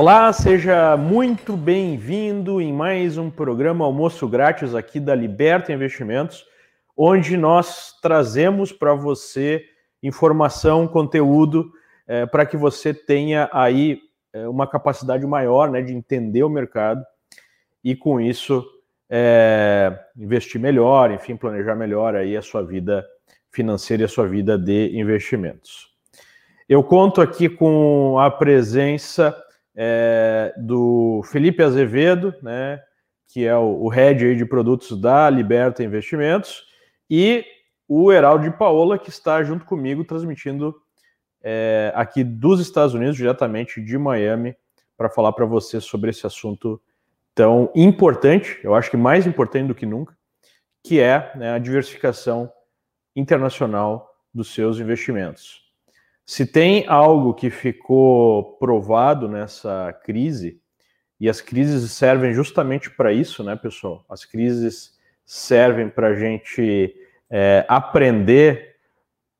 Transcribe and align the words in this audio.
Olá, 0.00 0.32
seja 0.32 0.96
muito 0.96 1.54
bem-vindo 1.54 2.58
em 2.58 2.72
mais 2.72 3.18
um 3.18 3.28
programa 3.28 3.84
Almoço 3.84 4.26
Grátis 4.26 4.74
aqui 4.74 4.98
da 4.98 5.14
Liberta 5.14 5.74
Investimentos, 5.74 6.46
onde 6.96 7.36
nós 7.36 7.92
trazemos 8.00 8.72
para 8.72 8.94
você 8.94 9.62
informação, 10.02 10.88
conteúdo, 10.88 11.70
é, 12.08 12.24
para 12.24 12.46
que 12.46 12.56
você 12.56 12.94
tenha 12.94 13.50
aí 13.52 14.00
é, 14.32 14.48
uma 14.48 14.66
capacidade 14.66 15.26
maior 15.26 15.70
né, 15.70 15.82
de 15.82 15.92
entender 15.92 16.44
o 16.44 16.48
mercado 16.48 17.04
e, 17.84 17.94
com 17.94 18.18
isso, 18.18 18.64
é, 19.10 19.94
investir 20.16 20.58
melhor, 20.58 21.10
enfim, 21.10 21.36
planejar 21.36 21.74
melhor 21.74 22.16
aí 22.16 22.38
a 22.38 22.42
sua 22.42 22.62
vida 22.62 23.06
financeira 23.50 24.02
e 24.02 24.06
a 24.06 24.08
sua 24.08 24.26
vida 24.26 24.56
de 24.56 24.98
investimentos. 24.98 25.90
Eu 26.66 26.82
conto 26.82 27.20
aqui 27.20 27.50
com 27.50 28.18
a 28.18 28.30
presença 28.30 29.36
é, 29.82 30.52
do 30.58 31.22
Felipe 31.32 31.62
Azevedo, 31.62 32.34
né, 32.42 32.82
que 33.26 33.46
é 33.46 33.56
o, 33.56 33.84
o 33.84 33.88
head 33.88 34.36
de 34.36 34.44
produtos 34.44 35.00
da 35.00 35.30
Liberta 35.30 35.82
Investimentos, 35.82 36.66
e 37.08 37.46
o 37.88 38.12
Heraldo 38.12 38.44
de 38.44 38.50
Paola, 38.50 38.98
que 38.98 39.08
está 39.08 39.42
junto 39.42 39.64
comigo 39.64 40.04
transmitindo 40.04 40.74
é, 41.42 41.92
aqui 41.96 42.22
dos 42.22 42.60
Estados 42.60 42.92
Unidos, 42.92 43.16
diretamente 43.16 43.80
de 43.80 43.96
Miami, 43.96 44.54
para 44.98 45.08
falar 45.08 45.32
para 45.32 45.46
você 45.46 45.80
sobre 45.80 46.10
esse 46.10 46.26
assunto 46.26 46.78
tão 47.34 47.72
importante, 47.74 48.60
eu 48.62 48.74
acho 48.74 48.90
que 48.90 48.98
mais 48.98 49.26
importante 49.26 49.68
do 49.68 49.74
que 49.74 49.86
nunca, 49.86 50.14
que 50.84 51.00
é 51.00 51.32
né, 51.36 51.54
a 51.54 51.58
diversificação 51.58 52.52
internacional 53.16 54.14
dos 54.32 54.52
seus 54.52 54.78
investimentos. 54.78 55.69
Se 56.30 56.46
tem 56.46 56.84
algo 56.86 57.34
que 57.34 57.50
ficou 57.50 58.52
provado 58.52 59.28
nessa 59.28 59.92
crise, 60.04 60.60
e 61.18 61.28
as 61.28 61.40
crises 61.40 61.90
servem 61.90 62.32
justamente 62.32 62.88
para 62.88 63.12
isso, 63.12 63.42
né, 63.42 63.56
pessoal? 63.56 64.04
As 64.08 64.24
crises 64.24 64.96
servem 65.24 65.88
para 65.88 66.06
a 66.06 66.14
gente 66.14 66.94
é, 67.28 67.66
aprender 67.66 68.76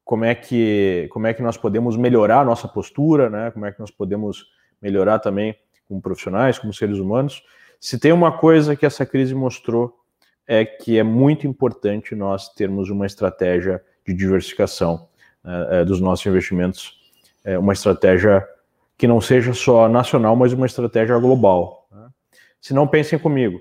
como 0.04 0.24
é, 0.24 0.34
que, 0.34 1.08
como 1.12 1.28
é 1.28 1.32
que 1.32 1.42
nós 1.42 1.56
podemos 1.56 1.96
melhorar 1.96 2.40
a 2.40 2.44
nossa 2.44 2.66
postura, 2.66 3.30
né? 3.30 3.52
Como 3.52 3.66
é 3.66 3.70
que 3.70 3.78
nós 3.78 3.92
podemos 3.92 4.46
melhorar 4.82 5.20
também 5.20 5.54
como 5.86 6.02
profissionais, 6.02 6.58
como 6.58 6.74
seres 6.74 6.98
humanos. 6.98 7.40
Se 7.78 8.00
tem 8.00 8.10
uma 8.10 8.36
coisa 8.36 8.74
que 8.74 8.84
essa 8.84 9.06
crise 9.06 9.32
mostrou 9.32 9.96
é 10.44 10.64
que 10.64 10.98
é 10.98 11.04
muito 11.04 11.46
importante 11.46 12.16
nós 12.16 12.48
termos 12.52 12.90
uma 12.90 13.06
estratégia 13.06 13.80
de 14.04 14.12
diversificação 14.12 15.08
é, 15.44 15.80
é, 15.80 15.84
dos 15.84 16.00
nossos 16.00 16.24
investimentos, 16.26 16.98
é, 17.44 17.58
uma 17.58 17.72
estratégia 17.72 18.46
que 18.98 19.06
não 19.06 19.20
seja 19.20 19.54
só 19.54 19.88
nacional, 19.88 20.36
mas 20.36 20.52
uma 20.52 20.66
estratégia 20.66 21.18
global. 21.18 21.88
Né? 21.90 22.08
Se 22.60 22.74
não 22.74 22.86
pensem 22.86 23.18
comigo, 23.18 23.58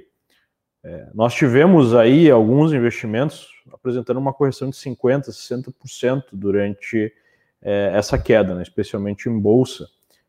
nós 1.14 1.34
tivemos 1.34 1.94
aí 1.94 2.32
alguns 2.32 2.72
investimentos 2.72 3.48
apresentando 3.72 4.18
uma 4.18 4.32
correção 4.32 4.70
de 4.70 4.78
50%, 4.78 5.26
60% 5.30 6.24
durante 6.32 7.14
essa 7.62 8.18
queda, 8.18 8.56
né? 8.56 8.64
especialmente 8.64 9.28
em 9.28 9.40
bolsa, 9.40 9.86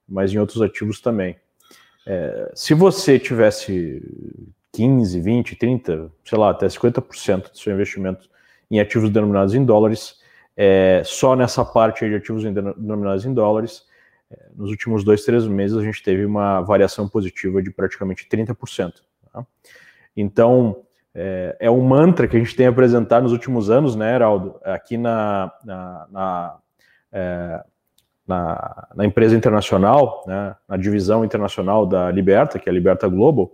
mas 0.09 0.33
em 0.33 0.39
outros 0.39 0.61
ativos 0.61 1.01
também. 1.01 1.37
É, 2.07 2.51
se 2.55 2.75
você 2.75 3.19
tivesse 3.19 4.03
15, 4.73 5.21
20, 5.21 5.57
30, 5.57 6.11
sei 6.25 6.39
lá, 6.39 6.51
até 6.51 6.67
50% 6.67 7.51
do 7.51 7.59
seu 7.59 7.73
investimento 7.73 8.29
em 8.71 8.81
ativos 8.81 9.11
denominados 9.11 9.55
em 9.55 9.65
dólares, 9.65 10.20
é, 10.63 11.01
só 11.07 11.35
nessa 11.35 11.65
parte 11.65 12.07
de 12.07 12.17
ativos 12.17 12.43
denominados 12.45 13.25
em 13.25 13.33
dólares, 13.33 13.83
é, 14.31 14.49
nos 14.55 14.69
últimos 14.69 15.03
dois, 15.03 15.25
três 15.25 15.47
meses 15.47 15.75
a 15.75 15.83
gente 15.83 16.03
teve 16.03 16.23
uma 16.27 16.61
variação 16.61 17.09
positiva 17.09 17.63
de 17.63 17.71
praticamente 17.71 18.29
30%. 18.29 18.93
Tá? 19.33 19.47
Então, 20.15 20.83
é, 21.15 21.57
é, 21.61 21.71
um 21.71 21.81
mantra 21.81 22.29
que 22.29 22.37
a 22.37 22.39
gente 22.39 22.55
tem 22.55 22.67
apresentado 22.67 23.23
nos 23.23 23.33
últimos 23.33 23.71
anos, 23.71 23.97
né, 23.97 24.15
Heraldo? 24.15 24.61
Aqui 24.63 24.99
na, 24.99 25.51
na, 25.65 26.07
na, 26.11 26.59
é, 27.11 27.65
na, 28.29 28.89
na 28.97 29.07
empresa 29.07 29.35
internacional, 29.35 30.23
né, 30.27 30.55
na 30.69 30.77
divisão 30.77 31.25
internacional 31.25 31.87
da 31.87 32.11
Liberta, 32.11 32.59
que 32.59 32.69
é 32.69 32.71
a 32.71 32.75
Liberta 32.75 33.09
Global, 33.09 33.51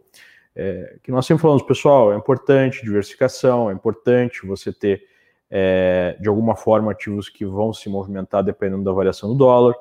é, 0.56 0.96
que 1.04 1.12
nós 1.12 1.24
sempre 1.24 1.42
falamos, 1.42 1.62
pessoal, 1.62 2.12
é 2.12 2.16
importante 2.16 2.82
diversificação, 2.82 3.70
é 3.70 3.72
importante 3.72 4.44
você 4.44 4.72
ter 4.72 5.14
é, 5.50 6.16
de 6.20 6.28
alguma 6.28 6.56
forma 6.56 6.92
ativos 6.92 7.28
que 7.28 7.44
vão 7.44 7.72
se 7.72 7.88
movimentar 7.88 8.42
dependendo 8.42 8.84
da 8.84 8.92
variação 8.92 9.30
do 9.30 9.34
dólar. 9.34 9.74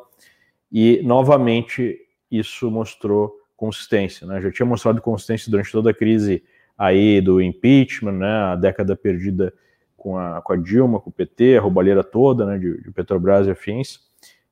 E 0.72 1.02
novamente 1.04 2.00
isso 2.30 2.70
mostrou 2.70 3.36
consistência, 3.56 4.28
né? 4.28 4.42
Já 4.42 4.52
tinha 4.52 4.66
mostrado 4.66 5.02
consistência 5.02 5.50
durante 5.50 5.72
toda 5.72 5.92
a 5.92 5.94
crise 5.94 6.44
aí 6.78 7.22
do 7.22 7.42
impeachment, 7.42 8.14
né? 8.14 8.28
A 8.28 8.56
década 8.56 8.96
perdida 8.96 9.54
com 9.96 10.18
a, 10.18 10.42
com 10.42 10.54
a 10.54 10.58
Dilma, 10.58 11.00
com 11.00 11.10
o 11.10 11.14
PT, 11.14 11.58
a 11.58 11.62
roubalheira 11.62 12.04
toda, 12.04 12.46
né? 12.46 12.58
De, 12.58 12.82
de 12.82 12.92
Petrobras 12.92 13.48
e 13.48 13.52
afins. 13.52 14.00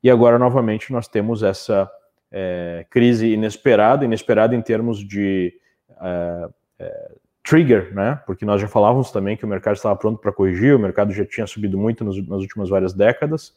E 0.01 0.09
agora 0.09 0.40
novamente 0.40 0.91
nós 0.91 1.07
temos 1.07 1.44
essa 1.44 1.90
é, 2.31 2.85
crise 2.90 3.28
inesperada, 3.28 4.06
inesperada 4.06 4.56
em 4.56 4.62
termos 4.62 5.06
de 5.06 5.53
é, 6.01 6.50
é, 6.80 7.12
trigger, 7.44 7.94
né? 7.94 8.22
Porque 8.26 8.46
nós 8.46 8.62
já 8.62 8.68
falávamos 8.68 9.12
também 9.12 9.36
que 9.36 9.44
o 9.44 9.48
mercado 9.48 9.76
estava 9.76 9.96
pronto 9.96 10.20
para 10.20 10.31
corrigir, 10.31 10.76
o 10.76 10.80
mercado 10.80 11.12
já 11.12 11.26
tinha 11.26 11.46
subido 11.46 11.78
muito 11.78 12.04
nos, 12.04 12.18
nas 12.28 12.42
últimas 12.42 12.70
várias 12.70 12.94
décadas, 12.94 13.56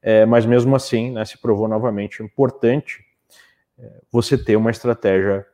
é, 0.00 0.24
mas 0.24 0.46
mesmo 0.46 0.76
assim, 0.76 1.10
né, 1.10 1.24
se 1.24 1.36
provou 1.36 1.66
novamente 1.66 2.22
importante 2.22 3.04
é, 3.78 4.00
você 4.12 4.38
ter 4.38 4.56
uma 4.56 4.70
estratégia 4.70 5.44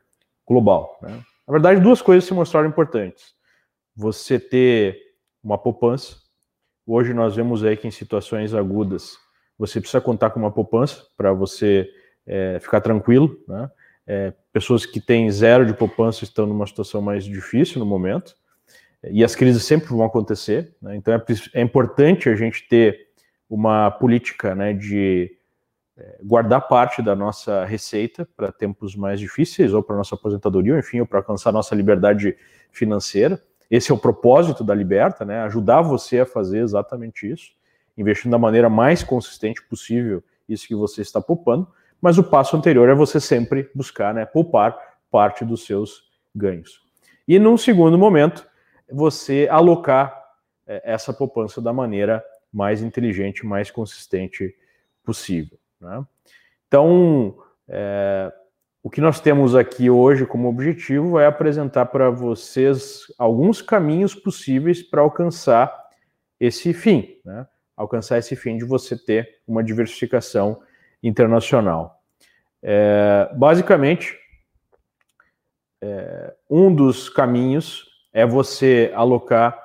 global. 0.47 0.99
Né? 1.01 1.19
Na 1.47 1.51
verdade, 1.51 1.81
duas 1.81 2.01
coisas 2.01 2.25
se 2.25 2.33
mostraram 2.33 2.69
importantes: 2.69 3.33
você 3.95 4.39
ter 4.39 4.99
uma 5.43 5.57
poupança. 5.57 6.21
Hoje 6.85 7.13
nós 7.13 7.35
vemos 7.35 7.63
aí 7.63 7.77
que 7.77 7.87
em 7.87 7.91
situações 7.91 8.53
agudas 8.53 9.17
você 9.57 9.79
precisa 9.79 10.01
contar 10.01 10.29
com 10.31 10.39
uma 10.39 10.51
poupança 10.51 11.05
para 11.15 11.31
você 11.31 11.89
é, 12.25 12.59
ficar 12.59 12.81
tranquilo, 12.81 13.41
né? 13.47 13.69
É, 14.05 14.33
pessoas 14.51 14.85
que 14.85 14.99
têm 14.99 15.31
zero 15.31 15.65
de 15.65 15.73
poupança 15.73 16.23
estão 16.23 16.45
numa 16.45 16.67
situação 16.67 17.01
mais 17.01 17.23
difícil 17.23 17.79
no 17.79 17.85
momento, 17.85 18.35
e 19.09 19.23
as 19.23 19.35
crises 19.35 19.63
sempre 19.65 19.89
vão 19.89 20.03
acontecer, 20.03 20.73
né? 20.81 20.95
então 20.95 21.13
é, 21.13 21.21
é, 21.53 21.61
importante 21.61 22.29
a 22.29 22.35
gente 22.35 22.67
ter 22.67 23.07
uma 23.49 23.91
política 23.91 24.55
né, 24.55 24.73
de 24.73 25.35
é, 25.97 26.19
guardar 26.23 26.67
parte 26.67 27.01
da 27.01 27.15
nossa 27.15 27.65
receita 27.65 28.27
para 28.35 28.51
tempos 28.51 28.95
mais 28.95 29.19
difíceis, 29.19 29.73
ou 29.73 29.83
para 29.83 29.97
nossa 29.97 30.15
aposentadoria, 30.15 30.73
ou 30.73 30.79
enfim, 30.79 31.01
ou 31.01 31.05
para 31.05 31.19
alcançar 31.19 31.51
nossa 31.51 31.75
liberdade 31.75 32.35
financeira. 32.71 33.41
Esse 33.69 33.91
é 33.91 33.93
o 33.93 33.97
propósito 33.97 34.63
da 34.63 34.73
Liberta, 34.73 35.25
né? 35.25 35.41
ajudar 35.41 35.81
você 35.81 36.21
a 36.21 36.25
fazer 36.25 36.59
exatamente 36.59 37.29
isso, 37.29 37.51
investindo 37.97 38.31
da 38.31 38.39
maneira 38.39 38.69
mais 38.69 39.03
consistente 39.03 39.61
possível 39.63 40.23
isso 40.47 40.67
que 40.67 40.75
você 40.75 41.01
está 41.01 41.21
poupando, 41.21 41.67
mas 42.03 42.17
o 42.17 42.23
passo 42.23 42.57
anterior 42.57 42.89
é 42.89 42.93
você 42.93 43.17
sempre 43.17 43.71
buscar 43.73 44.13
né, 44.13 44.25
poupar 44.25 44.77
parte 45.09 45.45
dos 45.45 45.65
seus 45.65 46.03
ganhos. 46.35 46.81
E 47.25 47.39
num 47.39 47.55
segundo 47.55 47.97
momento, 47.97 48.45
você 48.91 49.47
alocar 49.49 50.13
é, 50.67 50.81
essa 50.83 51.13
poupança 51.13 51.61
da 51.61 51.71
maneira 51.71 52.21
mais 52.51 52.83
inteligente, 52.83 53.45
mais 53.45 53.71
consistente 53.71 54.53
possível. 55.01 55.57
Né? 55.79 56.05
Então, 56.67 57.37
é, 57.69 58.29
o 58.83 58.89
que 58.89 58.99
nós 58.99 59.21
temos 59.21 59.55
aqui 59.55 59.89
hoje 59.89 60.25
como 60.25 60.49
objetivo 60.49 61.17
é 61.17 61.25
apresentar 61.25 61.85
para 61.85 62.09
vocês 62.09 63.03
alguns 63.17 63.61
caminhos 63.61 64.13
possíveis 64.13 64.83
para 64.83 65.01
alcançar 65.01 65.73
esse 66.37 66.73
fim, 66.73 67.21
né? 67.23 67.47
alcançar 67.77 68.17
esse 68.17 68.35
fim 68.35 68.57
de 68.57 68.65
você 68.65 68.97
ter 68.97 69.39
uma 69.47 69.63
diversificação 69.63 70.61
internacional. 71.03 71.99
É, 72.61 73.29
basicamente, 73.35 74.17
é, 75.81 76.33
um 76.49 76.73
dos 76.73 77.09
caminhos 77.09 77.85
é 78.13 78.25
você 78.25 78.91
alocar 78.95 79.61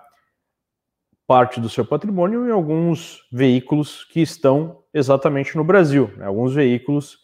parte 1.27 1.61
do 1.61 1.69
seu 1.69 1.85
patrimônio 1.85 2.49
em 2.49 2.51
alguns 2.51 3.21
veículos 3.31 4.03
que 4.05 4.21
estão 4.21 4.83
exatamente 4.93 5.57
no 5.57 5.63
Brasil, 5.63 6.11
né? 6.17 6.27
alguns 6.27 6.55
veículos 6.55 7.19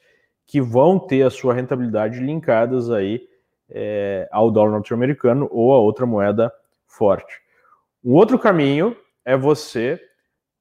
que 0.46 0.60
vão 0.60 0.98
ter 0.98 1.22
a 1.22 1.30
sua 1.30 1.54
rentabilidade 1.54 2.20
linkadas 2.20 2.90
aí 2.90 3.26
é, 3.70 4.28
ao 4.30 4.50
dólar 4.50 4.72
norte-americano 4.72 5.48
ou 5.50 5.72
a 5.72 5.78
outra 5.78 6.04
moeda 6.04 6.52
forte. 6.86 7.40
Um 8.04 8.12
outro 8.12 8.38
caminho 8.38 8.94
é 9.24 9.36
você 9.36 9.98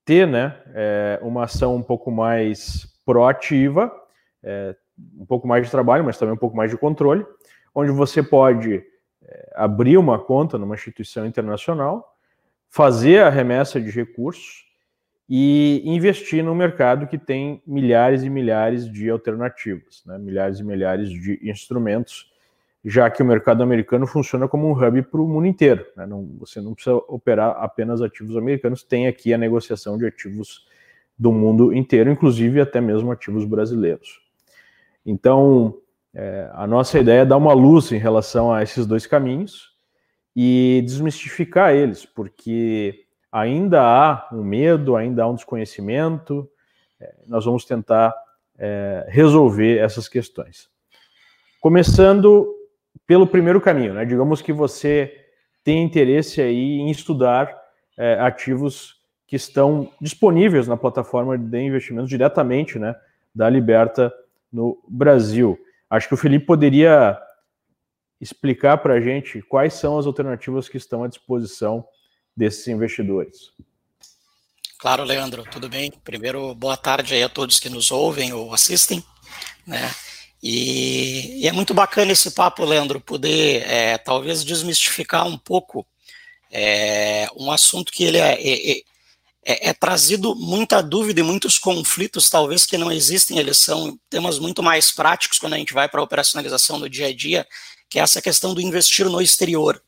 ter 0.06 0.26
né, 0.26 0.58
é, 0.74 1.20
uma 1.22 1.44
ação 1.44 1.76
um 1.76 1.84
pouco 1.84 2.10
mais 2.10 2.93
proativa, 3.06 3.92
é, 4.42 4.76
um 5.18 5.26
pouco 5.26 5.48
mais 5.48 5.66
de 5.66 5.72
trabalho, 5.72 6.04
mas 6.04 6.18
também 6.18 6.34
um 6.34 6.38
pouco 6.38 6.56
mais 6.56 6.70
de 6.70 6.78
controle, 6.78 7.26
onde 7.74 7.92
você 7.92 8.22
pode 8.22 8.84
é, 9.24 9.54
abrir 9.56 9.98
uma 9.98 10.20
conta 10.20 10.58
numa 10.58 10.76
instituição 10.76 11.26
internacional, 11.26 12.16
fazer 12.70 13.24
a 13.24 13.30
remessa 13.30 13.80
de 13.80 13.90
recursos 13.90 14.66
e 15.30 15.82
investir 15.86 16.44
no 16.44 16.54
mercado 16.54 17.08
que 17.08 17.18
tem 17.18 17.62
milhares 17.66 18.24
e 18.24 18.30
milhares 18.30 18.92
de 18.92 19.10
alternativas, 19.10 20.04
né? 20.06 20.18
milhares 20.18 20.60
e 20.60 20.64
milhares 20.64 21.10
de 21.10 21.40
instrumentos, 21.44 22.32
já 22.84 23.10
que 23.10 23.24
o 23.24 23.26
mercado 23.26 23.64
americano 23.64 24.06
funciona 24.06 24.48
como 24.48 24.68
um 24.68 24.72
hub 24.72 25.02
para 25.04 25.22
o 25.22 25.28
mundo 25.28 25.48
inteiro. 25.48 25.86
Né? 25.96 26.06
Não, 26.06 26.26
você 26.38 26.60
não 26.60 26.74
precisa 26.74 26.96
operar 27.08 27.56
apenas 27.58 28.02
ativos 28.02 28.36
americanos, 28.36 28.84
tem 28.84 29.08
aqui 29.08 29.34
a 29.34 29.38
negociação 29.38 29.98
de 29.98 30.06
ativos 30.06 30.68
do 31.18 31.32
mundo 31.32 31.74
inteiro, 31.74 32.12
inclusive 32.12 32.60
até 32.60 32.82
mesmo 32.82 33.12
ativos 33.12 33.46
brasileiros. 33.46 34.22
Então, 35.06 35.78
é, 36.14 36.50
a 36.54 36.68
nossa 36.68 37.00
ideia 37.00 37.22
é 37.22 37.26
dar 37.26 37.38
uma 37.38 37.54
luz 37.54 37.92
em 37.92 37.98
relação 37.98 38.52
a 38.52 38.64
esses 38.64 38.86
dois 38.86 39.06
caminhos 39.06 39.74
e 40.36 40.82
desmistificar 40.86 41.74
eles, 41.74 42.06
porque 42.06 43.06
ainda 43.32 43.82
há 43.82 44.28
um 44.32 44.44
medo, 44.44 44.96
ainda 44.96 45.24
há 45.24 45.28
um 45.28 45.36
desconhecimento. 45.36 46.50
É, 47.00 47.14
nós 47.28 47.46
vamos 47.46 47.66
tentar 47.66 48.14
é, 48.58 49.06
resolver 49.10 49.78
essas 49.78 50.08
questões. 50.08 50.70
Começando 51.60 52.48
pelo 53.08 53.28
primeiro 53.28 53.60
caminho, 53.60 53.94
né? 53.94 54.06
Digamos 54.06 54.42
que 54.42 54.54
você 54.54 55.14
tem 55.64 55.84
interesse 55.84 56.42
aí 56.42 56.80
em 56.80 56.90
estudar 56.90 57.56
é, 57.98 58.16
ativos 58.20 59.02
que 59.34 59.38
estão 59.38 59.92
disponíveis 60.00 60.68
na 60.68 60.78
plataforma 60.78 61.36
de 61.36 61.60
investimentos 61.60 62.08
diretamente, 62.08 62.78
né, 62.78 62.96
da 63.34 63.50
Liberta 63.50 64.14
no 64.52 64.80
Brasil. 64.88 65.58
Acho 65.90 66.08
que 66.08 66.14
o 66.14 66.18
Felipe 66.18 66.46
poderia 66.46 67.20
explicar 68.22 68.78
para 68.78 68.94
a 68.94 69.02
gente 69.02 69.42
quais 69.42 69.74
são 69.74 69.98
as 69.98 70.06
alternativas 70.06 70.70
que 70.70 70.78
estão 70.78 71.04
à 71.04 71.08
disposição 71.08 71.84
desses 72.38 72.68
investidores. 72.68 73.52
Claro, 74.78 75.04
Leandro, 75.04 75.44
tudo 75.50 75.68
bem? 75.68 75.92
Primeiro, 76.04 76.54
boa 76.54 76.78
tarde 76.78 77.16
aí 77.16 77.24
a 77.24 77.30
todos 77.30 77.60
que 77.60 77.70
nos 77.70 77.90
ouvem 77.90 78.34
ou 78.34 78.54
assistem, 78.54 79.04
né? 79.66 79.90
E, 80.44 81.42
e 81.42 81.48
é 81.48 81.52
muito 81.52 81.74
bacana 81.74 82.12
esse 82.12 82.30
papo, 82.36 82.64
Leandro, 82.64 83.02
poder 83.02 83.64
é, 83.68 83.98
talvez 83.98 84.44
desmistificar 84.44 85.26
um 85.26 85.40
pouco 85.40 85.84
é, 86.52 87.28
um 87.36 87.52
assunto 87.52 87.92
que 87.92 88.04
ele 88.04 88.20
é, 88.20 88.34
é, 88.34 88.84
é, 89.46 89.70
é, 89.70 89.74
trazido 89.74 90.36
muita 90.36 90.82
dúvida 90.82 91.20
e 91.20 91.24
muitos 91.24 91.58
conflitos, 91.58 92.30
talvez 92.30 92.66
que 92.66 92.78
não 92.78 92.92
existem, 92.92 93.38
eles 93.38 93.58
são 93.58 94.00
temas 94.10 94.40
muito 94.40 94.64
mais 94.64 94.92
práticos 94.92 95.38
quando 95.38 95.54
a 95.54 95.58
gente 95.58 95.74
vai 95.74 95.90
para 95.90 96.00
a 96.00 96.04
operacionalização 96.04 96.80
no 96.80 96.90
dia 96.90 97.08
a 97.08 97.14
dia, 97.14 97.46
que 97.90 98.00
é 98.00 98.02
essa 98.02 98.22
questão 98.22 98.54
do 98.54 98.62
investir 98.62 99.08
no 99.10 99.22
exterior. 99.22 99.82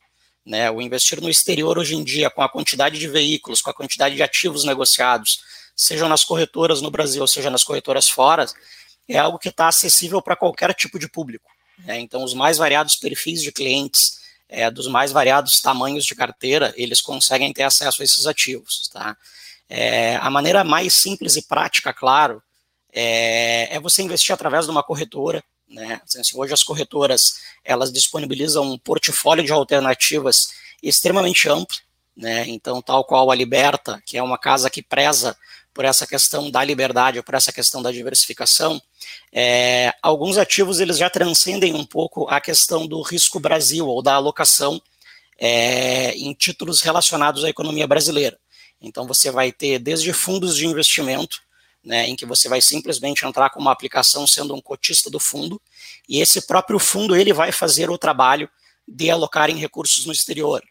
Né, 0.44 0.70
o 0.70 0.80
investir 0.80 1.20
no 1.20 1.28
exterior 1.28 1.76
hoje 1.76 1.96
em 1.96 2.04
dia, 2.04 2.30
com 2.30 2.40
a 2.40 2.48
quantidade 2.48 3.00
de 3.00 3.08
veículos, 3.08 3.60
com 3.60 3.68
a 3.68 3.74
quantidade 3.74 4.14
de 4.14 4.22
ativos 4.22 4.62
negociados, 4.62 5.40
sejam 5.74 6.08
nas 6.08 6.22
corretoras 6.22 6.80
no 6.80 6.88
Brasil, 6.88 7.26
seja 7.26 7.50
nas 7.50 7.64
corretoras 7.64 8.08
fora, 8.08 8.46
é 9.08 9.18
algo 9.18 9.40
que 9.40 9.48
está 9.48 9.66
acessível 9.66 10.22
para 10.22 10.36
qualquer 10.36 10.72
tipo 10.72 11.00
de 11.00 11.08
público. 11.08 11.50
Né? 11.78 11.98
Então, 11.98 12.22
os 12.22 12.32
mais 12.32 12.58
variados 12.58 12.94
perfis 12.94 13.42
de 13.42 13.50
clientes, 13.50 14.20
é, 14.48 14.70
dos 14.70 14.86
mais 14.86 15.10
variados 15.10 15.60
tamanhos 15.60 16.04
de 16.04 16.14
carteira, 16.14 16.72
eles 16.76 17.00
conseguem 17.00 17.52
ter 17.52 17.64
acesso 17.64 18.02
a 18.02 18.04
esses 18.04 18.26
ativos. 18.26 18.88
Tá? 18.92 19.16
É, 19.68 20.16
a 20.16 20.30
maneira 20.30 20.62
mais 20.62 20.94
simples 20.94 21.36
e 21.36 21.42
prática, 21.42 21.92
claro, 21.92 22.42
é, 22.92 23.74
é 23.74 23.80
você 23.80 24.02
investir 24.02 24.32
através 24.32 24.64
de 24.64 24.70
uma 24.70 24.82
corretora, 24.82 25.42
né? 25.68 26.00
Assim, 26.04 26.20
hoje 26.34 26.54
as 26.54 26.62
corretoras 26.62 27.40
elas 27.64 27.92
disponibilizam 27.92 28.64
um 28.64 28.78
portfólio 28.78 29.44
de 29.44 29.52
alternativas 29.52 30.48
extremamente 30.82 31.48
amplo, 31.48 31.76
né? 32.16 32.44
Então, 32.48 32.80
tal 32.80 33.04
qual 33.04 33.30
a 33.30 33.34
Liberta, 33.34 34.00
que 34.06 34.16
é 34.16 34.22
uma 34.22 34.38
casa 34.38 34.70
que 34.70 34.82
preza 34.82 35.36
por 35.74 35.84
essa 35.84 36.06
questão 36.06 36.50
da 36.50 36.64
liberdade, 36.64 37.22
por 37.22 37.34
essa 37.34 37.52
questão 37.52 37.82
da 37.82 37.92
diversificação, 37.92 38.80
é, 39.30 39.92
alguns 40.02 40.38
ativos 40.38 40.80
eles 40.80 40.96
já 40.96 41.10
transcendem 41.10 41.74
um 41.74 41.84
pouco 41.84 42.26
a 42.30 42.40
questão 42.40 42.86
do 42.86 43.02
risco 43.02 43.38
Brasil 43.38 43.86
ou 43.86 44.00
da 44.00 44.14
alocação 44.14 44.80
é, 45.38 46.12
em 46.12 46.32
títulos 46.32 46.80
relacionados 46.80 47.44
à 47.44 47.50
economia 47.50 47.86
brasileira. 47.86 48.38
Então, 48.80 49.06
você 49.06 49.30
vai 49.30 49.52
ter 49.52 49.78
desde 49.78 50.12
fundos 50.12 50.56
de 50.56 50.66
investimento, 50.66 51.40
né, 51.84 52.08
em 52.08 52.16
que 52.16 52.26
você 52.26 52.48
vai 52.48 52.60
simplesmente 52.60 53.24
entrar 53.24 53.50
com 53.50 53.60
uma 53.60 53.70
aplicação 53.72 54.26
sendo 54.26 54.54
um 54.54 54.60
cotista 54.60 55.08
do 55.08 55.20
fundo, 55.20 55.60
e 56.08 56.20
esse 56.20 56.46
próprio 56.46 56.78
fundo 56.78 57.14
ele 57.14 57.32
vai 57.32 57.52
fazer 57.52 57.90
o 57.90 57.96
trabalho 57.96 58.50
de 58.86 59.10
alocar 59.10 59.50
em 59.50 59.58
recursos 59.58 60.04
no 60.04 60.12
exterior. 60.12 60.62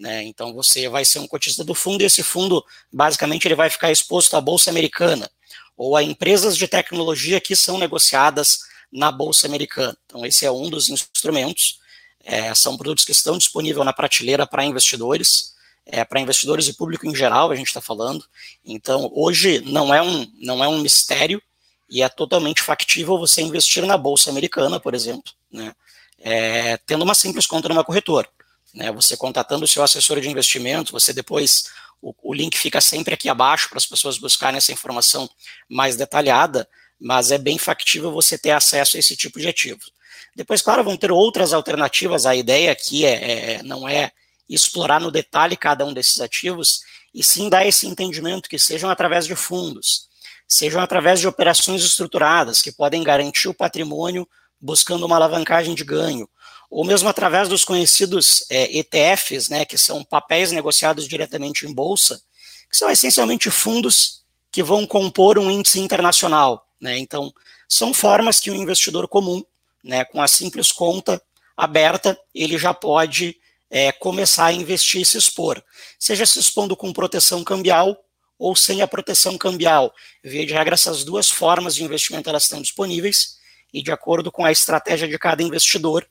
Né? 0.00 0.22
Então 0.24 0.54
você 0.54 0.88
vai 0.88 1.04
ser 1.04 1.18
um 1.18 1.26
cotista 1.26 1.62
do 1.62 1.74
fundo 1.74 2.02
e 2.02 2.06
esse 2.06 2.22
fundo 2.22 2.64
basicamente 2.90 3.46
ele 3.46 3.54
vai 3.54 3.68
ficar 3.68 3.92
exposto 3.92 4.34
à 4.34 4.40
bolsa 4.40 4.70
americana 4.70 5.30
ou 5.76 5.94
a 5.94 6.02
empresas 6.02 6.56
de 6.56 6.66
tecnologia 6.66 7.38
que 7.40 7.54
são 7.54 7.76
negociadas 7.76 8.60
na 8.90 9.12
bolsa 9.12 9.46
americana. 9.46 9.96
Então 10.06 10.24
esse 10.24 10.46
é 10.46 10.50
um 10.50 10.70
dos 10.70 10.88
instrumentos. 10.88 11.78
É, 12.24 12.54
são 12.54 12.76
produtos 12.76 13.04
que 13.04 13.12
estão 13.12 13.36
disponíveis 13.36 13.84
na 13.84 13.92
prateleira 13.92 14.46
para 14.46 14.64
investidores 14.64 15.54
é, 15.90 16.04
para 16.04 16.20
investidores 16.20 16.68
e 16.68 16.72
público 16.72 17.06
em 17.06 17.14
geral, 17.14 17.50
a 17.50 17.56
gente 17.56 17.68
está 17.68 17.80
falando. 17.80 18.24
Então, 18.64 19.10
hoje 19.14 19.60
não 19.66 19.92
é, 19.94 20.02
um, 20.02 20.26
não 20.40 20.62
é 20.62 20.68
um 20.68 20.80
mistério 20.80 21.42
e 21.88 22.02
é 22.02 22.08
totalmente 22.08 22.62
factível 22.62 23.18
você 23.18 23.42
investir 23.42 23.84
na 23.84 23.96
Bolsa 23.96 24.30
Americana, 24.30 24.78
por 24.78 24.94
exemplo, 24.94 25.32
né, 25.50 25.74
é, 26.20 26.76
tendo 26.78 27.02
uma 27.02 27.14
simples 27.14 27.46
conta 27.46 27.68
numa 27.68 27.84
corretora. 27.84 28.28
Né, 28.72 28.92
você 28.92 29.16
contatando 29.16 29.64
o 29.64 29.68
seu 29.68 29.82
assessor 29.82 30.20
de 30.20 30.30
investimento, 30.30 30.92
você 30.92 31.12
depois, 31.12 31.64
o, 32.00 32.14
o 32.22 32.32
link 32.32 32.56
fica 32.56 32.80
sempre 32.80 33.14
aqui 33.14 33.28
abaixo 33.28 33.68
para 33.68 33.78
as 33.78 33.86
pessoas 33.86 34.18
buscarem 34.18 34.58
essa 34.58 34.72
informação 34.72 35.28
mais 35.68 35.96
detalhada, 35.96 36.68
mas 37.00 37.32
é 37.32 37.38
bem 37.38 37.58
factível 37.58 38.12
você 38.12 38.38
ter 38.38 38.52
acesso 38.52 38.96
a 38.96 39.00
esse 39.00 39.16
tipo 39.16 39.40
de 39.40 39.48
ativos. 39.48 39.92
Depois, 40.36 40.62
claro, 40.62 40.84
vão 40.84 40.96
ter 40.96 41.10
outras 41.10 41.52
alternativas, 41.52 42.24
a 42.24 42.36
ideia 42.36 42.70
aqui 42.70 43.04
é, 43.04 43.54
é 43.54 43.62
não 43.64 43.88
é 43.88 44.12
explorar 44.54 45.00
no 45.00 45.10
detalhe 45.10 45.56
cada 45.56 45.84
um 45.84 45.92
desses 45.92 46.20
ativos, 46.20 46.80
e 47.14 47.22
sim 47.24 47.48
dar 47.48 47.66
esse 47.66 47.86
entendimento 47.86 48.48
que 48.48 48.58
sejam 48.58 48.90
através 48.90 49.26
de 49.26 49.34
fundos, 49.34 50.08
sejam 50.46 50.80
através 50.80 51.20
de 51.20 51.28
operações 51.28 51.82
estruturadas 51.82 52.60
que 52.62 52.72
podem 52.72 53.02
garantir 53.02 53.48
o 53.48 53.54
patrimônio 53.54 54.28
buscando 54.60 55.06
uma 55.06 55.16
alavancagem 55.16 55.74
de 55.74 55.84
ganho, 55.84 56.28
ou 56.70 56.84
mesmo 56.84 57.08
através 57.08 57.48
dos 57.48 57.64
conhecidos 57.64 58.44
é, 58.50 58.78
ETFs, 58.78 59.48
né, 59.48 59.64
que 59.64 59.78
são 59.78 60.04
papéis 60.04 60.52
negociados 60.52 61.08
diretamente 61.08 61.66
em 61.66 61.72
bolsa, 61.72 62.22
que 62.70 62.76
são 62.76 62.90
essencialmente 62.90 63.50
fundos 63.50 64.24
que 64.52 64.62
vão 64.62 64.86
compor 64.86 65.38
um 65.38 65.50
índice 65.50 65.80
internacional. 65.80 66.68
Né, 66.80 66.98
então, 66.98 67.32
são 67.68 67.92
formas 67.92 68.38
que 68.38 68.50
o 68.50 68.54
investidor 68.54 69.08
comum, 69.08 69.42
né, 69.82 70.04
com 70.04 70.22
a 70.22 70.28
simples 70.28 70.70
conta 70.70 71.20
aberta, 71.56 72.18
ele 72.34 72.56
já 72.56 72.72
pode 72.72 73.36
é, 73.70 73.92
começar 73.92 74.46
a 74.46 74.52
investir 74.52 75.00
e 75.00 75.04
se 75.04 75.16
expor, 75.16 75.62
seja 75.98 76.26
se 76.26 76.38
expondo 76.38 76.76
com 76.76 76.92
proteção 76.92 77.44
cambial 77.44 77.96
ou 78.38 78.56
sem 78.56 78.82
a 78.82 78.88
proteção 78.88 79.38
cambial. 79.38 79.94
Via 80.24 80.44
de 80.44 80.52
regra, 80.52 80.74
essas 80.74 81.04
duas 81.04 81.30
formas 81.30 81.74
de 81.74 81.84
investimento 81.84 82.28
elas 82.28 82.44
estão 82.44 82.60
disponíveis 82.60 83.38
e 83.72 83.82
de 83.82 83.92
acordo 83.92 84.32
com 84.32 84.44
a 84.44 84.50
estratégia 84.50 85.06
de 85.06 85.18
cada 85.18 85.42
investidor, 85.42 86.06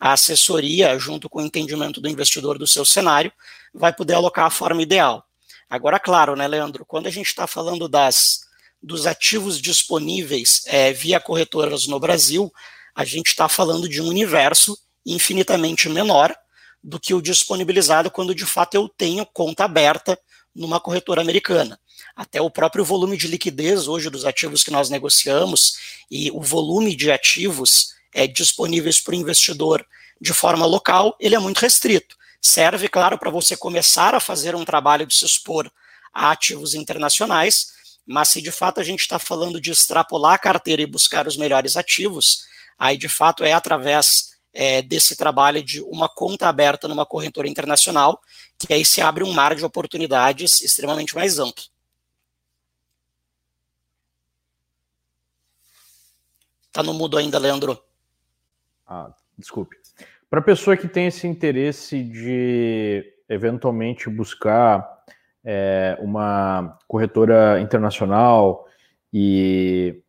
a 0.00 0.12
assessoria, 0.12 0.98
junto 0.98 1.28
com 1.28 1.40
o 1.40 1.44
entendimento 1.44 2.00
do 2.00 2.08
investidor 2.08 2.58
do 2.58 2.66
seu 2.66 2.84
cenário, 2.84 3.32
vai 3.74 3.92
poder 3.92 4.14
alocar 4.14 4.46
a 4.46 4.50
forma 4.50 4.82
ideal. 4.82 5.24
Agora, 5.68 5.98
claro, 5.98 6.34
né, 6.34 6.46
Leandro, 6.46 6.84
quando 6.84 7.06
a 7.06 7.10
gente 7.10 7.26
está 7.26 7.46
falando 7.46 7.88
das, 7.88 8.40
dos 8.82 9.06
ativos 9.06 9.60
disponíveis 9.60 10.62
é, 10.66 10.92
via 10.92 11.20
corretoras 11.20 11.86
no 11.86 12.00
Brasil, 12.00 12.52
a 12.94 13.04
gente 13.04 13.28
está 13.28 13.48
falando 13.48 13.88
de 13.88 14.00
um 14.00 14.08
universo 14.08 14.76
infinitamente 15.04 15.88
menor 15.88 16.34
do 16.82 16.98
que 16.98 17.14
o 17.14 17.22
disponibilizado 17.22 18.10
quando 18.10 18.34
de 18.34 18.44
fato 18.44 18.74
eu 18.74 18.88
tenho 18.88 19.24
conta 19.26 19.64
aberta 19.64 20.18
numa 20.54 20.80
corretora 20.80 21.20
americana. 21.20 21.78
Até 22.14 22.40
o 22.40 22.50
próprio 22.50 22.84
volume 22.84 23.16
de 23.16 23.28
liquidez 23.28 23.88
hoje 23.88 24.10
dos 24.10 24.24
ativos 24.24 24.62
que 24.62 24.70
nós 24.70 24.90
negociamos 24.90 25.78
e 26.10 26.30
o 26.30 26.40
volume 26.40 26.94
de 26.94 27.10
ativos 27.10 27.94
é, 28.12 28.26
disponíveis 28.26 29.00
para 29.00 29.12
o 29.12 29.16
investidor 29.16 29.86
de 30.20 30.32
forma 30.32 30.66
local, 30.66 31.16
ele 31.18 31.34
é 31.34 31.38
muito 31.38 31.58
restrito. 31.58 32.16
Serve, 32.40 32.88
claro, 32.88 33.18
para 33.18 33.30
você 33.30 33.56
começar 33.56 34.14
a 34.14 34.20
fazer 34.20 34.54
um 34.54 34.64
trabalho 34.64 35.06
de 35.06 35.14
se 35.14 35.24
expor 35.24 35.70
a 36.12 36.30
ativos 36.30 36.74
internacionais, 36.74 37.72
mas 38.06 38.28
se 38.28 38.42
de 38.42 38.50
fato 38.50 38.80
a 38.80 38.84
gente 38.84 39.00
está 39.00 39.18
falando 39.18 39.60
de 39.60 39.70
extrapolar 39.70 40.34
a 40.34 40.38
carteira 40.38 40.82
e 40.82 40.86
buscar 40.86 41.26
os 41.26 41.36
melhores 41.36 41.76
ativos, 41.76 42.44
aí 42.78 42.96
de 42.96 43.08
fato 43.08 43.44
é 43.44 43.52
através 43.52 44.31
é, 44.52 44.82
desse 44.82 45.16
trabalho 45.16 45.62
de 45.62 45.80
uma 45.82 46.08
conta 46.08 46.48
aberta 46.48 46.86
numa 46.86 47.06
corretora 47.06 47.48
internacional, 47.48 48.20
que 48.58 48.72
aí 48.72 48.84
se 48.84 49.00
abre 49.00 49.24
um 49.24 49.32
mar 49.32 49.54
de 49.54 49.64
oportunidades 49.64 50.60
extremamente 50.60 51.14
mais 51.14 51.38
amplo. 51.38 51.64
Está 56.66 56.82
no 56.82 56.94
mudo 56.94 57.18
ainda, 57.18 57.38
Leandro? 57.38 57.78
Ah, 58.86 59.12
desculpe. 59.36 59.76
Para 60.30 60.40
a 60.40 60.42
pessoa 60.42 60.76
que 60.76 60.88
tem 60.88 61.08
esse 61.08 61.26
interesse 61.26 62.02
de 62.02 63.04
eventualmente 63.28 64.08
buscar 64.08 65.04
é, 65.44 65.96
uma 66.00 66.78
corretora 66.88 67.60
internacional 67.60 68.66
e, 69.12 70.02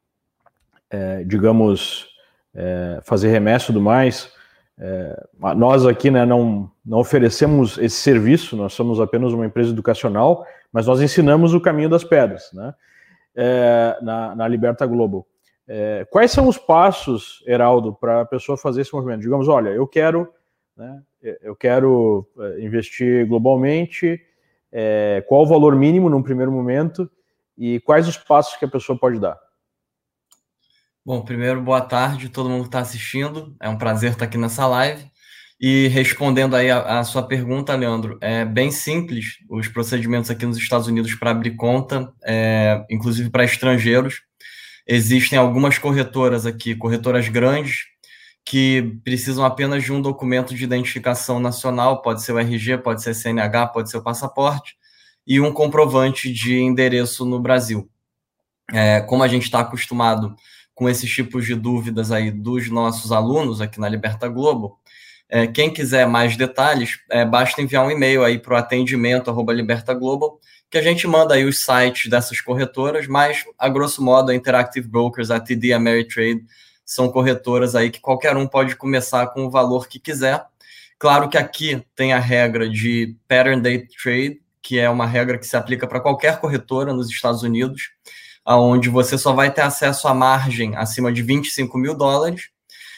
é, 0.90 1.24
digamos, 1.26 2.08
é, 2.54 3.02
fazer 3.04 3.30
remessa 3.30 3.66
e 3.66 3.68
tudo 3.68 3.82
mais, 3.82 4.33
é, 4.80 5.28
nós 5.56 5.86
aqui 5.86 6.10
né, 6.10 6.26
não, 6.26 6.70
não 6.86 7.00
oferecemos 7.00 7.78
esse 7.78 7.98
serviço, 7.98 8.56
nós 8.56 8.74
somos 8.74 9.00
apenas 9.00 9.32
uma 9.32 9.46
empresa 9.46 9.72
educacional, 9.72 10.46
mas 10.72 10.88
nós 10.88 11.02
ensinamos 11.02 11.54
o 11.54 11.62
caminho 11.62 11.90
das 11.90 12.04
pedras 12.04 12.52
né, 12.54 12.74
é, 13.36 13.98
na, 14.02 14.36
na 14.36 14.48
Liberta 14.48 14.86
Global. 14.86 15.28
É, 15.68 16.06
quais 16.10 16.32
são 16.32 16.48
os 16.48 16.58
passos, 16.58 17.44
Heraldo, 17.48 17.94
para 17.94 18.22
a 18.22 18.26
pessoa 18.26 18.58
fazer 18.58 18.82
esse 18.82 18.94
movimento? 18.94 19.22
Digamos, 19.22 19.48
olha, 19.48 19.70
eu 19.70 19.88
quero, 19.88 20.28
né, 20.76 21.02
eu 21.42 21.56
quero 21.56 22.28
é, 22.40 22.62
investir 22.62 23.28
globalmente, 23.28 24.20
é, 24.72 25.24
qual 25.28 25.44
o 25.44 25.48
valor 25.48 25.76
mínimo 25.76 26.10
num 26.10 26.24
primeiro 26.24 26.52
momento 26.52 27.10
e 27.56 27.80
quais 27.82 28.08
os 28.08 28.18
passos 28.18 28.58
que 28.58 28.66
a 28.66 28.70
pessoa 28.70 28.98
pode 28.98 29.20
dar? 29.20 29.40
Bom, 31.06 31.22
primeiro, 31.22 31.62
boa 31.62 31.82
tarde, 31.82 32.30
todo 32.30 32.50
mundo 32.50 32.62
que 32.62 32.68
está 32.70 32.80
assistindo. 32.80 33.54
É 33.62 33.68
um 33.68 33.78
prazer 33.78 34.14
estar 34.14 34.24
aqui 34.24 34.38
nessa 34.38 34.66
live. 34.66 35.06
E 35.60 35.90
respondendo 35.90 36.56
aí 36.56 36.72
a, 36.72 37.00
a, 37.00 37.04
sua 37.04 37.28
pergunta, 37.28 37.76
Leandro, 37.76 38.18
é 38.22 38.46
bem 38.46 38.72
simples 38.72 39.38
os 39.50 39.68
procedimentos 39.68 40.32
aqui 40.32 40.46
nos 40.46 40.58
Estados 40.58 40.88
Unidos 40.88 41.14
para 41.16 41.32
abrir 41.32 41.58
conta, 41.58 42.10
é, 42.24 42.86
inclusive 42.90 43.30
para 43.30 43.44
estrangeiros. 43.44 44.22
Existem 44.88 45.38
algumas 45.38 45.78
corretoras 45.78 46.46
aqui, 46.46 46.74
corretoras 46.74 47.28
grandes, 47.28 47.80
que 48.46 48.98
precisam 49.04 49.44
apenas 49.44 49.84
de 49.84 49.92
um 49.92 50.02
documento 50.02 50.56
de 50.56 50.64
identificação 50.64 51.38
nacional, 51.38 52.02
pode 52.02 52.24
ser 52.24 52.32
o 52.32 52.40
RG, 52.40 52.78
pode 52.78 53.04
ser 53.04 53.14
CNH, 53.14 53.68
pode 53.68 53.92
ser 53.92 53.98
o 53.98 54.04
passaporte, 54.04 54.78
e 55.28 55.42
um 55.42 55.52
comprovante 55.52 56.32
de 56.32 56.62
endereço 56.62 57.26
no 57.26 57.42
Brasil. 57.42 57.90
É, 58.72 59.02
como 59.02 59.22
a 59.22 59.28
gente 59.28 59.44
está 59.44 59.60
acostumado 59.60 60.34
com 60.74 60.90
esses 60.90 61.10
tipos 61.10 61.46
de 61.46 61.56
dúvidas 61.56 62.12
aí 62.12 62.32
dos 62.32 62.70
nossos 62.70 63.12
alunos 63.12 63.62
aqui 63.62 63.80
na 63.80 63.90
Liberta 63.90 64.28
Globo. 64.28 64.80
É, 65.30 65.48
quem 65.48 65.72
quiser 65.72 66.08
mais 66.08 66.38
detalhes, 66.38 67.00
é, 67.10 67.26
basta 67.26 67.62
enviar 67.62 67.86
um 67.86 67.92
e-mail 67.92 68.24
aí 68.24 68.38
para 68.38 68.54
o 68.54 68.58
atendimento 68.58 69.30
arroba 69.30 69.54
Global, 69.96 70.40
que 70.70 70.78
a 70.78 70.82
gente 70.82 71.08
manda 71.08 71.36
aí 71.36 71.46
os 71.46 71.60
sites 71.60 72.10
dessas 72.10 72.42
corretoras, 72.42 73.08
mas, 73.08 73.44
a 73.58 73.70
grosso 73.70 74.04
modo, 74.04 74.32
a 74.32 74.36
Interactive 74.36 74.88
Brokers, 74.88 75.32
a 75.32 75.40
TD 75.40 75.74
Ameritrade, 75.74 76.44
são 76.86 77.10
corretoras 77.10 77.76
aí 77.76 77.90
que 77.90 78.00
qualquer 78.00 78.36
um 78.36 78.48
pode 78.48 78.76
começar 78.76 79.28
com 79.28 79.46
o 79.46 79.50
valor 79.50 79.88
que 79.88 80.00
quiser. 80.00 80.44
Claro 81.00 81.30
que 81.30 81.38
aqui 81.38 81.84
tem 81.96 82.14
a 82.14 82.20
regra 82.20 82.70
de 82.70 83.16
Pattern 83.28 83.62
Date 83.62 83.96
Trade, 84.02 84.42
que 84.62 84.80
é 84.80 84.90
uma 84.90 85.06
regra 85.06 85.38
que 85.38 85.46
se 85.46 85.58
aplica 85.58 85.88
para 85.88 86.00
qualquer 86.00 86.40
corretora 86.40 86.94
nos 86.94 87.10
Estados 87.10 87.44
Unidos 87.44 87.90
onde 88.46 88.90
você 88.90 89.18
só 89.18 89.34
vai 89.34 89.52
ter 89.52 89.62
acesso 89.62 90.08
à 90.08 90.14
margem 90.14 90.76
acima 90.76 91.12
de 91.12 91.22
25 91.22 91.78
mil 91.78 91.96
dólares, 91.96 92.50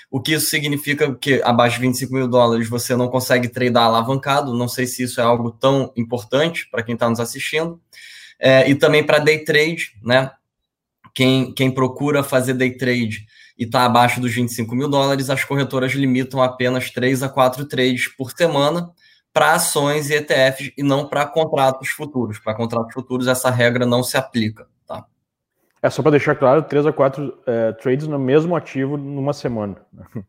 o 0.09 0.21
que 0.21 0.33
isso 0.33 0.47
significa 0.47 1.13
que 1.15 1.41
abaixo 1.43 1.75
de 1.75 1.81
25 1.81 2.13
mil 2.13 2.27
dólares 2.27 2.69
você 2.69 2.95
não 2.95 3.07
consegue 3.07 3.47
tradar 3.47 3.83
alavancado, 3.83 4.53
não 4.53 4.67
sei 4.67 4.85
se 4.87 5.03
isso 5.03 5.19
é 5.19 5.23
algo 5.23 5.51
tão 5.51 5.91
importante 5.95 6.67
para 6.69 6.83
quem 6.83 6.93
está 6.93 7.09
nos 7.09 7.19
assistindo, 7.19 7.81
é, 8.39 8.69
e 8.69 8.75
também 8.75 9.03
para 9.03 9.19
day 9.19 9.43
trade, 9.43 9.93
né? 10.03 10.31
Quem, 11.13 11.53
quem 11.53 11.71
procura 11.71 12.23
fazer 12.23 12.53
day 12.53 12.71
trade 12.75 13.25
e 13.57 13.63
está 13.63 13.85
abaixo 13.85 14.19
dos 14.19 14.33
25 14.33 14.75
mil 14.75 14.89
dólares, 14.89 15.29
as 15.29 15.43
corretoras 15.43 15.93
limitam 15.93 16.41
apenas 16.41 16.91
3 16.91 17.23
a 17.23 17.29
4 17.29 17.65
trades 17.65 18.07
por 18.09 18.31
semana 18.31 18.91
para 19.33 19.53
ações 19.53 20.09
e 20.09 20.15
ETFs 20.15 20.71
e 20.77 20.83
não 20.83 21.07
para 21.07 21.25
contratos 21.25 21.89
futuros. 21.89 22.39
Para 22.39 22.55
contratos 22.55 22.93
futuros, 22.93 23.27
essa 23.27 23.49
regra 23.49 23.85
não 23.85 24.03
se 24.03 24.17
aplica. 24.17 24.67
É 25.81 25.89
só 25.89 26.01
para 26.01 26.11
deixar 26.11 26.35
claro, 26.35 26.63
3 26.63 26.85
a 26.87 26.93
4 26.93 27.37
é, 27.45 27.71
trades 27.73 28.07
no 28.07 28.17
mesmo 28.17 28.55
ativo 28.55 28.97
numa 28.97 29.33
semana. 29.33 29.77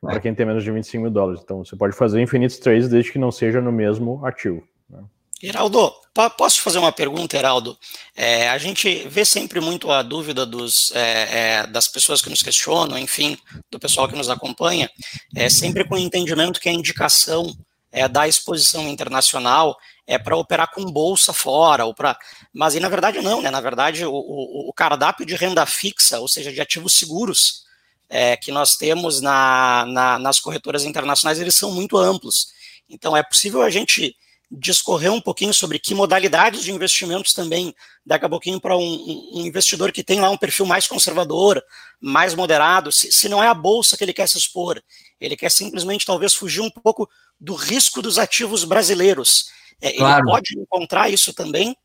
É. 0.00 0.12
para 0.12 0.20
quem 0.20 0.34
tem 0.34 0.46
menos 0.46 0.62
de 0.62 0.70
25 0.70 1.02
mil 1.02 1.10
dólares. 1.10 1.40
Então 1.42 1.64
você 1.64 1.74
pode 1.74 1.96
fazer 1.96 2.20
infinitos 2.20 2.58
trades 2.58 2.88
desde 2.88 3.10
que 3.10 3.18
não 3.18 3.32
seja 3.32 3.60
no 3.60 3.72
mesmo 3.72 4.24
ativo. 4.24 4.62
Né? 4.88 5.02
Heraldo, 5.42 5.92
posso 6.36 6.62
fazer 6.62 6.78
uma 6.78 6.92
pergunta, 6.92 7.36
Heraldo? 7.36 7.76
É, 8.16 8.48
a 8.48 8.58
gente 8.58 9.06
vê 9.08 9.24
sempre 9.24 9.60
muito 9.60 9.90
a 9.90 10.02
dúvida 10.02 10.44
dos, 10.44 10.92
é, 10.94 11.38
é, 11.62 11.66
das 11.66 11.86
pessoas 11.86 12.20
que 12.20 12.30
nos 12.30 12.42
questionam, 12.42 12.98
enfim, 12.98 13.38
do 13.70 13.78
pessoal 13.78 14.08
que 14.08 14.16
nos 14.16 14.28
acompanha, 14.28 14.90
é, 15.34 15.48
sempre 15.48 15.84
com 15.84 15.94
o 15.94 15.98
entendimento 15.98 16.60
que 16.60 16.68
a 16.68 16.72
indicação 16.72 17.52
é, 17.92 18.08
da 18.08 18.26
exposição 18.26 18.88
internacional 18.88 19.76
é 20.08 20.18
para 20.18 20.34
operar 20.38 20.70
com 20.72 20.86
bolsa 20.86 21.34
fora, 21.34 21.84
ou 21.84 21.92
para. 21.92 22.18
Mas 22.50 22.74
na 22.76 22.88
verdade 22.88 23.20
não, 23.20 23.42
né? 23.42 23.50
Na 23.50 23.60
verdade, 23.60 24.06
o, 24.06 24.10
o, 24.10 24.70
o 24.70 24.72
cardápio 24.72 25.26
de 25.26 25.36
renda 25.36 25.66
fixa, 25.66 26.18
ou 26.18 26.26
seja, 26.26 26.50
de 26.50 26.60
ativos 26.62 26.94
seguros, 26.94 27.64
é, 28.08 28.34
que 28.34 28.50
nós 28.50 28.76
temos 28.76 29.20
na, 29.20 29.84
na, 29.86 30.18
nas 30.18 30.40
corretoras 30.40 30.84
internacionais, 30.84 31.38
eles 31.38 31.54
são 31.54 31.70
muito 31.70 31.98
amplos. 31.98 32.48
Então 32.88 33.14
é 33.14 33.22
possível 33.22 33.60
a 33.60 33.68
gente 33.68 34.16
discorrer 34.50 35.12
um 35.12 35.20
pouquinho 35.20 35.52
sobre 35.52 35.78
que 35.78 35.94
modalidades 35.94 36.62
de 36.62 36.72
investimentos 36.72 37.34
também, 37.34 37.74
daqui 38.04 38.24
a 38.24 38.30
pouquinho, 38.30 38.58
para 38.58 38.74
um, 38.78 39.30
um, 39.34 39.44
investidor 39.44 39.92
que 39.92 40.02
tem 40.02 40.20
lá 40.20 40.30
um 40.30 40.38
perfil 40.38 40.64
mais 40.64 40.86
conservador, 40.86 41.62
mais 42.00 42.34
moderado, 42.34 42.90
se, 42.90 43.12
se 43.12 43.28
não 43.28 43.44
é 43.44 43.46
a 43.46 43.52
bolsa 43.52 43.94
que 43.94 44.04
ele 44.04 44.14
quer 44.14 44.26
se 44.26 44.38
expor, 44.38 44.82
ele 45.20 45.36
quer 45.36 45.50
simplesmente 45.50 46.06
talvez 46.06 46.34
fugir 46.34 46.62
um 46.62 46.70
pouco 46.70 47.06
do 47.38 47.54
risco 47.54 48.00
dos 48.00 48.18
ativos 48.18 48.64
brasileiros. 48.64 49.50
É, 49.80 49.92
claro. 49.92 50.24
Ele 50.24 50.32
pode 50.32 50.58
encontrar 50.58 51.10
isso 51.10 51.32
também? 51.32 51.76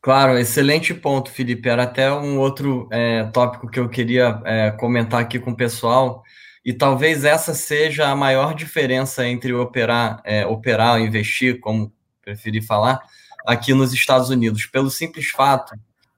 Claro, 0.00 0.38
excelente 0.38 0.94
ponto, 0.94 1.30
Felipe. 1.30 1.68
Era 1.68 1.82
até 1.82 2.12
um 2.12 2.38
outro 2.38 2.88
é, 2.90 3.24
tópico 3.24 3.68
que 3.68 3.80
eu 3.80 3.88
queria 3.88 4.40
é, 4.44 4.70
comentar 4.70 5.20
aqui 5.20 5.38
com 5.38 5.50
o 5.50 5.56
pessoal, 5.56 6.22
e 6.64 6.72
talvez 6.72 7.24
essa 7.24 7.54
seja 7.54 8.08
a 8.08 8.16
maior 8.16 8.54
diferença 8.54 9.26
entre 9.26 9.52
operar, 9.52 10.20
é, 10.24 10.46
operar 10.46 11.00
investir, 11.00 11.60
como 11.60 11.92
preferi 12.22 12.60
falar, 12.60 13.00
aqui 13.46 13.72
nos 13.72 13.92
Estados 13.92 14.28
Unidos, 14.28 14.66
pelo 14.66 14.90
simples 14.90 15.30
fato 15.30 15.74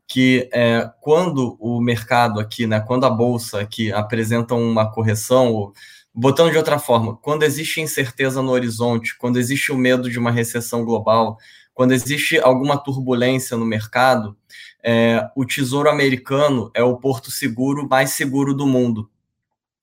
que 0.06 0.48
é, 0.52 0.90
quando 1.00 1.56
o 1.60 1.80
mercado 1.80 2.40
aqui, 2.40 2.66
né, 2.66 2.80
quando 2.80 3.06
a 3.06 3.10
bolsa 3.10 3.60
aqui 3.60 3.92
apresenta 3.92 4.56
uma 4.56 4.90
correção, 4.90 5.72
botando 6.14 6.50
de 6.50 6.58
outra 6.58 6.78
forma, 6.78 7.16
quando 7.16 7.44
existe 7.44 7.80
incerteza 7.80 8.42
no 8.42 8.50
horizonte, 8.50 9.16
quando 9.16 9.38
existe 9.38 9.72
o 9.72 9.76
medo 9.76 10.10
de 10.10 10.18
uma 10.18 10.30
recessão 10.30 10.84
global, 10.84 11.38
quando 11.72 11.92
existe 11.92 12.38
alguma 12.38 12.76
turbulência 12.76 13.56
no 13.56 13.64
mercado, 13.64 14.36
é, 14.82 15.28
o 15.36 15.44
Tesouro 15.44 15.88
Americano 15.88 16.70
é 16.74 16.82
o 16.82 16.96
porto 16.96 17.30
seguro 17.30 17.88
mais 17.88 18.10
seguro 18.10 18.54
do 18.54 18.66
mundo. 18.66 19.10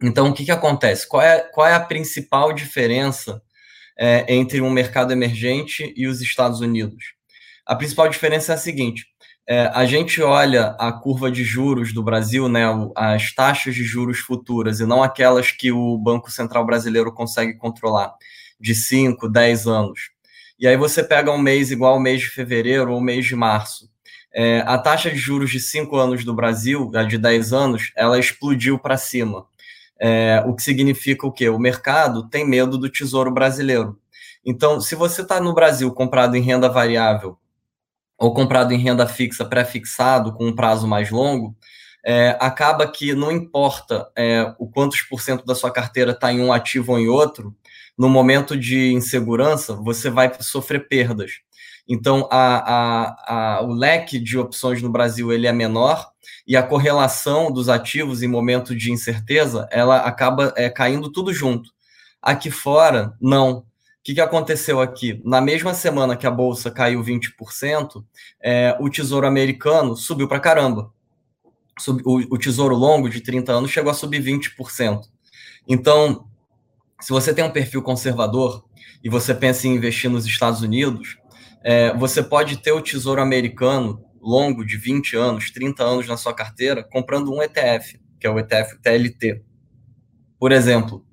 Então, 0.02 0.30
o 0.30 0.34
que, 0.34 0.46
que 0.46 0.52
acontece? 0.52 1.08
Qual 1.08 1.24
é, 1.24 1.40
qual 1.40 1.66
é 1.66 1.74
a 1.74 1.80
principal 1.80 2.54
diferença 2.54 3.42
é, 3.98 4.32
entre 4.32 4.62
um 4.62 4.70
mercado 4.70 5.12
emergente 5.12 5.92
e 5.96 6.08
os 6.08 6.22
Estados 6.22 6.60
Unidos? 6.60 7.16
A 7.66 7.76
principal 7.76 8.08
diferença 8.08 8.52
é 8.52 8.56
a 8.56 8.60
seguinte: 8.60 9.08
é, 9.50 9.72
a 9.74 9.86
gente 9.86 10.22
olha 10.22 10.76
a 10.78 10.92
curva 10.92 11.32
de 11.32 11.42
juros 11.42 11.94
do 11.94 12.04
Brasil, 12.04 12.50
né, 12.50 12.66
as 12.94 13.34
taxas 13.34 13.74
de 13.74 13.84
juros 13.84 14.20
futuras, 14.20 14.82
e 14.82 14.86
não 14.86 15.02
aquelas 15.02 15.52
que 15.52 15.72
o 15.72 15.98
Banco 15.98 16.30
Central 16.30 16.66
Brasileiro 16.66 17.14
consegue 17.14 17.56
controlar, 17.56 18.14
de 18.60 18.76
5, 18.76 19.30
10 19.30 19.68
anos. 19.68 20.10
E 20.60 20.68
aí 20.68 20.76
você 20.76 21.02
pega 21.02 21.32
um 21.32 21.38
mês 21.38 21.72
igual 21.72 21.96
o 21.96 22.00
mês 22.00 22.22
de 22.22 22.28
fevereiro 22.28 22.92
ou 22.92 23.00
mês 23.00 23.26
de 23.26 23.36
março. 23.36 23.90
É, 24.34 24.64
a 24.68 24.78
taxa 24.78 25.10
de 25.10 25.18
juros 25.18 25.50
de 25.50 25.62
5 25.62 25.96
anos 25.96 26.26
do 26.26 26.34
Brasil, 26.34 26.92
a 26.94 27.04
de 27.04 27.18
10 27.18 27.54
anos, 27.54 27.92
ela 27.96 28.20
explodiu 28.20 28.78
para 28.78 28.98
cima. 28.98 29.46
É, 30.00 30.44
o 30.46 30.54
que 30.56 30.62
significa 30.62 31.26
o 31.26 31.32
quê? 31.32 31.48
O 31.48 31.58
mercado 31.58 32.28
tem 32.30 32.46
medo 32.46 32.78
do 32.78 32.90
tesouro 32.90 33.32
brasileiro. 33.32 33.98
Então, 34.46 34.82
se 34.82 34.94
você 34.94 35.22
está 35.22 35.40
no 35.40 35.54
Brasil 35.54 35.92
comprado 35.94 36.36
em 36.36 36.42
renda 36.42 36.68
variável 36.68 37.38
ou 38.18 38.34
comprado 38.34 38.74
em 38.74 38.80
renda 38.80 39.06
fixa 39.06 39.46
pré-fixado 39.46 40.34
com 40.34 40.48
um 40.48 40.56
prazo 40.56 40.88
mais 40.88 41.12
longo, 41.12 41.56
é, 42.06 42.38
acaba 42.40 42.88
que 42.88 43.14
não 43.14 43.32
importa 43.32 44.10
é, 44.16 44.54
o 44.58 44.68
quantos 44.68 45.02
por 45.02 45.22
cento 45.22 45.46
da 45.46 45.54
sua 45.54 45.72
carteira 45.72 46.12
está 46.12 46.32
em 46.32 46.40
um 46.40 46.54
ativo 46.54 46.94
ou 46.94 47.00
em 47.00 47.08
outro, 47.08 47.54
no 47.98 48.08
momento 48.08 48.56
de 48.56 48.94
insegurança, 48.94 49.76
você 49.76 50.10
vai 50.10 50.32
sofrer 50.40 50.88
perdas. 50.88 51.40
Então, 51.88 52.28
a, 52.32 52.58
a, 52.76 53.58
a, 53.58 53.62
o 53.64 53.74
leque 53.74 54.20
de 54.20 54.38
opções 54.38 54.82
no 54.82 54.90
Brasil 54.90 55.32
ele 55.32 55.48
é 55.48 55.54
menor 55.54 56.10
e 56.46 56.56
a 56.56 56.64
correlação 56.64 57.52
dos 57.52 57.70
ativos 57.70 58.22
em 58.22 58.28
momento 58.28 58.76
de 58.76 58.92
incerteza 58.92 59.68
ela 59.72 59.98
acaba 59.98 60.54
é, 60.56 60.70
caindo 60.70 61.12
tudo 61.12 61.34
junto. 61.34 61.72
Aqui 62.22 62.52
fora, 62.52 63.14
não 63.22 63.66
que, 64.08 64.14
que 64.14 64.22
aconteceu 64.22 64.80
aqui? 64.80 65.22
Na 65.26 65.42
mesma 65.42 65.74
semana 65.74 66.16
que 66.16 66.26
a 66.26 66.32
bolsa 66.32 66.72
caiu 66.72 67.04
20%, 67.04 68.06
é, 68.42 68.74
o 68.80 68.90
tesouro 68.90 69.28
americano 69.28 69.98
subiu 69.98 70.30
para 70.30 70.40
caramba. 70.40 70.94
Sub, 71.78 72.02
o, 72.06 72.20
o, 72.34 72.38
tesouro 72.38 72.74
longo 72.74 73.10
de 73.10 73.20
30 73.20 73.52
anos 73.52 73.70
chegou 73.70 73.92
a 73.92 73.94
subir 73.94 74.24
20%. 74.24 75.02
Então, 75.68 76.26
se 77.02 77.10
você 77.10 77.34
tem 77.34 77.44
um 77.44 77.52
perfil 77.52 77.82
conservador 77.82 78.64
e 79.04 79.10
você 79.10 79.36
pensa 79.36 79.68
em 79.68 79.76
investir 79.76 80.10
nos 80.10 80.26
Estados 80.26 80.62
Unidos, 80.62 81.18
é, 81.62 81.94
você 81.94 82.24
pode 82.24 82.56
ter 82.62 82.72
o 82.72 82.82
Tesouro 82.82 83.22
Americano 83.22 84.02
longo 84.22 84.66
de 84.66 84.78
20 84.78 85.18
anos, 85.18 85.52
30 85.52 85.84
anos 85.84 86.08
na 86.08 86.16
sua 86.16 86.34
carteira, 86.34 86.82
comprando 86.82 87.30
um 87.30 87.44
ETF, 87.44 88.00
que 88.18 88.26
é 88.26 88.30
o 88.30 88.40
ETF 88.40 88.80
TLT. 88.82 89.44
Por 90.40 90.54
exemplo, 90.54 91.06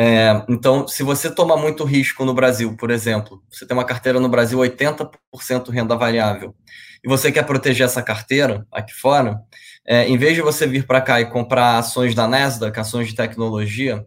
é, 0.00 0.44
então, 0.48 0.86
se 0.86 1.02
você 1.02 1.28
toma 1.28 1.56
muito 1.56 1.82
risco 1.82 2.24
no 2.24 2.32
Brasil, 2.32 2.76
por 2.76 2.88
exemplo, 2.88 3.42
você 3.50 3.66
tem 3.66 3.76
uma 3.76 3.84
carteira 3.84 4.20
no 4.20 4.28
Brasil 4.28 4.56
80% 4.56 5.70
renda 5.70 5.96
variável, 5.96 6.54
e 7.02 7.08
você 7.08 7.32
quer 7.32 7.44
proteger 7.44 7.84
essa 7.84 8.00
carteira 8.00 8.64
aqui 8.70 8.94
fora, 8.94 9.40
é, 9.84 10.08
em 10.08 10.16
vez 10.16 10.36
de 10.36 10.40
você 10.40 10.68
vir 10.68 10.86
para 10.86 11.00
cá 11.00 11.20
e 11.20 11.26
comprar 11.26 11.78
ações 11.78 12.14
da 12.14 12.28
Nasdaq, 12.28 12.78
ações 12.78 13.08
de 13.08 13.16
tecnologia, 13.16 14.06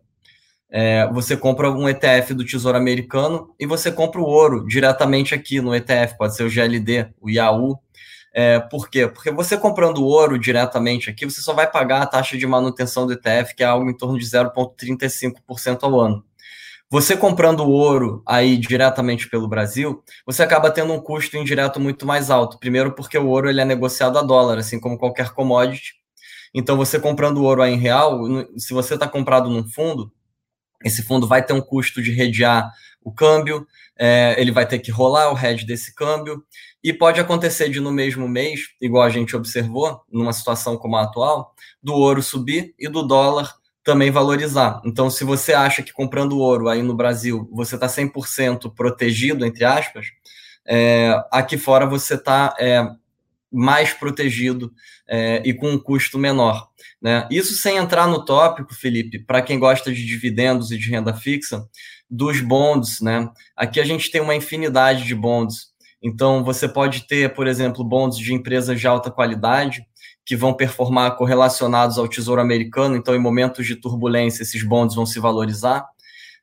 é, 0.69 1.05
você 1.11 1.35
compra 1.35 1.69
um 1.69 1.89
ETF 1.89 2.35
do 2.35 2.45
Tesouro 2.45 2.77
Americano 2.77 3.53
e 3.59 3.65
você 3.65 3.91
compra 3.91 4.21
o 4.21 4.25
ouro 4.25 4.65
diretamente 4.65 5.35
aqui 5.35 5.59
no 5.59 5.75
ETF, 5.75 6.17
pode 6.17 6.37
ser 6.37 6.43
o 6.43 6.49
GLD, 6.49 7.09
o 7.19 7.29
IAU. 7.29 7.77
É, 8.33 8.59
por 8.59 8.89
quê? 8.89 9.07
Porque 9.07 9.29
você 9.29 9.57
comprando 9.57 10.05
ouro 10.05 10.39
diretamente 10.39 11.09
aqui, 11.09 11.25
você 11.25 11.41
só 11.41 11.53
vai 11.53 11.69
pagar 11.69 12.01
a 12.01 12.05
taxa 12.05 12.37
de 12.37 12.47
manutenção 12.47 13.05
do 13.05 13.13
ETF, 13.13 13.55
que 13.55 13.63
é 13.63 13.65
algo 13.65 13.89
em 13.89 13.95
torno 13.95 14.17
de 14.17 14.25
0,35% 14.25 15.83
ao 15.83 15.99
ano. 15.99 16.25
Você 16.89 17.15
comprando 17.15 17.61
ouro 17.61 18.21
aí 18.25 18.57
diretamente 18.57 19.29
pelo 19.29 19.47
Brasil, 19.47 20.03
você 20.25 20.43
acaba 20.43 20.69
tendo 20.69 20.91
um 20.91 20.99
custo 20.99 21.37
indireto 21.37 21.79
muito 21.79 22.05
mais 22.05 22.29
alto. 22.29 22.59
Primeiro, 22.59 22.93
porque 22.93 23.17
o 23.17 23.27
ouro 23.27 23.49
ele 23.49 23.61
é 23.61 23.65
negociado 23.65 24.17
a 24.19 24.21
dólar, 24.21 24.57
assim 24.57 24.79
como 24.79 24.97
qualquer 24.97 25.29
commodity. 25.29 25.93
Então, 26.53 26.75
você 26.75 26.99
comprando 26.99 27.43
ouro 27.43 27.61
aí 27.61 27.73
em 27.73 27.77
real, 27.77 28.19
se 28.57 28.73
você 28.73 28.95
está 28.95 29.07
comprado 29.07 29.49
num 29.49 29.65
fundo, 29.65 30.11
esse 30.83 31.01
fundo 31.01 31.27
vai 31.27 31.41
ter 31.41 31.53
um 31.53 31.61
custo 31.61 32.01
de 32.01 32.11
redear 32.11 32.69
o 33.01 33.13
câmbio, 33.13 33.65
é, 33.97 34.35
ele 34.37 34.51
vai 34.51 34.65
ter 34.65 34.79
que 34.79 34.91
rolar 34.91 35.31
o 35.31 35.37
hedge 35.37 35.65
desse 35.65 35.95
câmbio, 35.95 36.43
e 36.83 36.91
pode 36.91 37.19
acontecer 37.19 37.69
de 37.69 37.79
no 37.79 37.91
mesmo 37.91 38.27
mês, 38.27 38.61
igual 38.81 39.03
a 39.03 39.09
gente 39.09 39.35
observou, 39.35 40.01
numa 40.11 40.33
situação 40.33 40.77
como 40.77 40.95
a 40.95 41.03
atual, 41.03 41.53
do 41.81 41.93
ouro 41.93 42.23
subir 42.23 42.73
e 42.79 42.87
do 42.87 43.03
dólar 43.03 43.53
também 43.83 44.11
valorizar. 44.11 44.81
Então, 44.85 45.09
se 45.09 45.23
você 45.23 45.53
acha 45.53 45.81
que 45.81 45.93
comprando 45.93 46.37
ouro 46.37 46.69
aí 46.69 46.81
no 46.81 46.95
Brasil 46.95 47.49
você 47.51 47.75
está 47.75 47.87
100% 47.87 48.73
protegido, 48.73 49.45
entre 49.45 49.63
aspas, 49.63 50.07
é, 50.65 51.13
aqui 51.31 51.57
fora 51.57 51.85
você 51.85 52.13
está 52.13 52.55
é, 52.59 52.87
mais 53.51 53.91
protegido 53.93 54.71
é, 55.07 55.41
e 55.43 55.53
com 55.53 55.71
um 55.71 55.79
custo 55.79 56.17
menor. 56.17 56.69
Né? 57.01 57.27
Isso 57.31 57.55
sem 57.55 57.77
entrar 57.77 58.07
no 58.07 58.23
tópico, 58.23 58.73
Felipe, 58.73 59.19
para 59.19 59.41
quem 59.41 59.59
gosta 59.59 59.91
de 59.91 60.05
dividendos 60.05 60.71
e 60.71 60.77
de 60.77 60.89
renda 60.89 61.13
fixa, 61.13 61.67
dos 62.09 62.39
bonds. 62.39 63.01
Né? 63.01 63.29
Aqui 63.55 63.79
a 63.79 63.85
gente 63.85 64.11
tem 64.11 64.21
uma 64.21 64.35
infinidade 64.35 65.05
de 65.05 65.15
bonds. 65.15 65.70
Então, 66.01 66.43
você 66.43 66.67
pode 66.67 67.07
ter, 67.07 67.33
por 67.33 67.47
exemplo, 67.47 67.83
bonds 67.83 68.17
de 68.17 68.33
empresas 68.33 68.79
de 68.79 68.87
alta 68.87 69.11
qualidade, 69.11 69.85
que 70.25 70.35
vão 70.35 70.53
performar 70.53 71.15
correlacionados 71.15 71.97
ao 71.97 72.07
Tesouro 72.07 72.41
Americano, 72.41 72.95
então, 72.95 73.15
em 73.15 73.19
momentos 73.19 73.65
de 73.65 73.75
turbulência, 73.75 74.43
esses 74.43 74.63
bonds 74.63 74.95
vão 74.95 75.05
se 75.05 75.19
valorizar. 75.19 75.85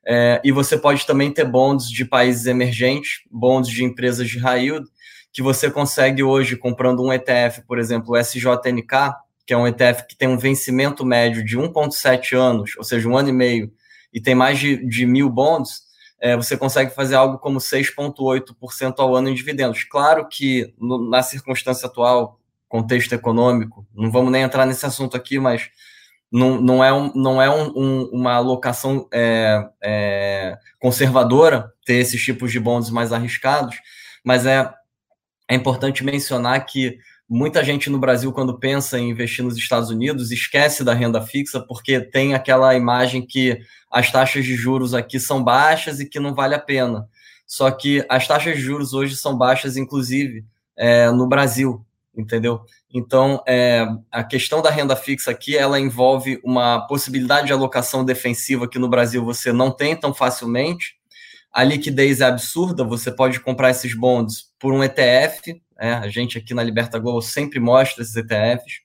É, 0.05 0.41
e 0.43 0.51
você 0.51 0.77
pode 0.77 1.05
também 1.05 1.31
ter 1.31 1.45
bonds 1.45 1.89
de 1.89 2.05
países 2.05 2.45
emergentes, 2.45 3.21
bonds 3.29 3.69
de 3.69 3.83
empresas 3.83 4.29
de 4.29 4.39
high 4.39 4.65
yield, 4.65 4.87
que 5.31 5.41
você 5.41 5.69
consegue 5.69 6.23
hoje 6.23 6.55
comprando 6.55 7.03
um 7.03 7.13
ETF, 7.13 7.61
por 7.67 7.77
exemplo, 7.77 8.13
o 8.13 8.17
SJNK, 8.17 9.13
que 9.45 9.53
é 9.53 9.57
um 9.57 9.67
ETF 9.67 10.07
que 10.07 10.15
tem 10.15 10.27
um 10.27 10.37
vencimento 10.37 11.05
médio 11.05 11.43
de 11.43 11.57
1,7 11.57 12.37
anos, 12.37 12.75
ou 12.77 12.83
seja, 12.83 13.07
um 13.07 13.17
ano 13.17 13.29
e 13.29 13.33
meio, 13.33 13.71
e 14.13 14.21
tem 14.21 14.35
mais 14.35 14.59
de, 14.59 14.77
de 14.87 15.05
mil 15.05 15.29
bonds, 15.29 15.88
é, 16.21 16.35
você 16.35 16.57
consegue 16.57 16.93
fazer 16.93 17.15
algo 17.15 17.37
como 17.37 17.59
6,8% 17.59 18.95
ao 18.99 19.15
ano 19.15 19.29
em 19.29 19.33
dividendos. 19.33 19.83
Claro 19.83 20.27
que 20.27 20.73
no, 20.77 21.09
na 21.09 21.21
circunstância 21.23 21.87
atual, 21.87 22.39
contexto 22.67 23.13
econômico, 23.13 23.85
não 23.93 24.11
vamos 24.11 24.31
nem 24.31 24.43
entrar 24.43 24.65
nesse 24.65 24.85
assunto 24.85 25.15
aqui, 25.15 25.39
mas 25.39 25.69
não, 26.31 26.61
não 26.61 26.83
é, 26.83 26.93
um, 26.93 27.11
não 27.15 27.41
é 27.41 27.49
um, 27.49 27.71
um, 27.75 28.09
uma 28.11 28.33
alocação 28.33 29.07
é, 29.11 29.67
é, 29.83 30.57
conservadora 30.79 31.71
ter 31.85 31.95
esses 31.95 32.21
tipos 32.21 32.51
de 32.51 32.59
bonds 32.59 32.89
mais 32.89 33.11
arriscados, 33.11 33.77
mas 34.23 34.45
é 34.45 34.71
é 35.49 35.55
importante 35.55 36.03
mencionar 36.03 36.63
que 36.65 36.99
muita 37.29 37.63
gente 37.63 37.89
no 37.89 37.99
Brasil, 37.99 38.33
quando 38.33 38.57
pensa 38.57 38.97
em 38.97 39.11
investir 39.11 39.45
nos 39.45 39.55
Estados 39.55 39.89
Unidos, 39.91 40.31
esquece 40.31 40.83
da 40.83 40.93
renda 40.93 41.21
fixa, 41.21 41.59
porque 41.59 42.01
tem 42.01 42.33
aquela 42.33 42.73
imagem 42.75 43.25
que 43.25 43.59
as 43.91 44.11
taxas 44.11 44.43
de 44.43 44.55
juros 44.55 44.95
aqui 44.95 45.19
são 45.19 45.43
baixas 45.43 45.99
e 45.99 46.09
que 46.09 46.19
não 46.19 46.33
vale 46.33 46.55
a 46.55 46.59
pena. 46.59 47.07
Só 47.45 47.69
que 47.69 48.03
as 48.09 48.27
taxas 48.27 48.55
de 48.55 48.61
juros 48.61 48.93
hoje 48.93 49.15
são 49.15 49.37
baixas, 49.37 49.77
inclusive, 49.77 50.43
é, 50.75 51.11
no 51.11 51.27
Brasil, 51.27 51.85
entendeu? 52.17 52.61
Então, 52.91 53.43
é, 53.47 53.85
a 54.11 54.23
questão 54.23 54.61
da 54.61 54.71
renda 54.71 54.95
fixa 54.95 55.29
aqui, 55.29 55.55
ela 55.55 55.79
envolve 55.79 56.39
uma 56.43 56.87
possibilidade 56.87 57.47
de 57.47 57.53
alocação 57.53 58.03
defensiva 58.03 58.67
que 58.67 58.79
no 58.79 58.89
Brasil 58.89 59.23
você 59.23 59.53
não 59.53 59.69
tem 59.69 59.95
tão 59.95 60.13
facilmente, 60.13 60.95
a 61.51 61.63
liquidez 61.63 62.21
é 62.21 62.25
absurda, 62.25 62.83
você 62.83 63.11
pode 63.11 63.39
comprar 63.39 63.71
esses 63.71 63.95
bonds 63.95 64.51
por 64.59 64.73
um 64.73 64.83
ETF, 64.83 65.59
é, 65.79 65.93
a 65.93 66.07
gente 66.09 66.37
aqui 66.37 66.53
na 66.53 66.63
Liberta 66.63 66.99
Global 66.99 67.21
sempre 67.21 67.59
mostra 67.59 68.03
esses 68.03 68.15
ETFs, 68.15 68.81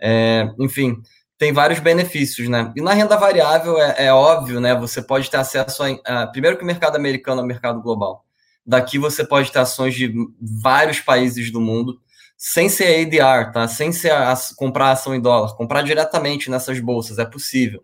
é, 0.00 0.48
enfim, 0.58 1.02
tem 1.38 1.52
vários 1.52 1.78
benefícios, 1.78 2.48
né? 2.48 2.72
E 2.76 2.82
na 2.82 2.92
renda 2.92 3.16
variável 3.16 3.80
é, 3.80 4.06
é 4.06 4.12
óbvio, 4.12 4.60
né? 4.60 4.74
Você 4.74 5.00
pode 5.00 5.30
ter 5.30 5.36
acesso 5.36 5.82
a, 5.82 6.22
a, 6.22 6.26
primeiro 6.26 6.56
que 6.56 6.64
o 6.64 6.66
mercado 6.66 6.96
americano 6.96 7.40
é 7.40 7.44
o 7.44 7.46
mercado 7.46 7.80
global. 7.80 8.24
Daqui 8.66 8.98
você 8.98 9.24
pode 9.24 9.50
ter 9.50 9.60
ações 9.60 9.94
de 9.94 10.12
vários 10.40 11.00
países 11.00 11.50
do 11.52 11.60
mundo, 11.60 12.00
sem 12.36 12.68
ser 12.68 13.06
ADR, 13.06 13.52
tá? 13.52 13.68
Sem 13.68 13.92
ser 13.92 14.12
a, 14.12 14.34
comprar 14.56 14.90
ação 14.90 15.14
em 15.14 15.20
dólar, 15.20 15.56
comprar 15.56 15.82
diretamente 15.82 16.50
nessas 16.50 16.80
bolsas, 16.80 17.18
é 17.18 17.24
possível. 17.24 17.80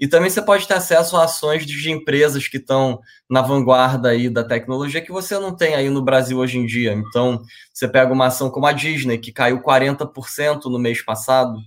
E 0.00 0.06
também 0.06 0.30
você 0.30 0.40
pode 0.40 0.66
ter 0.66 0.74
acesso 0.74 1.16
a 1.16 1.24
ações 1.24 1.66
de 1.66 1.90
empresas 1.90 2.46
que 2.46 2.58
estão 2.58 3.00
na 3.28 3.42
vanguarda 3.42 4.10
aí 4.10 4.30
da 4.30 4.44
tecnologia 4.44 5.00
que 5.00 5.10
você 5.10 5.38
não 5.38 5.54
tem 5.54 5.74
aí 5.74 5.90
no 5.90 6.02
Brasil 6.02 6.38
hoje 6.38 6.58
em 6.58 6.64
dia. 6.64 6.92
Então, 6.92 7.42
você 7.72 7.88
pega 7.88 8.12
uma 8.12 8.26
ação 8.26 8.48
como 8.48 8.66
a 8.66 8.72
Disney, 8.72 9.18
que 9.18 9.32
caiu 9.32 9.60
40% 9.60 10.66
no 10.66 10.78
mês 10.78 11.02
passado. 11.02 11.58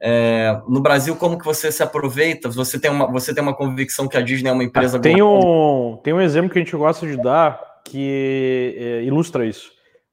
É, 0.00 0.60
no 0.68 0.80
Brasil, 0.80 1.14
como 1.16 1.38
que 1.38 1.44
você 1.44 1.70
se 1.70 1.82
aproveita? 1.82 2.48
Você 2.50 2.80
tem, 2.80 2.90
uma, 2.90 3.06
você 3.06 3.32
tem 3.32 3.42
uma 3.42 3.54
convicção 3.54 4.08
que 4.08 4.16
a 4.16 4.22
Disney 4.22 4.50
é 4.50 4.52
uma 4.52 4.64
empresa... 4.64 4.98
Tem 4.98 5.22
um, 5.22 6.00
tem 6.02 6.12
um 6.12 6.20
exemplo 6.20 6.50
que 6.50 6.58
a 6.58 6.62
gente 6.62 6.76
gosta 6.76 7.06
de 7.06 7.16
dar 7.16 7.60
que 7.84 8.74
é, 8.76 9.02
ilustra 9.04 9.46
isso. 9.46 9.70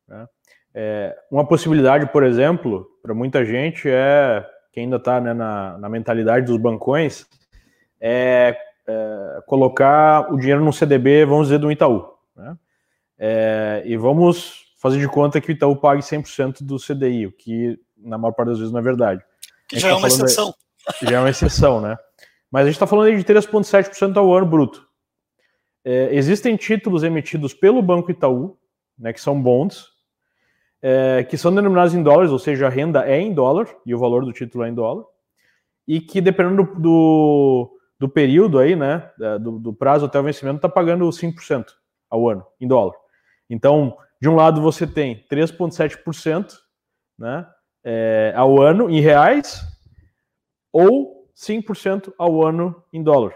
Né? 0.08 0.28
É, 0.73 1.15
uma 1.32 1.45
possibilidade, 1.45 2.06
por 2.12 2.23
exemplo, 2.23 2.88
para 3.01 3.13
muita 3.13 3.43
gente 3.43 3.88
é, 3.89 4.45
que 4.71 4.80
ainda 4.80 4.97
está 4.97 5.19
né, 5.19 5.34
na, 5.34 5.78
na 5.78 5.89
mentalidade 5.89 6.45
dos 6.45 6.58
bancões, 6.58 7.25
é, 8.00 8.58
é, 8.88 9.42
colocar 9.46 10.32
o 10.32 10.38
dinheiro 10.38 10.64
no 10.64 10.74
CDB, 10.74 11.26
vamos 11.26 11.48
dizer, 11.48 11.60
do 11.60 11.72
Itaú. 11.72 12.14
Né? 12.36 12.58
É, 13.18 13.84
e 13.86 13.98
vamos 13.98 14.66
fazer 14.78 15.00
de 15.00 15.08
conta 15.08 15.42
que 15.42 15.50
o 15.50 15.54
Itaú 15.54 15.76
pague 15.76 16.02
100% 16.02 16.64
do 16.64 16.78
CDI, 16.78 17.28
o 17.28 17.32
que 17.32 17.80
na 17.98 18.18
maior 18.18 18.34
parte 18.34 18.50
das 18.50 18.60
vezes 18.60 18.72
não 18.72 18.80
é 18.80 18.84
verdade. 18.84 19.24
Que 19.68 19.80
já 19.80 19.88
é 19.88 19.92
tá 19.92 19.98
uma 19.98 20.08
exceção. 20.08 20.54
De, 21.02 21.10
já 21.10 21.18
é 21.18 21.20
uma 21.20 21.30
exceção, 21.30 21.82
né? 21.82 21.98
Mas 22.52 22.64
a 22.64 22.66
gente 22.66 22.76
está 22.76 22.88
falando 22.88 23.08
aí 23.08 23.18
de 23.18 23.24
3,7% 23.24 24.16
ao 24.16 24.34
ano 24.34 24.46
bruto. 24.46 24.88
É, 25.84 26.10
existem 26.16 26.56
títulos 26.56 27.04
emitidos 27.04 27.54
pelo 27.54 27.82
Banco 27.82 28.12
Itaú, 28.12 28.58
né, 28.98 29.14
que 29.14 29.22
são 29.22 29.42
bonds, 29.42 29.88
é, 30.82 31.24
que 31.24 31.38
são 31.38 31.54
denominados 31.54 31.94
em 31.94 32.02
dólares, 32.02 32.32
ou 32.32 32.40
seja, 32.40 32.68
a 32.68 32.70
renda 32.70 33.06
é 33.06 33.20
em 33.20 33.34
dólar 33.34 33.68
e 33.86 33.94
o 33.94 34.00
valor 34.00 34.26
do 34.26 34.34
título 34.34 34.64
é 34.64 34.70
em 34.70 34.74
dólar, 34.74 35.06
e 35.88 36.00
que 36.00 36.22
dependendo 36.22 36.64
do, 36.80 37.75
do 38.06 38.08
do 38.08 38.10
período 38.10 38.60
aí, 38.60 38.76
né, 38.76 39.10
do, 39.41 39.58
do 39.58 39.74
prazo 39.74 40.06
até 40.06 40.20
o 40.20 40.24
vencimento, 40.24 40.58
está 40.58 40.70
pagando 40.70 41.10
5% 41.10 41.65
ao 42.10 42.30
ano, 42.30 42.46
em 42.62 42.68
dólar. 42.68 42.94
Então, 43.50 43.98
de 44.22 44.30
um 44.30 44.36
lado 44.36 44.62
você 44.62 44.86
tem 44.86 45.26
3,7% 45.32 46.54
né, 47.18 47.48
é, 47.84 48.32
ao 48.36 48.62
ano 48.62 48.89
em 48.89 49.00
reais 49.00 49.62
ou 50.72 51.28
5% 51.36 52.13
ao 52.18 52.46
ano 52.46 52.84
em 52.94 53.02
dólar. 53.02 53.34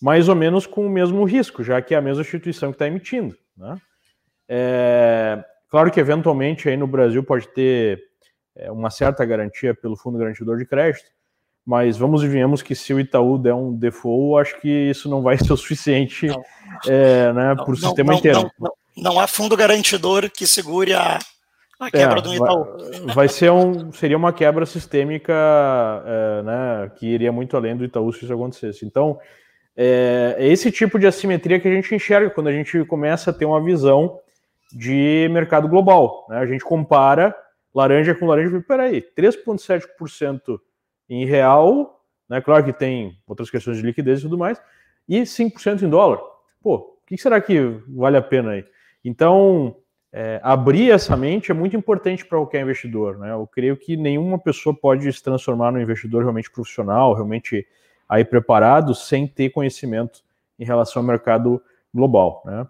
Mais 0.00 0.28
ou 0.28 0.34
menos 0.34 0.66
com 0.66 0.86
o 0.86 0.90
mesmo 0.90 1.24
risco, 1.24 1.62
já 1.62 1.80
que 1.82 1.94
é 1.94 1.98
a 1.98 2.02
mesma 2.02 2.22
instituição 2.22 2.70
que 2.70 2.76
está 2.76 2.86
emitindo. 2.86 3.36
Né? 3.56 3.76
É, 4.48 5.44
claro 5.68 5.90
que 5.90 6.00
eventualmente 6.00 6.68
aí 6.68 6.76
no 6.76 6.86
Brasil 6.86 7.22
pode 7.24 7.48
ter 7.48 8.00
é, 8.54 8.70
uma 8.70 8.90
certa 8.90 9.24
garantia 9.24 9.74
pelo 9.74 9.96
Fundo 9.96 10.18
Garantidor 10.18 10.58
de 10.58 10.66
Crédito, 10.66 11.10
mas 11.66 11.96
vamos 11.96 12.22
e 12.22 12.28
venhamos 12.28 12.62
que 12.62 12.74
se 12.74 12.92
o 12.92 13.00
Itaú 13.00 13.38
der 13.38 13.54
um 13.54 13.74
default, 13.74 14.40
acho 14.40 14.60
que 14.60 14.68
isso 14.68 15.08
não 15.08 15.22
vai 15.22 15.36
ser 15.38 15.52
o 15.52 15.56
suficiente 15.56 16.28
é, 16.86 17.32
né, 17.32 17.54
para 17.54 17.70
o 17.70 17.76
sistema 17.76 18.12
não, 18.12 18.18
inteiro. 18.18 18.50
Não, 18.58 18.72
não, 18.96 19.20
há 19.20 19.26
fundo 19.26 19.56
garantidor 19.56 20.30
que 20.30 20.46
segure 20.46 20.92
a, 20.92 21.18
a 21.80 21.90
quebra 21.90 22.18
é, 22.18 22.22
do 22.22 22.34
Itaú. 22.34 22.64
Vai, 23.04 23.14
vai, 23.14 23.28
ser 23.28 23.50
um, 23.50 23.90
seria 23.92 24.16
uma 24.16 24.32
quebra 24.32 24.66
sistêmica 24.66 25.32
é, 26.04 26.42
né, 26.42 26.92
que 26.96 27.06
iria 27.06 27.32
muito 27.32 27.56
além 27.56 27.76
do 27.76 27.84
Itaú 27.84 28.12
se 28.12 28.24
isso 28.24 28.34
acontecesse. 28.34 28.84
Então, 28.84 29.18
é, 29.76 30.36
é 30.38 30.46
esse 30.48 30.70
tipo 30.70 30.98
de 30.98 31.06
assimetria 31.06 31.58
que 31.58 31.66
a 31.66 31.72
gente 31.72 31.94
enxerga 31.94 32.30
quando 32.30 32.48
a 32.48 32.52
gente 32.52 32.84
começa 32.84 33.30
a 33.30 33.32
ter 33.32 33.46
uma 33.46 33.62
visão 33.62 34.20
de 34.70 35.28
mercado 35.30 35.66
global. 35.66 36.26
Né? 36.28 36.38
A 36.38 36.46
gente 36.46 36.64
compara 36.64 37.34
laranja 37.74 38.14
com 38.14 38.26
laranja 38.26 38.56
e 38.56 38.62
peraí, 38.62 39.04
3,7% 39.16 40.60
em 41.08 41.24
real, 41.24 42.02
né? 42.28 42.40
claro 42.40 42.64
que 42.64 42.72
tem 42.72 43.18
outras 43.26 43.50
questões 43.50 43.76
de 43.78 43.82
liquidez 43.82 44.20
e 44.20 44.22
tudo 44.22 44.38
mais, 44.38 44.60
e 45.08 45.22
5% 45.22 45.82
em 45.82 45.88
dólar. 45.88 46.20
Pô, 46.62 46.76
o 46.76 47.06
que 47.06 47.16
será 47.18 47.40
que 47.40 47.60
vale 47.88 48.16
a 48.16 48.22
pena 48.22 48.52
aí? 48.52 48.64
Então, 49.04 49.76
é, 50.16 50.40
abrir 50.42 50.92
essa 50.92 51.16
mente 51.16 51.50
é 51.50 51.54
muito 51.54 51.76
importante 51.76 52.24
para 52.24 52.38
qualquer 52.38 52.62
investidor. 52.62 53.18
Né? 53.18 53.32
Eu 53.32 53.46
creio 53.46 53.76
que 53.76 53.96
nenhuma 53.96 54.38
pessoa 54.38 54.74
pode 54.74 55.12
se 55.12 55.22
transformar 55.22 55.72
num 55.72 55.80
investidor 55.80 56.22
realmente 56.22 56.50
profissional, 56.50 57.12
realmente 57.14 57.66
aí 58.08 58.24
preparado, 58.24 58.94
sem 58.94 59.26
ter 59.26 59.50
conhecimento 59.50 60.22
em 60.58 60.64
relação 60.64 61.02
ao 61.02 61.06
mercado 61.06 61.60
global. 61.92 62.42
Né? 62.46 62.66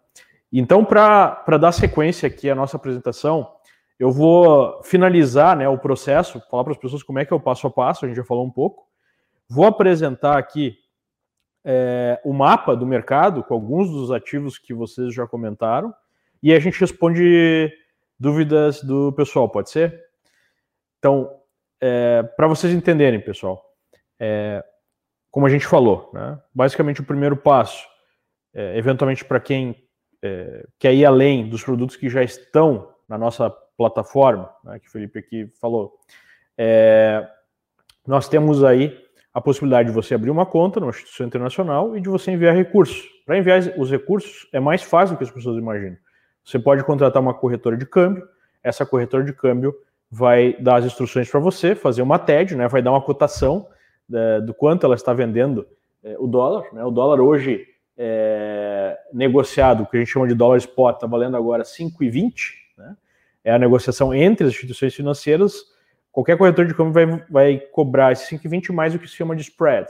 Então, 0.51 0.85
para 0.85 1.59
dar 1.61 1.73
sequência 1.73 2.27
aqui 2.27 2.49
à 2.49 2.55
nossa 2.55 2.77
apresentação, 2.77 3.47
eu 3.99 4.11
vou 4.11 4.83
finalizar 4.83 5.57
né, 5.57 5.69
o 5.69 5.79
processo, 5.79 6.43
falar 6.51 6.65
para 6.65 6.73
as 6.73 6.79
pessoas 6.79 7.03
como 7.03 7.19
é 7.19 7.25
que 7.25 7.33
é 7.33 7.37
o 7.37 7.41
passo 7.41 7.67
a 7.67 7.71
passo, 7.71 8.05
a 8.05 8.09
gente 8.09 8.17
já 8.17 8.25
falou 8.25 8.45
um 8.45 8.51
pouco. 8.51 8.87
Vou 9.49 9.67
apresentar 9.67 10.37
aqui 10.37 10.77
é, 11.65 12.21
o 12.25 12.33
mapa 12.33 12.77
do 12.77 12.87
mercado 12.87 13.43
com 13.45 13.55
alguns 13.55 13.91
dos 13.91 14.11
ativos 14.11 14.59
que 14.59 14.75
vocês 14.75 15.15
já 15.15 15.27
comentaram 15.27 15.95
e 16.43 16.53
a 16.53 16.59
gente 16.59 16.79
responde 16.81 17.73
dúvidas 18.19 18.83
do 18.83 19.13
pessoal, 19.13 19.49
pode 19.49 19.71
ser? 19.71 20.03
Então, 20.99 21.31
é, 21.81 22.23
para 22.23 22.49
vocês 22.49 22.73
entenderem, 22.73 23.21
pessoal, 23.21 23.65
é, 24.19 24.65
como 25.31 25.47
a 25.47 25.51
gente 25.51 25.67
falou, 25.67 26.11
né, 26.13 26.41
basicamente 26.55 27.01
o 27.01 27.07
primeiro 27.07 27.37
passo, 27.37 27.87
eventualmente 28.55 29.25
para 29.25 29.41
quem 29.41 29.75
quer 30.79 30.95
ir 30.95 31.05
além 31.05 31.49
dos 31.49 31.65
produtos 31.65 31.97
que 31.97 32.09
já 32.09 32.23
estão 32.23 32.95
na 33.09 33.19
nossa 33.19 33.51
plataforma, 33.77 34.51
né, 34.65 34.79
que 34.79 34.89
o 34.89 34.91
Felipe 34.91 35.19
aqui 35.19 35.51
falou, 35.61 35.99
é, 36.57 37.27
nós 38.07 38.29
temos 38.29 38.63
aí 38.63 38.97
a 39.33 39.41
possibilidade 39.41 39.89
de 39.89 39.95
você 39.95 40.15
abrir 40.15 40.31
uma 40.31 40.47
conta 40.47 40.79
numa 40.79 40.91
instituição 40.91 41.27
internacional 41.27 41.97
e 41.97 42.01
de 42.01 42.09
você 42.09 42.31
enviar 42.31 42.55
recursos. 42.55 43.09
Para 43.27 43.37
enviar 43.37 43.61
os 43.77 43.91
recursos 43.91 44.49
é 44.53 44.61
mais 44.61 44.83
fácil 44.83 45.17
do 45.17 45.19
que 45.19 45.25
as 45.25 45.31
pessoas 45.31 45.57
imaginam. 45.57 45.97
Você 46.45 46.59
pode 46.59 46.85
contratar 46.85 47.21
uma 47.21 47.35
corretora 47.35 47.77
de 47.77 47.87
câmbio, 47.87 48.29
essa 48.63 48.87
corretora 48.87 49.25
de 49.25 49.33
câmbio 49.33 49.75
vai 50.11 50.55
dar 50.61 50.77
as 50.77 50.85
instruções 50.85 51.29
para 51.29 51.41
você, 51.41 51.75
fazer 51.75 52.03
uma 52.03 52.19
TED, 52.19 52.55
né, 52.55 52.69
vai 52.69 52.81
dar 52.81 52.93
uma 52.93 53.01
cotação 53.01 53.67
é, 54.13 54.41
do 54.41 54.55
quanto 54.55 54.87
ela 54.87 54.95
está 54.95 55.13
vendendo 55.13 55.67
é, 56.03 56.15
o 56.19 56.27
dólar. 56.27 56.73
Né, 56.73 56.85
o 56.85 56.91
dólar 56.91 57.21
hoje 57.21 57.67
é, 57.97 58.97
negociado, 59.13 59.87
que 59.87 59.97
a 59.97 60.01
gente 60.01 60.11
chama 60.11 60.29
de 60.29 60.35
dólar 60.35 60.59
spot, 60.59 60.97
está 60.97 61.07
valendo 61.07 61.37
agora 61.37 61.65
5,20. 61.65 62.64
É 63.45 63.53
a 63.53 63.59
negociação 63.59 64.15
entre 64.15 64.47
as 64.47 64.53
instituições 64.53 64.95
financeiras 64.95 65.75
qualquer 66.15 66.39
corretor 66.39 66.65
de 66.65 66.73
câmbio 66.73 66.93
vai, 66.93 67.27
vai 67.29 67.59
cobrar 67.59 68.13
esse 68.13 68.39
5,20 68.39 68.73
mais 68.73 68.95
o 68.95 68.99
que 69.01 69.09
se 69.09 69.17
chama 69.17 69.35
de 69.35 69.43
spread. 69.43 69.89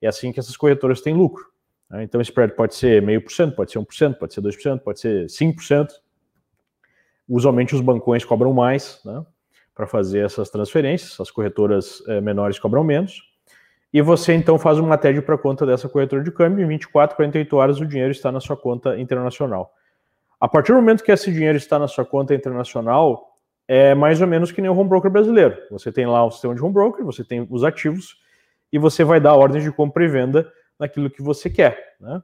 É 0.00 0.06
assim 0.06 0.30
que 0.30 0.38
essas 0.38 0.56
corretoras 0.56 1.00
têm 1.00 1.12
lucro. 1.12 1.44
Né? 1.90 2.04
Então, 2.04 2.20
spread 2.20 2.54
pode 2.54 2.76
ser 2.76 3.02
meio 3.02 3.20
por 3.20 3.32
cento, 3.32 3.56
pode 3.56 3.72
ser 3.72 3.80
1%, 3.80 4.14
pode 4.14 4.32
ser 4.32 4.40
2%, 4.40 4.78
pode 4.78 5.00
ser 5.00 5.26
5%. 5.26 5.88
Usualmente 7.28 7.74
os 7.74 7.80
bancões 7.80 8.24
cobram 8.24 8.52
mais 8.52 9.00
né, 9.04 9.26
para 9.74 9.86
fazer 9.88 10.24
essas 10.24 10.48
transferências, 10.48 11.20
as 11.20 11.30
corretoras 11.30 12.02
é, 12.06 12.20
menores 12.20 12.58
cobram 12.58 12.84
menos. 12.84 13.20
E 13.92 14.00
você 14.00 14.34
então 14.34 14.58
faz 14.58 14.78
uma 14.78 14.96
TED 14.96 15.22
para 15.22 15.36
conta 15.36 15.66
dessa 15.66 15.88
corretora 15.88 16.22
de 16.22 16.30
câmbio, 16.30 16.64
em 16.64 16.68
24, 16.68 17.16
48 17.16 17.56
horas 17.56 17.80
o 17.80 17.86
dinheiro 17.86 18.12
está 18.12 18.30
na 18.30 18.38
sua 18.38 18.56
conta 18.56 18.98
internacional. 18.98 19.74
A 20.40 20.46
partir 20.48 20.72
do 20.72 20.76
momento 20.76 21.02
que 21.02 21.10
esse 21.10 21.32
dinheiro 21.32 21.56
está 21.58 21.78
na 21.78 21.88
sua 21.88 22.04
conta 22.04 22.34
internacional, 22.34 23.36
é 23.66 23.94
mais 23.94 24.20
ou 24.20 24.26
menos 24.26 24.52
que 24.52 24.62
nem 24.62 24.70
o 24.70 24.76
home 24.76 24.88
broker 24.88 25.10
brasileiro. 25.10 25.56
Você 25.70 25.90
tem 25.92 26.06
lá 26.06 26.24
o 26.24 26.30
sistema 26.30 26.54
de 26.54 26.62
home 26.62 26.72
broker, 26.72 27.04
você 27.04 27.24
tem 27.24 27.46
os 27.50 27.64
ativos 27.64 28.16
e 28.72 28.78
você 28.78 29.04
vai 29.04 29.20
dar 29.20 29.34
ordens 29.34 29.64
de 29.64 29.72
compra 29.72 30.04
e 30.04 30.08
venda 30.08 30.50
naquilo 30.78 31.10
que 31.10 31.20
você 31.20 31.50
quer. 31.50 31.96
Né? 32.00 32.22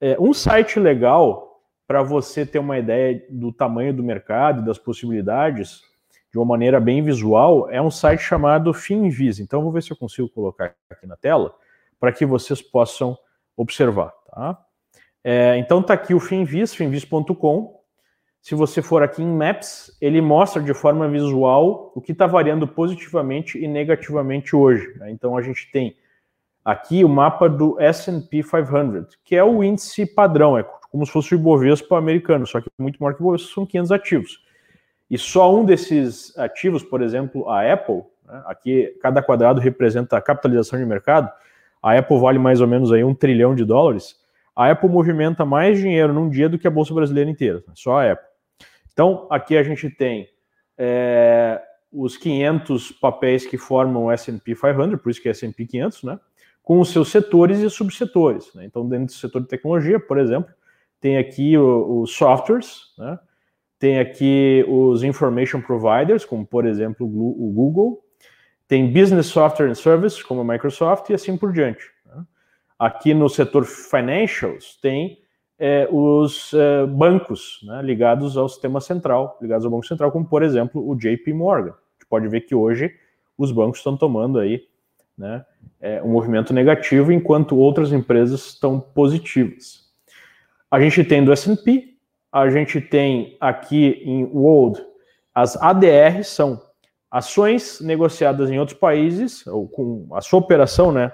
É, 0.00 0.16
um 0.20 0.34
site 0.34 0.78
legal 0.80 1.60
para 1.86 2.02
você 2.02 2.44
ter 2.44 2.58
uma 2.58 2.78
ideia 2.78 3.24
do 3.30 3.52
tamanho 3.52 3.94
do 3.94 4.02
mercado 4.02 4.60
e 4.60 4.64
das 4.64 4.78
possibilidades 4.78 5.82
de 6.32 6.38
uma 6.38 6.44
maneira 6.44 6.80
bem 6.80 7.02
visual 7.02 7.70
é 7.70 7.80
um 7.80 7.90
site 7.90 8.20
chamado 8.20 8.74
Finvis. 8.74 9.38
Então 9.38 9.62
vou 9.62 9.70
ver 9.70 9.82
se 9.82 9.92
eu 9.92 9.96
consigo 9.96 10.28
colocar 10.28 10.74
aqui 10.90 11.06
na 11.06 11.16
tela 11.16 11.54
para 12.00 12.10
que 12.10 12.26
vocês 12.26 12.60
possam 12.60 13.16
observar. 13.56 14.12
Tá? 14.30 14.58
É, 15.24 15.56
então 15.56 15.80
está 15.80 15.94
aqui 15.94 16.12
o 16.12 16.20
Finvis, 16.20 16.74
finvis.com. 16.74 17.80
Se 18.42 18.54
você 18.54 18.82
for 18.82 19.02
aqui 19.02 19.22
em 19.22 19.26
Maps, 19.26 19.96
ele 20.02 20.20
mostra 20.20 20.62
de 20.62 20.74
forma 20.74 21.08
visual 21.08 21.90
o 21.94 22.00
que 22.02 22.12
está 22.12 22.26
variando 22.26 22.68
positivamente 22.68 23.58
e 23.58 23.66
negativamente 23.66 24.54
hoje. 24.54 24.92
Né? 24.98 25.10
Então 25.10 25.34
a 25.34 25.40
gente 25.40 25.72
tem 25.72 25.96
aqui 26.62 27.02
o 27.02 27.08
mapa 27.08 27.48
do 27.48 27.80
S&P 27.80 28.42
500, 28.42 29.18
que 29.24 29.34
é 29.34 29.42
o 29.42 29.64
índice 29.64 30.04
padrão, 30.04 30.58
é 30.58 30.62
como 30.90 31.06
se 31.06 31.12
fosse 31.12 31.34
o 31.34 31.38
Ibovespa 31.38 31.96
americano, 31.96 32.46
só 32.46 32.60
que 32.60 32.68
muito 32.78 33.02
maior 33.02 33.14
que 33.14 33.22
o 33.22 33.24
Ibovespa, 33.24 33.54
são 33.54 33.64
500 33.64 33.92
ativos. 33.92 34.44
E 35.10 35.16
só 35.16 35.54
um 35.54 35.64
desses 35.64 36.36
ativos, 36.38 36.82
por 36.82 37.00
exemplo, 37.00 37.48
a 37.48 37.72
Apple, 37.72 38.02
né? 38.26 38.42
aqui 38.46 38.94
cada 39.00 39.22
quadrado 39.22 39.58
representa 39.58 40.18
a 40.18 40.20
capitalização 40.20 40.78
de 40.78 40.84
mercado, 40.84 41.32
a 41.82 41.98
Apple 41.98 42.18
vale 42.18 42.38
mais 42.38 42.60
ou 42.60 42.66
menos 42.66 42.92
aí 42.92 43.02
um 43.02 43.14
trilhão 43.14 43.54
de 43.54 43.64
dólares, 43.64 44.22
a 44.54 44.70
Apple 44.70 44.88
movimenta 44.88 45.44
mais 45.44 45.78
dinheiro 45.78 46.12
num 46.12 46.28
dia 46.28 46.48
do 46.48 46.58
que 46.58 46.66
a 46.66 46.70
Bolsa 46.70 46.94
Brasileira 46.94 47.30
inteira, 47.30 47.62
só 47.74 47.98
a 47.98 48.12
Apple. 48.12 48.28
Então, 48.92 49.26
aqui 49.30 49.56
a 49.56 49.62
gente 49.62 49.90
tem 49.90 50.28
é, 50.78 51.60
os 51.92 52.16
500 52.16 52.92
papéis 52.92 53.44
que 53.44 53.58
formam 53.58 54.04
o 54.04 54.10
S&P 54.10 54.54
500, 54.54 55.00
por 55.00 55.10
isso 55.10 55.20
que 55.20 55.28
é 55.28 55.32
S&P 55.32 55.66
500, 55.66 56.02
né? 56.04 56.20
Com 56.62 56.80
os 56.80 56.90
seus 56.90 57.10
setores 57.10 57.58
e 57.58 57.68
subsetores. 57.68 58.54
Né? 58.54 58.64
Então, 58.64 58.88
dentro 58.88 59.06
do 59.06 59.12
setor 59.12 59.42
de 59.42 59.48
tecnologia, 59.48 60.00
por 60.00 60.18
exemplo, 60.18 60.52
tem 61.00 61.18
aqui 61.18 61.58
os 61.58 62.12
softwares, 62.12 62.94
né? 62.96 63.18
tem 63.78 63.98
aqui 63.98 64.64
os 64.66 65.02
information 65.02 65.60
providers, 65.60 66.24
como 66.24 66.46
por 66.46 66.64
exemplo 66.64 67.06
o 67.06 67.52
Google, 67.52 68.02
tem 68.66 68.90
business 68.90 69.26
software 69.26 69.68
and 69.68 69.74
services, 69.74 70.22
como 70.22 70.40
a 70.40 70.44
Microsoft, 70.44 71.10
e 71.10 71.14
assim 71.14 71.36
por 71.36 71.52
diante. 71.52 71.93
Aqui 72.78 73.14
no 73.14 73.28
setor 73.28 73.64
financials 73.64 74.76
tem 74.80 75.18
é, 75.58 75.88
os 75.90 76.52
é, 76.52 76.86
bancos 76.86 77.60
né, 77.64 77.80
ligados 77.82 78.36
ao 78.36 78.48
sistema 78.48 78.80
central, 78.80 79.38
ligados 79.40 79.64
ao 79.64 79.70
Banco 79.70 79.86
Central, 79.86 80.10
como 80.10 80.26
por 80.26 80.42
exemplo 80.42 80.86
o 80.88 80.96
JP 80.96 81.32
Morgan. 81.32 81.70
A 81.70 81.92
gente 81.94 82.08
pode 82.08 82.28
ver 82.28 82.42
que 82.42 82.54
hoje 82.54 82.94
os 83.38 83.52
bancos 83.52 83.78
estão 83.78 83.96
tomando 83.96 84.38
aí 84.38 84.64
né, 85.16 85.44
é, 85.80 86.02
um 86.02 86.08
movimento 86.08 86.52
negativo, 86.52 87.12
enquanto 87.12 87.56
outras 87.56 87.92
empresas 87.92 88.46
estão 88.46 88.80
positivas. 88.80 89.84
A 90.70 90.80
gente 90.80 91.04
tem 91.04 91.24
do 91.24 91.32
S&P, 91.32 91.94
a 92.32 92.50
gente 92.50 92.80
tem 92.80 93.36
aqui 93.40 94.02
em 94.04 94.24
World 94.24 94.84
as 95.32 95.56
ADRs, 95.56 96.28
são 96.28 96.60
ações 97.10 97.80
negociadas 97.80 98.50
em 98.50 98.58
outros 98.58 98.78
países, 98.78 99.46
ou 99.46 99.68
com 99.68 100.08
a 100.12 100.20
sua 100.20 100.40
operação, 100.40 100.90
né, 100.90 101.12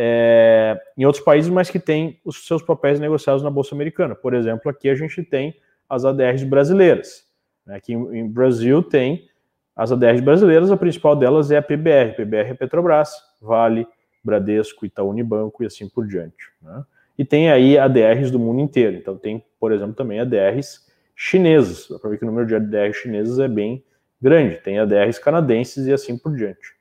é, 0.00 0.80
em 0.96 1.04
outros 1.04 1.24
países, 1.24 1.50
mas 1.50 1.68
que 1.68 1.80
têm 1.80 2.20
os 2.24 2.46
seus 2.46 2.62
papéis 2.62 3.00
negociados 3.00 3.42
na 3.42 3.50
Bolsa 3.50 3.74
Americana. 3.74 4.14
Por 4.14 4.32
exemplo, 4.32 4.70
aqui 4.70 4.88
a 4.88 4.94
gente 4.94 5.24
tem 5.24 5.56
as 5.88 6.04
ADRs 6.04 6.44
brasileiras. 6.44 7.24
Né? 7.66 7.74
Aqui 7.74 7.94
em, 7.94 8.18
em 8.18 8.28
Brasil 8.28 8.80
tem 8.80 9.28
as 9.74 9.90
ADRs 9.90 10.20
brasileiras, 10.20 10.70
a 10.70 10.76
principal 10.76 11.16
delas 11.16 11.50
é 11.50 11.56
a 11.56 11.62
PBR. 11.62 12.14
PBR 12.16 12.50
é 12.50 12.54
Petrobras, 12.54 13.10
Vale, 13.42 13.88
Bradesco, 14.22 14.86
Itaú 14.86 15.10
Unibanco 15.10 15.64
e 15.64 15.66
assim 15.66 15.88
por 15.88 16.06
diante. 16.06 16.48
Né? 16.62 16.84
E 17.18 17.24
tem 17.24 17.50
aí 17.50 17.76
ADRs 17.76 18.30
do 18.30 18.38
mundo 18.38 18.60
inteiro. 18.60 18.96
Então 18.96 19.16
tem, 19.16 19.44
por 19.58 19.72
exemplo, 19.72 19.94
também 19.94 20.20
ADRs 20.20 20.86
chinesas. 21.16 21.88
Dá 21.90 21.98
para 21.98 22.10
ver 22.10 22.18
que 22.18 22.24
o 22.24 22.26
número 22.26 22.46
de 22.46 22.54
ADRs 22.54 22.98
chinesas 22.98 23.40
é 23.40 23.48
bem 23.48 23.84
grande. 24.22 24.58
Tem 24.58 24.78
ADRs 24.78 25.18
canadenses 25.18 25.88
e 25.88 25.92
assim 25.92 26.16
por 26.16 26.36
diante 26.36 26.77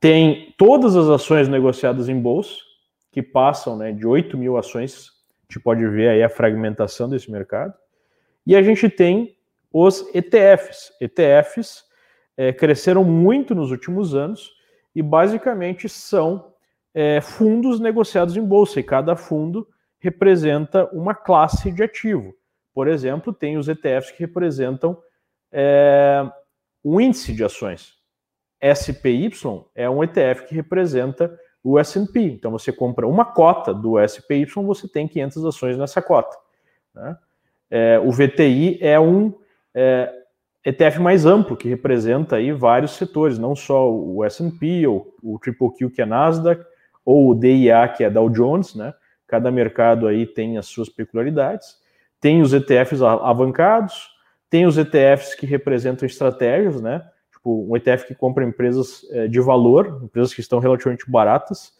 tem 0.00 0.54
todas 0.56 0.96
as 0.96 1.08
ações 1.08 1.46
negociadas 1.46 2.08
em 2.08 2.18
bolsa, 2.18 2.56
que 3.12 3.22
passam 3.22 3.76
né, 3.76 3.92
de 3.92 4.06
8 4.06 4.36
mil 4.38 4.56
ações, 4.56 5.10
a 5.40 5.52
gente 5.52 5.62
pode 5.62 5.86
ver 5.86 6.08
aí 6.08 6.22
a 6.22 6.28
fragmentação 6.30 7.08
desse 7.08 7.30
mercado, 7.30 7.74
e 8.46 8.56
a 8.56 8.62
gente 8.62 8.88
tem 8.88 9.36
os 9.70 10.08
ETFs. 10.14 10.90
ETFs 11.00 11.84
é, 12.36 12.52
cresceram 12.52 13.04
muito 13.04 13.54
nos 13.54 13.70
últimos 13.70 14.14
anos 14.14 14.50
e 14.94 15.02
basicamente 15.02 15.88
são 15.88 16.52
é, 16.94 17.20
fundos 17.20 17.78
negociados 17.78 18.36
em 18.36 18.42
bolsa, 18.42 18.80
e 18.80 18.82
cada 18.82 19.14
fundo 19.14 19.68
representa 19.98 20.86
uma 20.92 21.14
classe 21.14 21.70
de 21.70 21.82
ativo. 21.82 22.34
Por 22.72 22.88
exemplo, 22.88 23.32
tem 23.32 23.58
os 23.58 23.68
ETFs 23.68 24.12
que 24.12 24.20
representam 24.20 24.96
é, 25.52 26.26
um 26.82 27.00
índice 27.00 27.34
de 27.34 27.44
ações. 27.44 27.99
SPY 28.62 29.30
é 29.74 29.88
um 29.88 30.02
ETF 30.04 30.46
que 30.46 30.54
representa 30.54 31.38
o 31.62 31.78
S&P. 31.78 32.20
Então 32.20 32.50
você 32.50 32.72
compra 32.72 33.06
uma 33.06 33.24
cota 33.24 33.72
do 33.72 33.96
SPY, 34.06 34.46
você 34.64 34.88
tem 34.88 35.08
500 35.08 35.44
ações 35.44 35.78
nessa 35.78 36.00
cota. 36.02 36.36
Né? 36.94 37.16
é, 37.70 37.98
o 38.00 38.10
VTI 38.10 38.78
é 38.80 38.98
um 38.98 39.32
é, 39.72 40.12
ETF 40.64 40.98
mais 40.98 41.24
amplo, 41.24 41.56
que 41.56 41.68
representa 41.68 42.36
aí 42.36 42.52
vários 42.52 42.92
setores, 42.92 43.38
não 43.38 43.54
só 43.54 43.90
o 43.90 44.24
S&P, 44.24 44.86
ou 44.86 45.14
o 45.22 45.38
Triple 45.38 45.72
Q, 45.72 45.90
que 45.90 46.02
é 46.02 46.06
Nasdaq, 46.06 46.62
ou 47.04 47.30
o 47.30 47.34
DIA, 47.34 47.88
que 47.88 48.02
é 48.02 48.10
Dow 48.10 48.28
Jones, 48.28 48.74
né? 48.74 48.92
Cada 49.26 49.50
mercado 49.50 50.08
aí 50.08 50.26
tem 50.26 50.58
as 50.58 50.66
suas 50.66 50.88
peculiaridades. 50.88 51.78
Tem 52.20 52.42
os 52.42 52.52
ETFs 52.52 53.00
alavancados, 53.00 54.10
tem 54.50 54.66
os 54.66 54.76
ETFs 54.76 55.34
que 55.34 55.46
representam 55.46 56.04
estratégias, 56.04 56.80
né? 56.82 57.02
Tipo, 57.40 57.66
um 57.66 57.74
ETF 57.74 58.06
que 58.06 58.14
compra 58.14 58.44
empresas 58.44 59.06
é, 59.10 59.26
de 59.26 59.40
valor, 59.40 60.02
empresas 60.04 60.34
que 60.34 60.42
estão 60.42 60.58
relativamente 60.58 61.10
baratas 61.10 61.72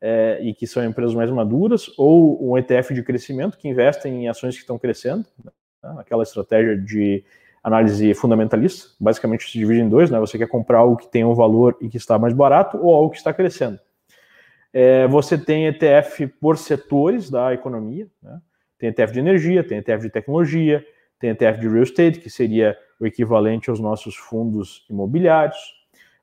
é, 0.00 0.38
e 0.40 0.54
que 0.54 0.64
são 0.64 0.84
empresas 0.84 1.12
mais 1.12 1.28
maduras, 1.28 1.90
ou 1.98 2.52
um 2.52 2.56
ETF 2.56 2.94
de 2.94 3.02
crescimento 3.02 3.58
que 3.58 3.68
investe 3.68 4.06
em 4.06 4.28
ações 4.28 4.54
que 4.54 4.60
estão 4.60 4.78
crescendo, 4.78 5.26
né? 5.44 5.50
aquela 5.98 6.22
estratégia 6.22 6.78
de 6.78 7.24
análise 7.64 8.14
fundamentalista, 8.14 8.90
basicamente 9.00 9.50
se 9.50 9.58
divide 9.58 9.80
em 9.80 9.88
dois, 9.88 10.08
né? 10.08 10.20
Você 10.20 10.38
quer 10.38 10.46
comprar 10.46 10.78
algo 10.78 10.96
que 10.96 11.08
tem 11.08 11.24
um 11.24 11.34
valor 11.34 11.76
e 11.80 11.88
que 11.88 11.96
está 11.96 12.16
mais 12.16 12.32
barato 12.32 12.78
ou 12.78 12.94
algo 12.94 13.10
que 13.10 13.16
está 13.16 13.34
crescendo. 13.34 13.78
É, 14.72 15.08
você 15.08 15.36
tem 15.36 15.66
ETF 15.66 16.28
por 16.40 16.56
setores 16.56 17.28
da 17.28 17.52
economia, 17.52 18.06
né? 18.22 18.40
Tem 18.78 18.88
ETF 18.90 19.12
de 19.12 19.18
energia, 19.18 19.64
tem 19.64 19.78
ETF 19.78 20.02
de 20.02 20.10
tecnologia, 20.10 20.86
tem 21.18 21.30
ETF 21.30 21.60
de 21.60 21.68
real 21.68 21.82
estate, 21.82 22.20
que 22.20 22.30
seria 22.30 22.76
o 23.00 23.06
equivalente 23.06 23.70
aos 23.70 23.80
nossos 23.80 24.16
fundos 24.16 24.86
imobiliários. 24.88 25.56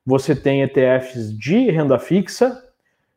Você 0.04 0.36
tem 0.36 0.62
ETFs 0.62 1.36
de 1.36 1.70
renda 1.70 1.98
fixa, 1.98 2.62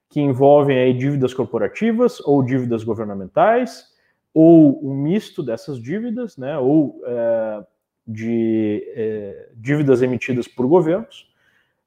que 0.09 0.19
envolvem 0.19 0.77
aí 0.77 0.93
dívidas 0.93 1.33
corporativas 1.33 2.19
ou 2.21 2.43
dívidas 2.43 2.83
governamentais, 2.83 3.85
ou 4.33 4.83
um 4.83 4.95
misto 4.95 5.43
dessas 5.43 5.81
dívidas, 5.81 6.35
né? 6.37 6.57
Ou 6.57 7.01
é, 7.05 7.63
de 8.07 8.83
é, 8.95 9.49
dívidas 9.55 10.01
emitidas 10.01 10.47
por 10.47 10.65
governos. 10.67 11.29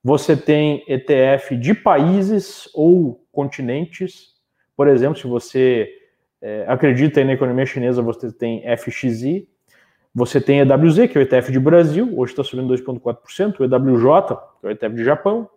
Você 0.05 0.37
tem 0.37 0.85
ETF 0.87 1.57
de 1.57 1.74
países 1.74 2.68
ou 2.74 3.24
continentes. 3.33 4.35
Por 4.76 4.87
exemplo, 4.88 5.18
se 5.18 5.26
você 5.26 5.88
é, 6.40 6.64
acredita 6.68 7.24
na 7.24 7.33
economia 7.33 7.66
chinesa, 7.66 8.02
você 8.02 8.33
tem 8.33 8.62
FXI. 8.76 9.48
Você 10.14 10.40
tem 10.40 10.61
EWZ, 10.61 11.09
que 11.11 11.16
é 11.16 11.20
o 11.20 11.22
ETF 11.22 11.51
de 11.51 11.59
Brasil, 11.59 12.12
hoje 12.18 12.33
está 12.33 12.44
subindo 12.44 12.72
2,4%. 12.75 13.61
O 13.61 13.64
EWJ, 13.64 14.37
que 14.61 14.66
é 14.66 14.68
o 14.68 14.70
ETF 14.70 14.94
de 14.94 15.05
Japão. 15.05 15.48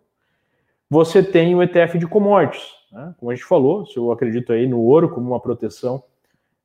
Você 0.89 1.21
tem 1.21 1.53
o 1.55 1.61
ETF 1.61 1.97
de 1.97 2.07
commodities. 2.07 2.65
Né? 2.91 3.13
Como 3.19 3.31
a 3.31 3.35
gente 3.35 3.45
falou, 3.45 3.85
se 3.85 3.97
eu 3.97 4.11
acredito 4.11 4.53
aí 4.53 4.65
no 4.65 4.79
ouro 4.79 5.09
como 5.09 5.27
uma 5.27 5.39
proteção 5.39 6.01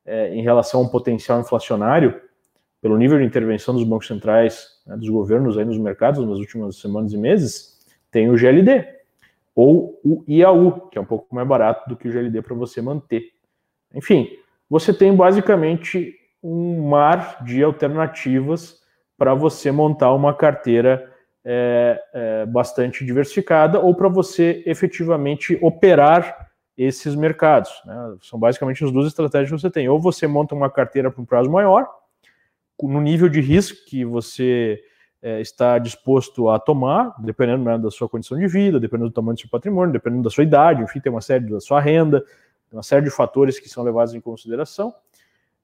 é, 0.07 0.33
em 0.35 0.43
relação 0.43 0.81
a 0.81 0.85
um 0.85 0.89
potencial 0.89 1.41
inflacionário, 1.41 2.21
pelo 2.81 2.97
nível 2.97 3.19
de 3.19 3.25
intervenção 3.25 3.75
dos 3.75 3.85
bancos 3.85 4.07
centrais, 4.07 4.81
né, 4.87 4.97
dos 4.97 5.09
governos 5.09 5.59
aí 5.59 5.65
nos 5.65 5.79
mercados 5.79 6.25
nas 6.27 6.39
últimas 6.39 6.77
semanas 6.77 7.13
e 7.13 7.19
meses, 7.19 7.85
tem 8.11 8.31
o 8.31 8.37
GLD 8.37 8.87
ou 9.55 10.01
o 10.05 10.25
IAU, 10.29 10.89
que 10.89 10.97
é 10.97 11.01
um 11.01 11.05
pouco 11.05 11.35
mais 11.35 11.47
barato 11.47 11.89
do 11.89 11.97
que 11.97 12.09
o 12.09 12.13
GLD 12.13 12.41
para 12.41 12.55
você 12.55 12.81
manter. 12.81 13.33
Enfim, 13.95 14.29
você 14.69 14.95
tem 14.95 15.15
basicamente 15.15 16.15
um 16.43 16.89
mar 16.89 17.43
de 17.45 17.63
alternativas 17.63 18.81
para 19.17 19.35
você 19.35 19.71
montar 19.71 20.13
uma 20.15 20.33
carteira 20.33 21.13
é, 21.45 22.03
é, 22.13 22.47
bastante 22.47 23.05
diversificada 23.05 23.79
ou 23.79 23.95
para 23.95 24.09
você 24.09 24.63
efetivamente 24.67 25.59
operar 25.61 26.51
esses 26.77 27.15
mercados. 27.15 27.71
Né? 27.85 28.17
São 28.23 28.39
basicamente 28.39 28.83
as 28.85 28.91
duas 28.91 29.07
estratégias 29.07 29.51
que 29.51 29.61
você 29.61 29.71
tem. 29.71 29.89
Ou 29.89 30.01
você 30.01 30.27
monta 30.27 30.55
uma 30.55 30.71
carteira 30.71 31.11
para 31.11 31.21
um 31.21 31.27
prazo 31.27 31.51
maior, 31.51 31.87
no 32.83 33.01
nível 33.01 33.29
de 33.29 33.41
risco 33.41 33.85
que 33.87 34.05
você 34.05 34.83
é, 35.23 35.41
está 35.41 35.79
disposto 35.79 36.49
a 36.49 36.59
tomar, 36.59 37.15
dependendo 37.19 37.65
né, 37.65 37.77
da 37.77 37.91
sua 37.91 38.09
condição 38.09 38.39
de 38.39 38.47
vida, 38.47 38.81
dependendo 38.81 39.11
do 39.11 39.15
tamanho 39.15 39.35
do 39.35 39.41
seu 39.41 39.51
patrimônio, 39.51 39.93
dependendo 39.93 40.23
da 40.23 40.31
sua 40.31 40.45
idade, 40.45 40.83
enfim, 40.83 41.01
tem 41.01 41.13
uma 41.13 41.21
série 41.21 41.45
da 41.45 41.61
sua 41.61 41.81
renda, 41.81 42.25
uma 42.73 42.83
série 42.83 43.05
de 43.05 43.11
fatores 43.11 43.59
que 43.59 43.69
são 43.69 43.85
levados 43.85 44.15
em 44.15 44.21
consideração. 44.21 44.95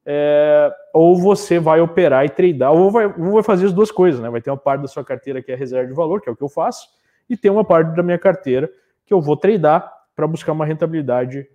É, 0.09 0.73
ou 0.95 1.17
você 1.21 1.59
vai 1.59 1.81
operar 1.81 2.25
e 2.25 2.29
tradar, 2.29 2.73
ou 2.73 2.91
vai, 2.91 3.07
ou 3.07 3.33
vai 3.33 3.43
fazer 3.43 3.67
as 3.67 3.73
duas 3.73 3.91
coisas, 3.91 4.21
né? 4.21 4.31
Vai 4.31 4.41
ter 4.41 4.51
uma 4.51 4.57
parte 4.57 4.83
da 4.83 4.89
sua 4.89 5.05
carteira 5.05 5.43
que 5.43 5.51
é 5.51 5.57
reserva 5.57 5.89
de 5.89 5.95
valor, 5.95 6.21
que 6.21 6.29
é 6.29 6.33
o 6.33 6.37
que 6.37 6.45
eu 6.45 6.49
faço, 6.49 6.89
e 7.29 7.37
tem 7.37 7.51
uma 7.51 7.65
parte 7.65 7.95
da 7.97 8.03
minha 8.03 8.19
carteira 8.19 8.71
que 9.05 9.13
eu 9.13 9.21
vou 9.21 9.37
tradar 9.37 9.93
para 10.15 10.27
buscar 10.27 10.53
uma 10.53 10.65
rentabilidade 10.65 11.47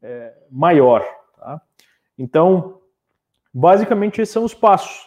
é, 0.00 0.32
maior. 0.50 1.04
Tá? 1.36 1.60
Então, 2.16 2.78
Basicamente, 3.52 4.20
esses 4.20 4.32
são 4.32 4.44
os 4.44 4.54
passos. 4.54 5.06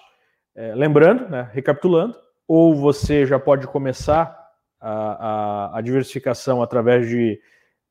É, 0.54 0.76
lembrando, 0.76 1.30
né, 1.30 1.50
recapitulando, 1.54 2.18
ou 2.46 2.76
você 2.76 3.26
já 3.26 3.40
pode 3.40 3.68
começar 3.68 4.38
a, 4.80 4.92
a, 5.72 5.78
a 5.78 5.82
diversificação 5.82 6.62
através 6.62 7.08
de 7.08 7.40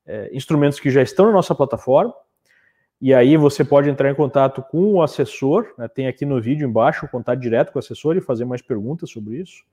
é, 0.06 0.28
instrumentos 0.34 0.78
que 0.78 0.90
já 0.90 1.00
estão 1.00 1.26
na 1.26 1.32
nossa 1.32 1.54
plataforma, 1.54 2.12
e 3.00 3.14
aí 3.14 3.36
você 3.36 3.64
pode 3.64 3.88
entrar 3.88 4.10
em 4.10 4.14
contato 4.14 4.62
com 4.62 4.94
o 4.94 5.02
assessor, 5.02 5.72
né, 5.78 5.88
tem 5.88 6.06
aqui 6.06 6.26
no 6.26 6.40
vídeo 6.40 6.68
embaixo 6.68 7.06
o 7.06 7.08
contato 7.08 7.38
direto 7.38 7.72
com 7.72 7.78
o 7.78 7.80
assessor 7.80 8.16
e 8.16 8.20
fazer 8.20 8.44
mais 8.44 8.60
perguntas 8.60 9.10
sobre 9.10 9.38
isso. 9.38 9.64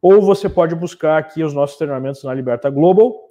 Ou 0.00 0.22
você 0.22 0.48
pode 0.48 0.74
buscar 0.74 1.18
aqui 1.18 1.44
os 1.44 1.52
nossos 1.52 1.76
treinamentos 1.76 2.24
na 2.24 2.32
Liberta 2.32 2.70
Global 2.70 3.30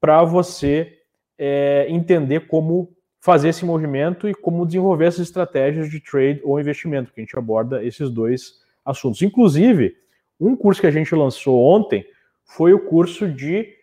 para 0.00 0.24
você 0.24 0.98
é, 1.38 1.86
entender 1.88 2.48
como 2.48 2.92
fazer 3.20 3.50
esse 3.50 3.64
movimento 3.64 4.28
e 4.28 4.34
como 4.34 4.66
desenvolver 4.66 5.06
essas 5.06 5.26
estratégias 5.26 5.90
de 5.90 6.00
trade 6.00 6.40
ou 6.44 6.60
investimento, 6.60 7.12
que 7.12 7.20
a 7.20 7.24
gente 7.24 7.38
aborda 7.38 7.84
esses 7.84 8.10
dois 8.10 8.60
assuntos. 8.84 9.22
Inclusive, 9.22 9.96
um 10.40 10.56
curso 10.56 10.80
que 10.80 10.86
a 10.86 10.92
gente 10.92 11.14
lançou 11.14 11.60
ontem 11.60 12.06
foi 12.44 12.72
o 12.72 12.78
curso 12.78 13.28
de 13.28 13.75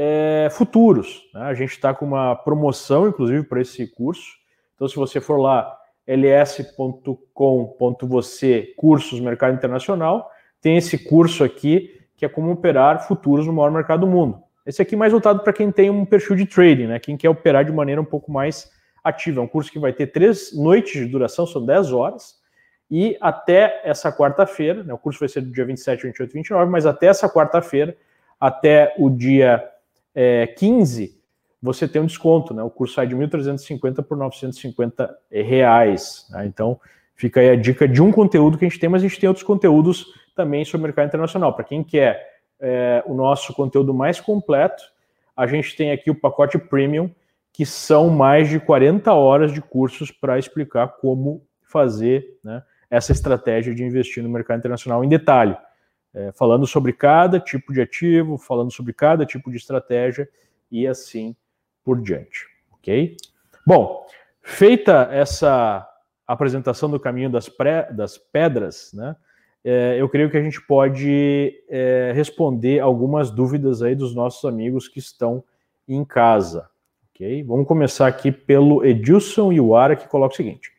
é, 0.00 0.48
futuros. 0.52 1.28
Né? 1.34 1.40
A 1.40 1.54
gente 1.54 1.72
está 1.72 1.92
com 1.92 2.06
uma 2.06 2.36
promoção, 2.36 3.08
inclusive, 3.08 3.42
para 3.42 3.60
esse 3.60 3.84
curso. 3.88 4.38
Então, 4.76 4.86
se 4.86 4.94
você 4.94 5.20
for 5.20 5.38
lá, 5.38 5.76
ls.com.você 6.06 6.62
cursos 8.76 9.18
mercado 9.18 9.56
internacional, 9.56 10.30
tem 10.60 10.76
esse 10.76 10.96
curso 10.96 11.42
aqui 11.42 12.00
que 12.16 12.24
é 12.24 12.28
como 12.28 12.52
operar 12.52 13.06
futuros 13.08 13.44
no 13.46 13.52
maior 13.52 13.72
mercado 13.72 14.00
do 14.02 14.06
mundo. 14.06 14.40
Esse 14.64 14.80
aqui 14.82 14.94
é 14.94 14.98
mais 14.98 15.10
voltado 15.10 15.40
para 15.40 15.52
quem 15.52 15.72
tem 15.72 15.90
um 15.90 16.04
perfil 16.04 16.36
de 16.36 16.46
trading, 16.46 16.86
né? 16.86 17.00
Quem 17.00 17.16
quer 17.16 17.28
operar 17.28 17.64
de 17.64 17.72
maneira 17.72 18.00
um 18.00 18.04
pouco 18.04 18.30
mais 18.30 18.70
ativa. 19.02 19.40
É 19.40 19.44
um 19.44 19.48
curso 19.48 19.72
que 19.72 19.80
vai 19.80 19.92
ter 19.92 20.06
três 20.08 20.56
noites 20.56 20.92
de 20.92 21.06
duração, 21.06 21.44
são 21.46 21.64
10 21.64 21.92
horas. 21.92 22.38
E 22.90 23.16
até 23.20 23.80
essa 23.84 24.12
quarta-feira, 24.12 24.84
né, 24.84 24.94
o 24.94 24.98
curso 24.98 25.20
vai 25.20 25.28
ser 25.28 25.40
do 25.40 25.50
dia 25.50 25.64
27, 25.64 26.04
28 26.04 26.30
e 26.30 26.34
29, 26.34 26.70
mas 26.70 26.86
até 26.86 27.06
essa 27.06 27.28
quarta-feira, 27.28 27.96
até 28.40 28.94
o 28.98 29.10
dia 29.10 29.62
é, 30.20 30.48
15, 30.48 31.16
você 31.62 31.86
tem 31.86 32.02
um 32.02 32.06
desconto. 32.06 32.52
Né? 32.52 32.60
O 32.60 32.70
curso 32.70 32.94
sai 32.94 33.06
de 33.06 33.14
1.350 33.14 34.02
por 34.02 34.16
950 34.16 35.16
reais. 35.30 36.26
Né? 36.30 36.46
Então, 36.46 36.80
fica 37.14 37.38
aí 37.38 37.50
a 37.50 37.54
dica 37.54 37.86
de 37.86 38.02
um 38.02 38.10
conteúdo 38.10 38.58
que 38.58 38.64
a 38.64 38.68
gente 38.68 38.80
tem, 38.80 38.88
mas 38.88 39.00
a 39.00 39.06
gente 39.06 39.20
tem 39.20 39.28
outros 39.28 39.46
conteúdos 39.46 40.06
também 40.34 40.64
sobre 40.64 40.80
o 40.80 40.88
mercado 40.88 41.06
internacional. 41.06 41.54
Para 41.54 41.62
quem 41.62 41.84
quer 41.84 42.40
é, 42.58 43.00
o 43.06 43.14
nosso 43.14 43.54
conteúdo 43.54 43.94
mais 43.94 44.20
completo, 44.20 44.82
a 45.36 45.46
gente 45.46 45.76
tem 45.76 45.92
aqui 45.92 46.10
o 46.10 46.16
pacote 46.16 46.58
premium, 46.58 47.08
que 47.52 47.64
são 47.64 48.10
mais 48.10 48.48
de 48.48 48.58
40 48.58 49.12
horas 49.12 49.52
de 49.52 49.60
cursos 49.60 50.10
para 50.10 50.36
explicar 50.36 50.96
como 51.00 51.46
fazer 51.62 52.40
né, 52.42 52.60
essa 52.90 53.12
estratégia 53.12 53.72
de 53.72 53.84
investir 53.84 54.20
no 54.20 54.28
mercado 54.28 54.58
internacional 54.58 55.04
em 55.04 55.08
detalhe, 55.08 55.56
é, 56.18 56.32
falando 56.32 56.66
sobre 56.66 56.92
cada 56.92 57.38
tipo 57.38 57.72
de 57.72 57.80
ativo, 57.80 58.36
falando 58.36 58.72
sobre 58.72 58.92
cada 58.92 59.24
tipo 59.24 59.50
de 59.50 59.56
estratégia 59.56 60.28
e 60.68 60.84
assim 60.84 61.36
por 61.84 62.02
diante, 62.02 62.44
ok? 62.72 63.16
Bom, 63.64 64.04
feita 64.42 65.08
essa 65.12 65.88
apresentação 66.26 66.90
do 66.90 66.98
caminho 66.98 67.30
das, 67.30 67.48
pré, 67.48 67.92
das 67.92 68.18
pedras, 68.18 68.90
né? 68.92 69.14
É, 69.64 69.96
eu 69.98 70.08
creio 70.08 70.30
que 70.30 70.36
a 70.36 70.42
gente 70.42 70.60
pode 70.66 71.52
é, 71.68 72.12
responder 72.14 72.80
algumas 72.80 73.30
dúvidas 73.30 73.82
aí 73.82 73.94
dos 73.94 74.14
nossos 74.14 74.44
amigos 74.44 74.88
que 74.88 74.98
estão 74.98 75.44
em 75.86 76.04
casa. 76.04 76.68
Ok? 77.10 77.42
Vamos 77.44 77.66
começar 77.66 78.06
aqui 78.06 78.30
pelo 78.32 78.84
Edilson 78.84 79.52
Iwara, 79.52 79.96
que 79.96 80.08
coloca 80.08 80.34
o 80.34 80.36
seguinte. 80.36 80.72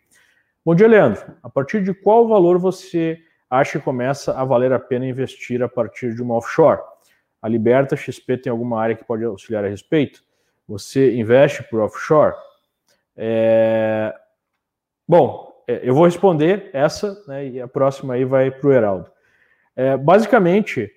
Bom 0.66 0.74
dia, 0.74 0.88
Leandro. 0.88 1.22
A 1.44 1.50
partir 1.50 1.84
de 1.84 1.94
qual 1.94 2.28
valor 2.28 2.58
você 2.58 3.20
acha 3.50 3.80
que 3.80 3.86
começa 3.86 4.34
a 4.34 4.44
valer 4.46 4.72
a 4.72 4.80
pena 4.80 5.06
investir 5.06 5.62
a 5.64 5.68
partir 5.70 6.14
de 6.14 6.22
uma 6.22 6.36
offshore? 6.36 6.82
A 7.42 7.48
Liberta 7.48 7.96
XP 7.96 8.38
tem 8.38 8.52
alguma 8.52 8.82
área 8.82 8.96
que 8.96 9.04
pode 9.04 9.24
auxiliar 9.24 9.64
a 9.64 9.68
respeito? 9.68 10.24
Você 10.68 11.16
investe 11.16 11.64
por 11.64 11.82
offshore? 11.82 12.36
É... 13.16 14.14
Bom, 15.08 15.50
é, 15.68 15.82
eu 15.84 15.94
vou 15.94 16.06
responder 16.06 16.70
essa, 16.74 17.24
né, 17.28 17.48
e 17.48 17.62
a 17.62 17.68
próxima 17.68 18.16
aí 18.16 18.26
vai 18.26 18.52
para 18.52 18.68
o 18.68 18.74
Heraldo. 18.74 19.12
É, 19.76 19.96
basicamente, 19.96 20.92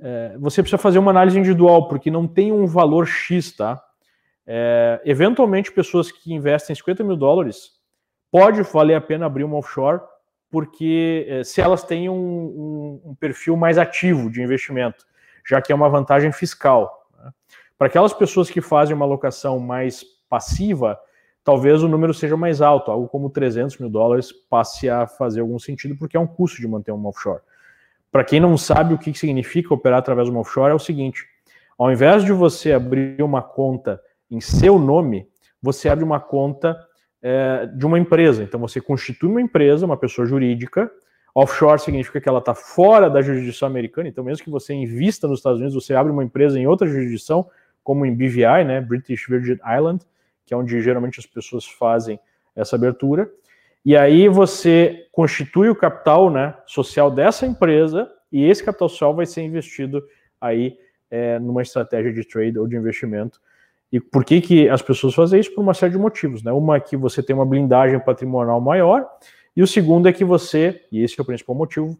é, 0.00 0.36
você 0.38 0.62
precisa 0.62 0.76
fazer 0.76 0.98
uma 0.98 1.10
análise 1.10 1.38
individual, 1.38 1.88
porque 1.88 2.10
não 2.10 2.26
tem 2.26 2.52
um 2.52 2.66
valor 2.66 3.06
X, 3.06 3.56
tá? 3.56 3.82
É, 4.46 5.00
eventualmente, 5.04 5.72
pessoas 5.72 6.10
que 6.10 6.32
investem 6.32 6.74
50 6.74 7.04
mil 7.04 7.16
dólares, 7.16 7.72
pode 8.30 8.62
valer 8.62 8.94
a 8.94 9.00
pena 9.00 9.26
abrir 9.26 9.44
uma 9.44 9.56
offshore 9.56 10.00
porque 10.50 11.26
é, 11.28 11.44
se 11.44 11.60
elas 11.60 11.82
têm 11.82 12.08
um, 12.08 12.14
um, 12.14 13.00
um, 13.10 13.14
perfil 13.14 13.56
mais 13.56 13.78
ativo 13.78 14.30
de 14.30 14.42
investimento, 14.42 15.06
já 15.46 15.60
que 15.60 15.72
é 15.72 15.74
uma 15.74 15.88
vantagem 15.88 16.32
fiscal. 16.32 17.06
Né? 17.18 17.30
Para 17.76 17.88
aquelas 17.88 18.12
pessoas 18.12 18.50
que 18.50 18.60
fazem 18.60 18.94
uma 18.94 19.04
alocação 19.04 19.58
mais 19.58 20.04
passiva, 20.28 20.98
talvez 21.44 21.82
o 21.82 21.88
número 21.88 22.14
seja 22.14 22.36
mais 22.36 22.60
alto, 22.60 22.90
algo 22.90 23.08
como 23.08 23.30
300 23.30 23.78
mil 23.78 23.90
dólares 23.90 24.32
passe 24.32 24.88
a 24.88 25.06
fazer 25.06 25.40
algum 25.40 25.58
sentido, 25.58 25.96
porque 25.96 26.16
é 26.16 26.20
um 26.20 26.26
custo 26.26 26.60
de 26.60 26.68
manter 26.68 26.92
uma 26.92 27.08
offshore. 27.08 27.40
Para 28.10 28.24
quem 28.24 28.40
não 28.40 28.56
sabe 28.56 28.94
o 28.94 28.98
que 28.98 29.12
significa 29.12 29.74
operar 29.74 29.98
através 29.98 30.30
de 30.30 30.36
offshore, 30.36 30.72
é 30.72 30.74
o 30.74 30.78
seguinte: 30.78 31.26
ao 31.78 31.92
invés 31.92 32.24
de 32.24 32.32
você 32.32 32.72
abrir 32.72 33.22
uma 33.22 33.42
conta 33.42 34.00
em 34.30 34.40
seu 34.40 34.78
nome, 34.78 35.28
você 35.62 35.88
abre 35.88 36.04
uma 36.04 36.20
conta 36.20 36.78
é, 37.22 37.66
de 37.66 37.86
uma 37.86 37.98
empresa. 37.98 38.42
Então 38.42 38.60
você 38.60 38.80
constitui 38.80 39.28
uma 39.28 39.40
empresa, 39.40 39.86
uma 39.86 39.96
pessoa 39.96 40.26
jurídica. 40.26 40.90
Offshore 41.34 41.80
significa 41.80 42.20
que 42.20 42.28
ela 42.28 42.38
está 42.38 42.54
fora 42.54 43.08
da 43.08 43.20
jurisdição 43.20 43.68
americana. 43.68 44.08
Então, 44.08 44.24
mesmo 44.24 44.42
que 44.42 44.50
você 44.50 44.74
invista 44.74 45.28
nos 45.28 45.38
Estados 45.38 45.60
Unidos, 45.60 45.74
você 45.74 45.94
abre 45.94 46.10
uma 46.10 46.24
empresa 46.24 46.58
em 46.58 46.66
outra 46.66 46.86
jurisdição, 46.86 47.48
como 47.84 48.04
em 48.04 48.14
BVI, 48.14 48.64
né, 48.66 48.80
British 48.80 49.26
Virgin 49.28 49.58
Island, 49.64 50.04
que 50.44 50.52
é 50.52 50.56
onde 50.56 50.80
geralmente 50.80 51.20
as 51.20 51.26
pessoas 51.26 51.64
fazem 51.64 52.18
essa 52.56 52.74
abertura. 52.74 53.30
E 53.84 53.96
aí 53.96 54.28
você 54.28 55.06
constitui 55.12 55.68
o 55.68 55.76
capital 55.76 56.30
né, 56.30 56.54
social 56.66 57.10
dessa 57.10 57.46
empresa 57.46 58.10
e 58.32 58.44
esse 58.44 58.64
capital 58.64 58.88
social 58.88 59.14
vai 59.14 59.24
ser 59.24 59.42
investido 59.42 60.02
aí 60.40 60.76
é, 61.10 61.38
numa 61.38 61.62
estratégia 61.62 62.12
de 62.12 62.26
trade 62.26 62.58
ou 62.58 62.66
de 62.66 62.76
investimento 62.76 63.40
e 63.90 63.98
por 63.98 64.24
que, 64.24 64.40
que 64.40 64.68
as 64.68 64.82
pessoas 64.82 65.14
fazem 65.14 65.40
isso? 65.40 65.54
Por 65.54 65.62
uma 65.62 65.74
série 65.74 65.92
de 65.92 65.98
motivos. 65.98 66.42
Né? 66.42 66.52
Uma 66.52 66.76
é 66.76 66.80
que 66.80 66.96
você 66.96 67.22
tem 67.22 67.34
uma 67.34 67.46
blindagem 67.46 67.98
patrimonial 68.00 68.60
maior, 68.60 69.06
e 69.56 69.62
o 69.62 69.66
segundo 69.66 70.08
é 70.08 70.12
que 70.12 70.24
você, 70.24 70.82
e 70.92 71.02
esse 71.02 71.18
é 71.18 71.22
o 71.22 71.24
principal 71.24 71.56
motivo, 71.56 71.98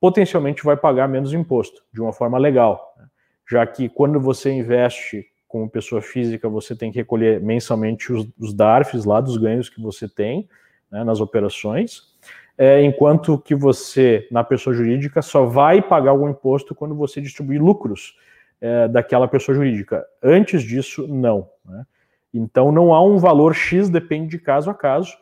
potencialmente 0.00 0.64
vai 0.64 0.76
pagar 0.76 1.08
menos 1.08 1.32
imposto, 1.32 1.82
de 1.92 2.00
uma 2.00 2.12
forma 2.12 2.38
legal. 2.38 2.94
Né? 2.98 3.06
Já 3.50 3.66
que 3.66 3.88
quando 3.88 4.20
você 4.20 4.50
investe 4.50 5.24
como 5.46 5.70
pessoa 5.70 6.02
física, 6.02 6.48
você 6.48 6.76
tem 6.76 6.92
que 6.92 6.98
recolher 6.98 7.40
mensalmente 7.40 8.12
os, 8.12 8.28
os 8.38 8.52
DARFs 8.52 9.04
lá 9.04 9.20
dos 9.20 9.38
ganhos 9.38 9.70
que 9.70 9.80
você 9.80 10.06
tem 10.06 10.48
né, 10.90 11.02
nas 11.02 11.20
operações, 11.20 12.02
é, 12.58 12.82
enquanto 12.82 13.38
que 13.38 13.54
você, 13.54 14.26
na 14.30 14.42
pessoa 14.42 14.74
jurídica, 14.74 15.22
só 15.22 15.46
vai 15.46 15.80
pagar 15.80 16.10
algum 16.10 16.28
imposto 16.28 16.74
quando 16.74 16.94
você 16.94 17.20
distribuir 17.20 17.62
lucros 17.62 18.16
é, 18.60 18.88
daquela 18.88 19.28
pessoa 19.28 19.54
jurídica. 19.54 20.04
Antes 20.22 20.62
disso, 20.62 21.06
não. 21.06 21.48
Né? 21.64 21.84
Então, 22.32 22.70
não 22.72 22.92
há 22.92 23.04
um 23.04 23.18
valor 23.18 23.54
X, 23.54 23.88
depende 23.88 24.30
de 24.30 24.38
caso 24.38 24.70
a 24.70 24.74
caso. 24.74 25.16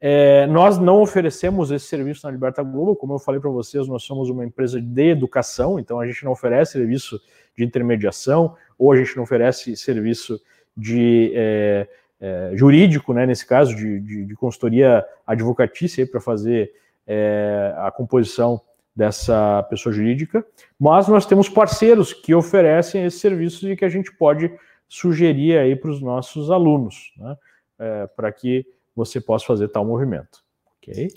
É, 0.00 0.46
nós 0.46 0.78
não 0.78 1.02
oferecemos 1.02 1.70
esse 1.70 1.86
serviço 1.86 2.26
na 2.26 2.32
Liberta 2.32 2.62
Global, 2.62 2.96
como 2.96 3.14
eu 3.14 3.18
falei 3.18 3.40
para 3.40 3.50
vocês, 3.50 3.86
nós 3.86 4.02
somos 4.02 4.30
uma 4.30 4.44
empresa 4.44 4.80
de 4.80 5.10
educação, 5.10 5.78
então 5.78 6.00
a 6.00 6.06
gente 6.06 6.24
não 6.24 6.32
oferece 6.32 6.72
serviço 6.72 7.20
de 7.56 7.64
intermediação, 7.64 8.56
ou 8.78 8.92
a 8.92 8.96
gente 8.96 9.14
não 9.14 9.24
oferece 9.24 9.76
serviço 9.76 10.40
de 10.74 11.32
é, 11.34 11.88
é, 12.18 12.52
jurídico, 12.54 13.12
né, 13.12 13.26
nesse 13.26 13.46
caso, 13.46 13.76
de, 13.76 14.00
de, 14.00 14.24
de 14.24 14.34
consultoria 14.34 15.04
advocatícia 15.26 16.06
para 16.06 16.20
fazer 16.20 16.72
é, 17.06 17.74
a 17.76 17.90
composição 17.90 18.60
dessa 18.94 19.62
pessoa 19.70 19.92
jurídica, 19.92 20.44
mas 20.78 21.08
nós 21.08 21.24
temos 21.26 21.48
parceiros 21.48 22.12
que 22.12 22.34
oferecem 22.34 23.04
esses 23.04 23.20
serviços 23.20 23.62
e 23.62 23.76
que 23.76 23.84
a 23.84 23.88
gente 23.88 24.12
pode 24.12 24.50
sugerir 24.88 25.56
aí 25.58 25.76
para 25.76 25.90
os 25.90 26.00
nossos 26.00 26.50
alunos, 26.50 27.12
né, 27.16 27.36
é, 27.78 28.06
para 28.08 28.32
que 28.32 28.66
você 28.94 29.20
possa 29.20 29.46
fazer 29.46 29.68
tal 29.68 29.84
movimento, 29.84 30.42
ok? 30.76 31.08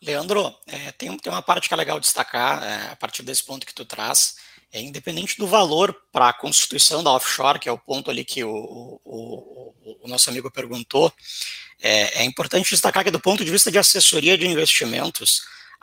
Leandro, 0.00 0.54
é, 0.66 0.92
tem, 0.92 1.16
tem 1.18 1.32
uma 1.32 1.42
parte 1.42 1.66
que 1.66 1.74
é 1.74 1.76
legal 1.76 1.98
destacar 1.98 2.62
é, 2.62 2.92
a 2.92 2.96
partir 2.96 3.24
desse 3.24 3.44
ponto 3.44 3.66
que 3.66 3.74
tu 3.74 3.84
traz, 3.84 4.36
é 4.72 4.80
independente 4.80 5.36
do 5.36 5.46
valor 5.46 5.96
para 6.12 6.28
a 6.28 6.32
constituição 6.32 7.02
da 7.02 7.10
offshore, 7.10 7.58
que 7.58 7.68
é 7.68 7.72
o 7.72 7.78
ponto 7.78 8.10
ali 8.10 8.24
que 8.24 8.44
o, 8.44 8.50
o, 8.50 9.00
o, 9.04 9.98
o 10.02 10.08
nosso 10.08 10.30
amigo 10.30 10.50
perguntou, 10.50 11.12
é, 11.82 12.22
é 12.22 12.24
importante 12.24 12.70
destacar 12.70 13.02
que 13.02 13.10
do 13.10 13.20
ponto 13.20 13.44
de 13.44 13.50
vista 13.50 13.70
de 13.70 13.78
assessoria 13.78 14.38
de 14.38 14.46
investimentos, 14.46 15.42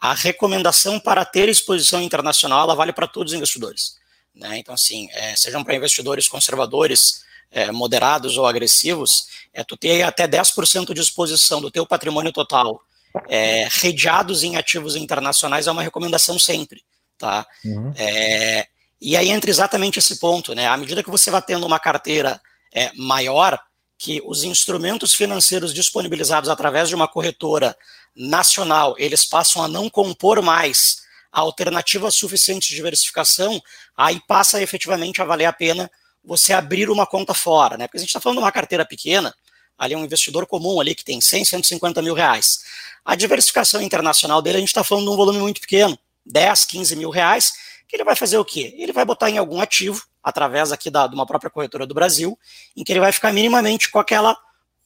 a 0.09 0.13
recomendação 0.13 0.99
para 0.99 1.25
ter 1.25 1.49
exposição 1.49 2.01
internacional 2.01 2.63
ela 2.63 2.75
vale 2.75 2.93
para 2.93 3.07
todos 3.07 3.31
os 3.31 3.37
investidores. 3.37 3.97
Né? 4.33 4.59
Então, 4.59 4.73
assim, 4.73 5.09
é, 5.11 5.35
sejam 5.35 5.63
para 5.63 5.75
investidores 5.75 6.27
conservadores, 6.27 7.23
é, 7.51 7.71
moderados 7.71 8.37
ou 8.37 8.45
agressivos, 8.45 9.27
é 9.53 9.63
tu 9.63 9.77
ter 9.77 10.03
até 10.03 10.27
10% 10.27 10.93
de 10.93 11.01
exposição 11.01 11.61
do 11.61 11.71
teu 11.71 11.85
patrimônio 11.85 12.31
total 12.31 12.81
é, 13.29 13.67
redeados 13.71 14.43
em 14.43 14.57
ativos 14.57 14.95
internacionais 14.95 15.67
é 15.67 15.71
uma 15.71 15.81
recomendação 15.81 16.37
sempre, 16.37 16.83
tá? 17.17 17.47
Uhum. 17.63 17.93
É, 17.97 18.67
e 18.99 19.15
aí 19.15 19.29
entra 19.29 19.49
exatamente 19.49 19.99
esse 19.99 20.19
ponto, 20.19 20.53
né? 20.53 20.67
À 20.67 20.75
medida 20.75 21.01
que 21.01 21.09
você 21.09 21.31
vai 21.31 21.41
tendo 21.41 21.65
uma 21.65 21.79
carteira 21.79 22.41
é, 22.73 22.91
maior, 22.93 23.59
que 23.97 24.21
os 24.25 24.43
instrumentos 24.43 25.13
financeiros 25.13 25.73
disponibilizados 25.73 26.49
através 26.49 26.89
de 26.89 26.95
uma 26.95 27.07
corretora 27.07 27.75
nacional, 28.15 28.95
eles 28.97 29.25
passam 29.25 29.63
a 29.63 29.67
não 29.67 29.89
compor 29.89 30.41
mais 30.41 31.03
alternativas 31.31 32.15
suficientes 32.15 32.69
de 32.69 32.75
diversificação, 32.75 33.61
aí 33.95 34.21
passa 34.25 34.61
efetivamente 34.61 35.21
a 35.21 35.25
valer 35.25 35.45
a 35.45 35.53
pena 35.53 35.91
você 36.23 36.53
abrir 36.53 36.89
uma 36.89 37.05
conta 37.05 37.33
fora, 37.33 37.77
né? 37.77 37.87
Porque 37.87 37.97
a 37.97 37.99
gente 37.99 38.09
está 38.09 38.19
falando 38.19 38.37
de 38.37 38.43
uma 38.43 38.51
carteira 38.51 38.85
pequena, 38.85 39.35
ali 39.77 39.93
é 39.93 39.97
um 39.97 40.03
investidor 40.03 40.47
comum 40.47 40.79
ali 40.79 40.95
que 40.95 41.03
tem 41.03 41.19
100, 41.21 41.45
150 41.45 42.01
mil 42.01 42.13
reais. 42.13 42.59
A 43.03 43.15
diversificação 43.15 43.81
internacional 43.81 44.41
dele, 44.41 44.57
a 44.57 44.59
gente 44.59 44.69
está 44.69 44.83
falando 44.83 45.05
de 45.05 45.11
um 45.11 45.15
volume 45.15 45.39
muito 45.39 45.61
pequeno, 45.61 45.97
10, 46.25 46.65
15 46.65 46.95
mil 46.95 47.09
reais, 47.09 47.53
que 47.87 47.95
ele 47.95 48.03
vai 48.03 48.15
fazer 48.15 48.37
o 48.37 48.45
quê? 48.45 48.73
Ele 48.77 48.91
vai 48.91 49.05
botar 49.05 49.29
em 49.29 49.37
algum 49.37 49.61
ativo, 49.61 50.03
através 50.23 50.71
aqui 50.71 50.89
da, 50.89 51.05
de 51.05 51.13
uma 51.13 51.25
própria 51.25 51.51
corretora 51.51 51.85
do 51.85 51.93
Brasil, 51.93 52.37
em 52.75 52.83
que 52.83 52.91
ele 52.91 52.99
vai 52.99 53.11
ficar 53.11 53.31
minimamente 53.31 53.91
com 53.91 53.99
aquela 53.99 54.35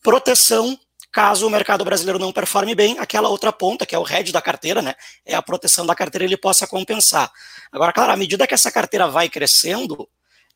proteção 0.02 0.78
Caso 1.12 1.48
o 1.48 1.50
mercado 1.50 1.84
brasileiro 1.84 2.20
não 2.20 2.32
performe 2.32 2.76
bem, 2.76 3.00
aquela 3.00 3.30
outra 3.30 3.52
ponta, 3.52 3.86
que 3.86 3.96
é 3.96 4.00
o 4.00 4.04
head 4.04 4.32
da 4.32 4.42
carteira, 4.42 4.82
né, 4.82 4.94
é 5.26 5.36
a 5.36 5.42
proteção 5.42 5.86
da 5.86 5.96
carteira, 5.96 6.24
ele 6.24 6.38
possa 6.38 6.68
compensar. 6.68 7.32
Agora, 7.72 7.92
claro, 7.92 8.12
à 8.12 8.16
medida 8.16 8.46
que 8.46 8.54
essa 8.54 8.72
carteira 8.72 9.08
vai 9.08 9.28
crescendo, 9.28 10.08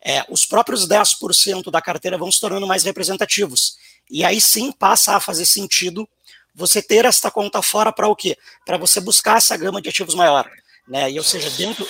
é, 0.03 0.23
os 0.29 0.45
próprios 0.45 0.87
10% 0.87 1.71
da 1.71 1.81
carteira 1.81 2.17
vão 2.17 2.31
se 2.31 2.39
tornando 2.39 2.67
mais 2.67 2.83
representativos. 2.83 3.77
E 4.11 4.23
aí 4.23 4.39
sim 4.41 4.71
passa 4.71 5.15
a 5.15 5.19
fazer 5.19 5.45
sentido 5.45 6.07
você 6.53 6.81
ter 6.81 7.05
esta 7.05 7.31
conta 7.31 7.61
fora 7.61 7.91
para 7.91 8.07
o 8.07 8.15
quê? 8.15 8.37
Para 8.65 8.77
você 8.77 9.01
buscar 9.01 9.37
essa 9.37 9.57
gama 9.57 9.81
de 9.81 9.89
ativos 9.89 10.13
maior. 10.13 10.47
Né? 10.87 11.11
E, 11.11 11.17
ou 11.17 11.23
seja, 11.23 11.49
dentro. 11.51 11.87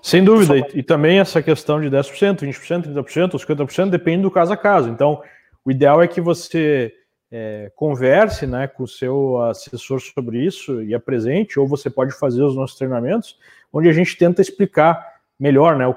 Sem 0.00 0.24
dúvida, 0.24 0.56
e, 0.56 0.78
e 0.78 0.82
também 0.82 1.18
essa 1.18 1.42
questão 1.42 1.80
de 1.80 1.88
10%, 1.88 2.40
20%, 2.40 2.94
30%, 2.94 3.32
50% 3.32 3.90
depende 3.90 4.22
do 4.22 4.30
caso 4.30 4.52
a 4.52 4.56
caso. 4.56 4.88
Então, 4.88 5.22
o 5.64 5.70
ideal 5.70 6.02
é 6.02 6.08
que 6.08 6.20
você 6.20 6.92
é, 7.34 7.72
converse 7.74 8.46
né, 8.46 8.68
com 8.68 8.82
o 8.82 8.88
seu 8.88 9.40
assessor 9.44 9.98
sobre 10.00 10.44
isso 10.44 10.82
e 10.82 10.94
apresente, 10.94 11.58
ou 11.58 11.66
você 11.66 11.88
pode 11.88 12.12
fazer 12.12 12.42
os 12.42 12.54
nossos 12.54 12.76
treinamentos, 12.76 13.38
onde 13.72 13.88
a 13.88 13.92
gente 13.92 14.18
tenta 14.18 14.42
explicar 14.42 15.14
melhor. 15.40 15.78
Né? 15.78 15.92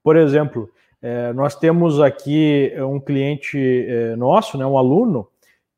Por 0.00 0.16
exemplo, 0.16 0.70
é, 1.02 1.32
nós 1.32 1.56
temos 1.56 2.00
aqui 2.00 2.72
um 2.78 3.00
cliente 3.00 3.58
é, 3.58 4.14
nosso, 4.14 4.56
né, 4.56 4.64
um 4.64 4.78
aluno, 4.78 5.28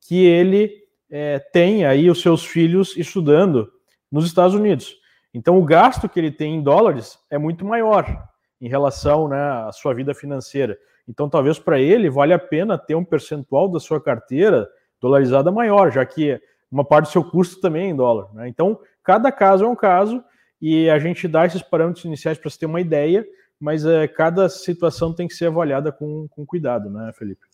que 0.06 0.26
ele 0.26 0.84
é, 1.10 1.38
tem 1.38 1.86
aí 1.86 2.10
os 2.10 2.20
seus 2.20 2.44
filhos 2.44 2.94
estudando 2.94 3.72
nos 4.12 4.26
Estados 4.26 4.54
Unidos. 4.54 4.94
Então, 5.32 5.58
o 5.58 5.64
gasto 5.64 6.08
que 6.08 6.20
ele 6.20 6.30
tem 6.30 6.56
em 6.56 6.62
dólares 6.62 7.18
é 7.30 7.38
muito 7.38 7.64
maior 7.64 8.28
em 8.60 8.68
relação 8.68 9.26
né, 9.26 9.40
à 9.40 9.72
sua 9.72 9.94
vida 9.94 10.14
financeira. 10.14 10.78
Então, 11.08 11.30
talvez 11.30 11.58
para 11.58 11.80
ele 11.80 12.10
valha 12.10 12.36
a 12.36 12.38
pena 12.38 12.76
ter 12.76 12.94
um 12.94 13.04
percentual 13.04 13.68
da 13.68 13.80
sua 13.80 14.00
carteira 14.00 14.68
dolarizada 15.00 15.50
maior, 15.50 15.90
já 15.90 16.04
que 16.04 16.40
uma 16.70 16.84
parte 16.84 17.06
do 17.06 17.12
seu 17.12 17.24
custo 17.24 17.60
também 17.60 17.86
é 17.86 17.90
em 17.90 17.96
dólar. 17.96 18.32
Né? 18.34 18.48
Então, 18.48 18.78
cada 19.02 19.32
caso 19.32 19.64
é 19.64 19.68
um 19.68 19.76
caso 19.76 20.22
e 20.60 20.90
a 20.90 20.98
gente 20.98 21.26
dá 21.28 21.46
esses 21.46 21.62
parâmetros 21.62 22.04
iniciais 22.04 22.38
para 22.38 22.50
você 22.50 22.58
ter 22.58 22.66
uma 22.66 22.80
ideia, 22.80 23.26
mas 23.60 23.84
é, 23.84 24.06
cada 24.06 24.48
situação 24.48 25.12
tem 25.12 25.28
que 25.28 25.34
ser 25.34 25.46
avaliada 25.46 25.90
com, 25.92 26.26
com 26.28 26.44
cuidado, 26.44 26.90
né, 26.90 27.12
Felipe? 27.16 27.46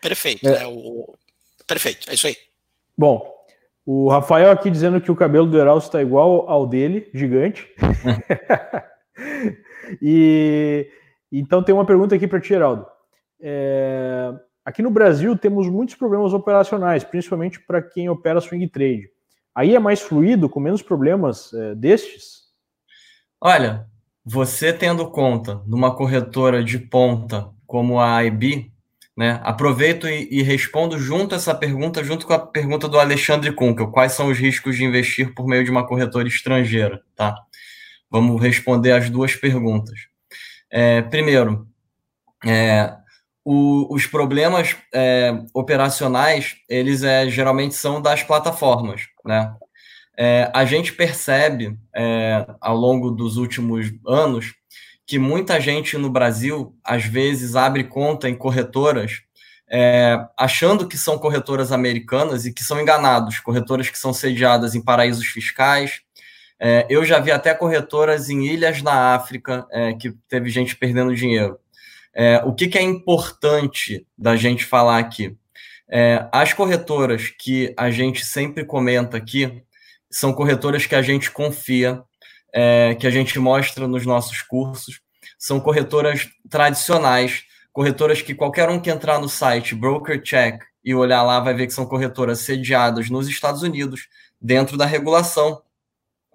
Perfeito, 0.00 0.46
é. 0.46 0.64
é 0.64 0.66
o... 0.66 1.14
perfeito, 1.66 2.10
é 2.10 2.14
isso 2.14 2.26
aí. 2.26 2.36
Bom, 2.96 3.32
o 3.86 4.08
Rafael 4.08 4.50
aqui 4.50 4.70
dizendo 4.70 5.00
que 5.00 5.10
o 5.10 5.16
cabelo 5.16 5.46
do 5.46 5.58
Heraldo 5.58 5.84
está 5.84 6.02
igual 6.02 6.48
ao 6.48 6.66
dele, 6.66 7.08
gigante. 7.14 7.68
e 10.02 10.88
então 11.32 11.62
tem 11.62 11.74
uma 11.74 11.86
pergunta 11.86 12.14
aqui 12.14 12.26
para 12.26 12.40
ti, 12.40 12.52
Heraldo. 12.52 12.86
É, 13.40 14.32
Aqui 14.64 14.82
no 14.82 14.90
Brasil 14.90 15.36
temos 15.36 15.68
muitos 15.68 15.94
problemas 15.94 16.32
operacionais, 16.32 17.02
principalmente 17.02 17.58
para 17.60 17.80
quem 17.82 18.08
opera 18.08 18.40
swing 18.40 18.68
trade. 18.68 19.08
Aí 19.54 19.74
é 19.74 19.78
mais 19.78 20.00
fluido, 20.00 20.48
com 20.48 20.60
menos 20.60 20.82
problemas 20.82 21.52
é, 21.52 21.74
destes? 21.74 22.40
Olha, 23.40 23.86
você 24.24 24.72
tendo 24.72 25.10
conta 25.10 25.62
numa 25.66 25.94
corretora 25.94 26.62
de 26.62 26.78
ponta 26.78 27.50
como 27.66 28.00
a 28.00 28.24
IB, 28.24 28.70
Né? 29.16 29.40
Aproveito 29.42 30.08
e, 30.08 30.28
e, 30.30 30.42
respondo 30.42 30.98
junto 30.98 31.34
essa 31.34 31.54
pergunta, 31.54 32.02
junto 32.02 32.26
com 32.26 32.32
a 32.32 32.38
pergunta 32.38 32.88
do 32.88 32.98
Alexandre 32.98 33.52
Kunkel, 33.52 33.90
quais 33.90 34.12
são 34.12 34.28
os 34.28 34.38
riscos 34.38 34.76
de 34.76 34.84
investir 34.84 35.34
por 35.34 35.46
meio 35.46 35.64
de 35.64 35.70
uma 35.70 35.86
corretora 35.86 36.26
estrangeira, 36.26 37.02
tá? 37.14 37.34
Vamos 38.10 38.40
responder 38.40 38.92
as 38.92 39.10
duas 39.10 39.34
perguntas. 39.36 39.98
É, 40.70 41.02
primeiro, 41.02 41.68
é, 42.46 42.96
o, 43.44 43.94
os 43.94 44.06
problemas 44.06 44.76
é, 44.92 45.32
operacionais, 45.54 46.56
eles 46.68 47.02
é, 47.02 47.28
geralmente 47.28 47.74
são 47.74 48.00
das 48.00 48.22
plataformas, 48.22 49.02
né? 49.24 49.54
É, 50.18 50.50
a 50.52 50.64
gente 50.66 50.92
percebe 50.92 51.78
é, 51.96 52.46
ao 52.60 52.76
longo 52.76 53.10
dos 53.10 53.38
últimos 53.38 53.90
anos 54.06 54.52
que 55.06 55.18
muita 55.18 55.58
gente 55.60 55.96
no 55.96 56.10
Brasil, 56.10 56.76
às 56.84 57.04
vezes, 57.04 57.56
abre 57.56 57.84
conta 57.84 58.28
em 58.28 58.34
corretoras 58.34 59.22
é, 59.70 60.26
achando 60.36 60.88
que 60.88 60.98
são 60.98 61.16
corretoras 61.16 61.70
americanas 61.70 62.44
e 62.44 62.52
que 62.52 62.64
são 62.64 62.80
enganados, 62.80 63.38
corretoras 63.38 63.88
que 63.88 63.98
são 63.98 64.12
sediadas 64.12 64.74
em 64.74 64.82
paraísos 64.82 65.26
fiscais. 65.26 66.00
É, 66.58 66.86
eu 66.90 67.04
já 67.04 67.20
vi 67.20 67.30
até 67.30 67.54
corretoras 67.54 68.28
em 68.28 68.44
ilhas 68.44 68.82
na 68.82 69.14
África 69.14 69.66
é, 69.70 69.92
que 69.94 70.10
teve 70.28 70.50
gente 70.50 70.76
perdendo 70.76 71.14
dinheiro. 71.14 71.58
É, 72.14 72.42
o 72.44 72.52
que, 72.52 72.68
que, 72.68 72.78
é 72.78 72.82
importante 72.82 74.06
da 74.16 74.36
gente 74.36 74.64
falar 74.64 74.98
aqui? 74.98 75.36
É, 75.88 76.28
as 76.32 76.52
corretoras 76.52 77.28
que 77.28 77.74
a 77.76 77.90
gente 77.90 78.24
sempre 78.24 78.64
comenta 78.64 79.16
aqui 79.16 79.62
são 80.10 80.32
corretoras 80.32 80.86
que 80.86 80.94
a 80.94 81.02
gente 81.02 81.30
confia, 81.30 82.02
é, 82.52 82.96
que 82.96 83.06
a 83.06 83.10
gente 83.10 83.38
mostra 83.38 83.86
nos 83.86 84.04
nossos 84.04 84.42
cursos. 84.42 85.00
São 85.38 85.60
corretoras 85.60 86.28
tradicionais, 86.48 87.44
corretoras 87.72 88.20
que 88.20 88.34
qualquer 88.34 88.68
um 88.68 88.80
que 88.80 88.90
entrar 88.90 89.20
no 89.20 89.28
site 89.28 89.74
Broker 89.74 90.20
Check 90.20 90.62
e 90.84 90.94
olhar 90.94 91.22
lá 91.22 91.40
vai 91.40 91.54
ver 91.54 91.66
que 91.66 91.72
são 91.72 91.86
corretoras 91.86 92.40
sediadas 92.40 93.08
nos 93.08 93.28
Estados 93.28 93.62
Unidos, 93.62 94.08
dentro 94.40 94.76
da 94.76 94.86
regulação. 94.86 95.62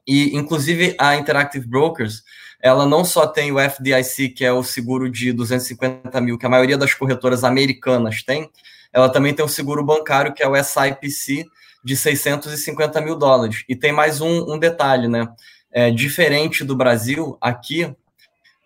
E, 0.08 0.36
inclusive, 0.36 0.96
a 1.00 1.16
Interactive 1.16 1.68
Brokers, 1.68 2.24
ela 2.66 2.84
não 2.88 3.06
só 3.06 3.28
tem 3.28 3.52
o 3.52 3.60
FDIC, 3.60 4.30
que 4.30 4.44
é 4.44 4.52
o 4.52 4.64
seguro 4.64 5.08
de 5.08 5.32
250 5.32 6.20
mil, 6.20 6.36
que 6.36 6.48
a 6.48 6.50
maioria 6.50 6.76
das 6.76 6.96
corretoras 6.96 7.44
americanas 7.44 8.24
tem, 8.24 8.50
ela 8.92 9.08
também 9.08 9.36
tem 9.36 9.46
o 9.46 9.48
seguro 9.48 9.86
bancário, 9.86 10.34
que 10.34 10.42
é 10.42 10.48
o 10.48 10.56
SIPC, 10.56 11.46
de 11.84 11.96
650 11.96 13.00
mil 13.02 13.16
dólares. 13.16 13.64
E 13.70 13.76
tem 13.76 13.92
mais 13.92 14.20
um, 14.20 14.52
um 14.52 14.58
detalhe, 14.58 15.08
né? 15.08 15.28
É, 15.72 15.92
diferente 15.92 16.64
do 16.64 16.76
Brasil, 16.76 17.38
aqui, 17.40 17.96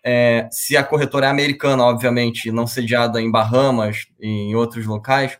é, 0.02 0.48
se 0.50 0.78
a 0.78 0.82
corretora 0.82 1.26
é 1.26 1.28
americana, 1.28 1.84
obviamente, 1.84 2.50
não 2.50 2.66
sediada 2.66 3.20
em 3.20 3.30
Bahamas 3.30 4.06
e 4.18 4.26
em 4.26 4.54
outros 4.54 4.86
locais, 4.86 5.38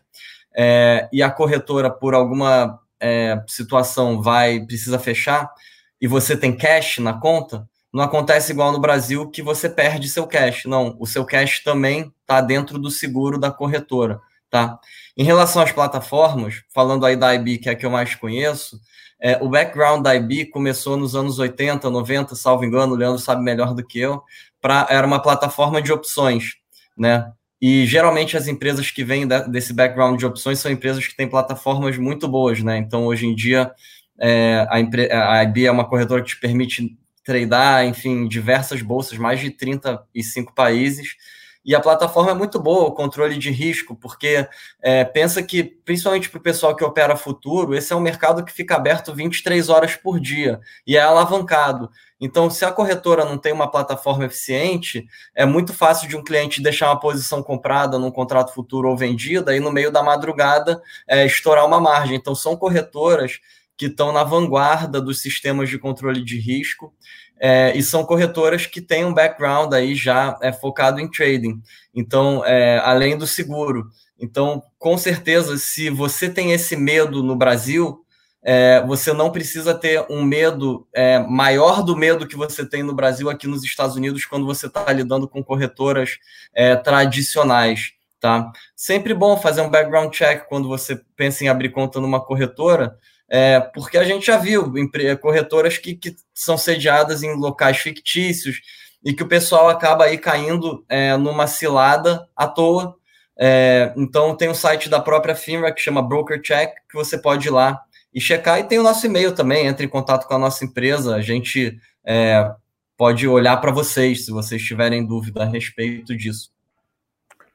é, 0.55 1.09
e 1.11 1.23
a 1.23 1.31
corretora, 1.31 1.89
por 1.89 2.13
alguma 2.13 2.79
é, 2.99 3.41
situação, 3.47 4.21
vai 4.21 4.63
precisa 4.63 4.99
fechar, 4.99 5.51
e 5.99 6.05
você 6.05 6.37
tem 6.37 6.55
cash 6.55 6.99
na 6.99 7.13
conta, 7.13 7.67
não 7.93 8.03
acontece 8.03 8.51
igual 8.51 8.71
no 8.71 8.79
Brasil 8.79 9.29
que 9.29 9.41
você 9.41 9.69
perde 9.69 10.07
seu 10.07 10.25
cash. 10.25 10.63
Não, 10.65 10.95
o 10.99 11.05
seu 11.05 11.25
cash 11.25 11.61
também 11.63 12.13
está 12.21 12.39
dentro 12.39 12.79
do 12.79 12.89
seguro 12.89 13.37
da 13.37 13.51
corretora. 13.51 14.21
Tá? 14.49 14.79
Em 15.17 15.23
relação 15.23 15.61
às 15.61 15.71
plataformas, 15.71 16.63
falando 16.73 17.05
aí 17.05 17.15
da 17.15 17.33
IB, 17.33 17.57
que 17.57 17.69
é 17.69 17.71
a 17.71 17.75
que 17.75 17.85
eu 17.85 17.89
mais 17.89 18.15
conheço, 18.15 18.79
é, 19.19 19.37
o 19.41 19.47
background 19.47 20.03
da 20.03 20.15
IB 20.15 20.47
começou 20.47 20.97
nos 20.97 21.15
anos 21.15 21.37
80, 21.39 21.89
90, 21.89 22.35
salvo 22.35 22.65
engano, 22.65 22.93
o 22.93 22.97
Leandro 22.97 23.19
sabe 23.19 23.43
melhor 23.43 23.73
do 23.73 23.85
que 23.85 23.99
eu, 23.99 24.21
pra, 24.59 24.87
era 24.89 25.05
uma 25.05 25.21
plataforma 25.21 25.81
de 25.81 25.93
opções, 25.93 26.55
né? 26.97 27.31
E 27.61 27.85
geralmente 27.85 28.35
as 28.35 28.47
empresas 28.47 28.89
que 28.89 29.03
vêm 29.03 29.27
desse 29.27 29.71
background 29.71 30.17
de 30.17 30.25
opções 30.25 30.57
são 30.57 30.71
empresas 30.71 31.05
que 31.05 31.15
têm 31.15 31.29
plataformas 31.29 31.95
muito 31.97 32.27
boas, 32.27 32.61
né? 32.63 32.77
Então, 32.77 33.05
hoje 33.05 33.27
em 33.27 33.35
dia, 33.35 33.71
é, 34.19 34.65
a, 34.67 35.33
a 35.33 35.43
IB 35.43 35.65
é 35.65 35.71
uma 35.71 35.87
corretora 35.87 36.23
que 36.23 36.29
te 36.29 36.39
permite 36.39 36.97
tradar, 37.23 37.85
enfim, 37.85 38.27
diversas 38.27 38.81
bolsas, 38.81 39.17
mais 39.17 39.39
de 39.39 39.51
35 39.51 40.53
países, 40.53 41.15
e 41.63 41.75
a 41.75 41.79
plataforma 41.79 42.31
é 42.31 42.33
muito 42.33 42.59
boa, 42.59 42.87
o 42.87 42.91
controle 42.91 43.37
de 43.37 43.51
risco, 43.51 43.95
porque 43.95 44.47
é, 44.81 45.05
pensa 45.05 45.43
que, 45.43 45.63
principalmente 45.63 46.27
para 46.27 46.39
o 46.39 46.41
pessoal 46.41 46.75
que 46.75 46.83
opera 46.83 47.15
futuro, 47.15 47.75
esse 47.75 47.93
é 47.93 47.95
um 47.95 47.99
mercado 47.99 48.43
que 48.43 48.51
fica 48.51 48.75
aberto 48.75 49.13
23 49.13 49.69
horas 49.69 49.95
por 49.95 50.19
dia 50.19 50.59
e 50.87 50.97
é 50.97 51.01
alavancado. 51.01 51.91
Então, 52.19 52.49
se 52.49 52.65
a 52.65 52.71
corretora 52.71 53.25
não 53.25 53.37
tem 53.37 53.53
uma 53.53 53.69
plataforma 53.69 54.25
eficiente, 54.25 55.05
é 55.35 55.45
muito 55.45 55.71
fácil 55.71 56.09
de 56.09 56.17
um 56.17 56.23
cliente 56.23 56.61
deixar 56.61 56.87
uma 56.87 56.99
posição 56.99 57.43
comprada 57.43 57.99
num 57.99 58.11
contrato 58.11 58.53
futuro 58.53 58.89
ou 58.89 58.97
vendida 58.97 59.55
e 59.55 59.59
no 59.59 59.71
meio 59.71 59.91
da 59.91 60.01
madrugada 60.01 60.81
é, 61.07 61.25
estourar 61.27 61.65
uma 61.65 61.79
margem. 61.79 62.15
Então, 62.15 62.33
são 62.33 62.57
corretoras 62.57 63.39
que 63.81 63.87
estão 63.87 64.11
na 64.11 64.23
vanguarda 64.23 65.01
dos 65.01 65.23
sistemas 65.23 65.67
de 65.67 65.79
controle 65.79 66.23
de 66.23 66.37
risco 66.37 66.93
é, 67.39 67.75
e 67.75 67.81
são 67.81 68.05
corretoras 68.05 68.67
que 68.67 68.79
têm 68.79 69.03
um 69.03 69.11
background 69.11 69.73
aí 69.73 69.95
já 69.95 70.37
é, 70.39 70.53
focado 70.53 70.99
em 70.99 71.09
trading. 71.09 71.59
Então, 71.91 72.45
é, 72.45 72.77
além 72.77 73.17
do 73.17 73.25
seguro. 73.25 73.87
Então, 74.19 74.61
com 74.77 74.99
certeza, 74.99 75.57
se 75.57 75.89
você 75.89 76.29
tem 76.29 76.51
esse 76.51 76.75
medo 76.75 77.23
no 77.23 77.35
Brasil, 77.35 78.05
é, 78.43 78.85
você 78.85 79.13
não 79.13 79.31
precisa 79.31 79.73
ter 79.73 80.05
um 80.11 80.23
medo 80.23 80.87
é, 80.93 81.17
maior 81.17 81.81
do 81.81 81.97
medo 81.97 82.27
que 82.27 82.37
você 82.37 82.63
tem 82.63 82.83
no 82.83 82.93
Brasil 82.93 83.31
aqui 83.31 83.47
nos 83.47 83.63
Estados 83.63 83.95
Unidos 83.95 84.25
quando 84.25 84.45
você 84.45 84.67
está 84.67 84.93
lidando 84.93 85.27
com 85.27 85.43
corretoras 85.43 86.19
é, 86.53 86.75
tradicionais. 86.75 87.93
Tá? 88.19 88.51
Sempre 88.75 89.15
bom 89.15 89.35
fazer 89.37 89.61
um 89.61 89.69
background 89.71 90.13
check 90.13 90.47
quando 90.47 90.67
você 90.67 91.01
pensa 91.15 91.43
em 91.43 91.47
abrir 91.47 91.69
conta 91.69 91.99
numa 91.99 92.23
corretora, 92.23 92.95
é, 93.33 93.61
porque 93.61 93.97
a 93.97 94.03
gente 94.03 94.25
já 94.25 94.35
viu 94.35 94.73
corretoras 95.21 95.77
que, 95.77 95.95
que 95.95 96.13
são 96.33 96.57
sediadas 96.57 97.23
em 97.23 97.33
locais 97.33 97.77
fictícios 97.77 98.59
e 99.01 99.13
que 99.13 99.23
o 99.23 99.27
pessoal 99.27 99.69
acaba 99.69 100.03
aí 100.03 100.17
caindo 100.17 100.83
é, 100.89 101.15
numa 101.15 101.47
cilada 101.47 102.27
à 102.35 102.45
toa. 102.45 102.93
É, 103.39 103.93
então 103.95 104.35
tem 104.35 104.49
o 104.49 104.53
site 104.53 104.89
da 104.89 104.99
própria 104.99 105.33
FINRA 105.33 105.73
que 105.73 105.79
chama 105.79 106.01
Broker 106.01 106.41
Check, 106.41 106.73
que 106.89 106.97
você 106.97 107.17
pode 107.17 107.47
ir 107.47 107.51
lá 107.51 107.81
e 108.13 108.19
checar. 108.19 108.59
E 108.59 108.65
tem 108.65 108.79
o 108.79 108.83
nosso 108.83 109.05
e-mail 109.05 109.33
também, 109.33 109.65
entre 109.65 109.85
em 109.85 109.89
contato 109.89 110.27
com 110.27 110.33
a 110.33 110.39
nossa 110.39 110.65
empresa. 110.65 111.15
A 111.15 111.21
gente 111.21 111.79
é, 112.05 112.51
pode 112.97 113.25
olhar 113.29 113.55
para 113.61 113.71
vocês 113.71 114.25
se 114.25 114.31
vocês 114.31 114.61
tiverem 114.61 115.05
dúvida 115.05 115.43
a 115.43 115.45
respeito 115.45 116.17
disso. 116.17 116.51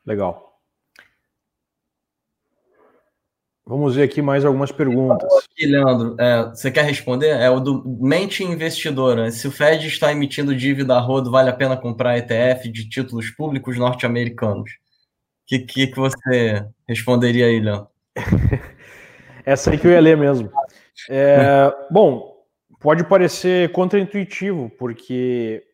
Legal. 0.06 0.45
Vamos 3.68 3.96
ver 3.96 4.04
aqui 4.04 4.22
mais 4.22 4.44
algumas 4.44 4.70
perguntas. 4.70 5.28
Aqui, 5.38 5.66
Leandro, 5.66 6.14
é, 6.20 6.44
você 6.50 6.70
quer 6.70 6.84
responder? 6.84 7.30
É 7.30 7.50
o 7.50 7.58
do 7.58 7.82
Mente 8.00 8.44
Investidora. 8.44 9.28
Se 9.32 9.48
o 9.48 9.50
Fed 9.50 9.88
está 9.88 10.12
emitindo 10.12 10.54
dívida 10.54 10.94
a 10.94 11.00
rodo, 11.00 11.32
vale 11.32 11.50
a 11.50 11.52
pena 11.52 11.76
comprar 11.76 12.16
ETF 12.16 12.70
de 12.70 12.88
títulos 12.88 13.28
públicos 13.30 13.76
norte-americanos? 13.76 14.70
O 14.70 14.74
que, 15.48 15.58
que, 15.58 15.86
que 15.88 15.96
você 15.96 16.64
responderia 16.88 17.46
aí, 17.46 17.58
Leandro? 17.58 17.88
Essa 19.44 19.72
aí 19.72 19.78
que 19.78 19.88
eu 19.88 19.90
ia 19.90 20.00
ler 20.00 20.16
mesmo. 20.16 20.48
É, 21.10 21.74
bom, 21.90 22.36
pode 22.80 23.02
parecer 23.02 23.72
contraintuitivo, 23.72 24.70
porque 24.78 25.64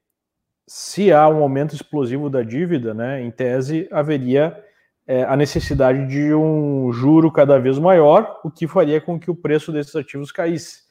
se 0.66 1.12
há 1.12 1.28
um 1.28 1.42
aumento 1.42 1.74
explosivo 1.74 2.30
da 2.30 2.42
dívida, 2.42 2.94
né, 2.94 3.22
em 3.22 3.30
tese 3.30 3.86
haveria 3.90 4.56
é, 5.06 5.24
a 5.24 5.36
necessidade 5.36 6.06
de 6.06 6.34
um 6.34 6.92
juro 6.92 7.30
cada 7.30 7.58
vez 7.58 7.78
maior, 7.78 8.40
o 8.44 8.50
que 8.50 8.68
faria 8.68 9.00
com 9.00 9.18
que 9.18 9.30
o 9.30 9.34
preço 9.34 9.72
desses 9.72 9.94
ativos 9.96 10.30
caísse. 10.30 10.82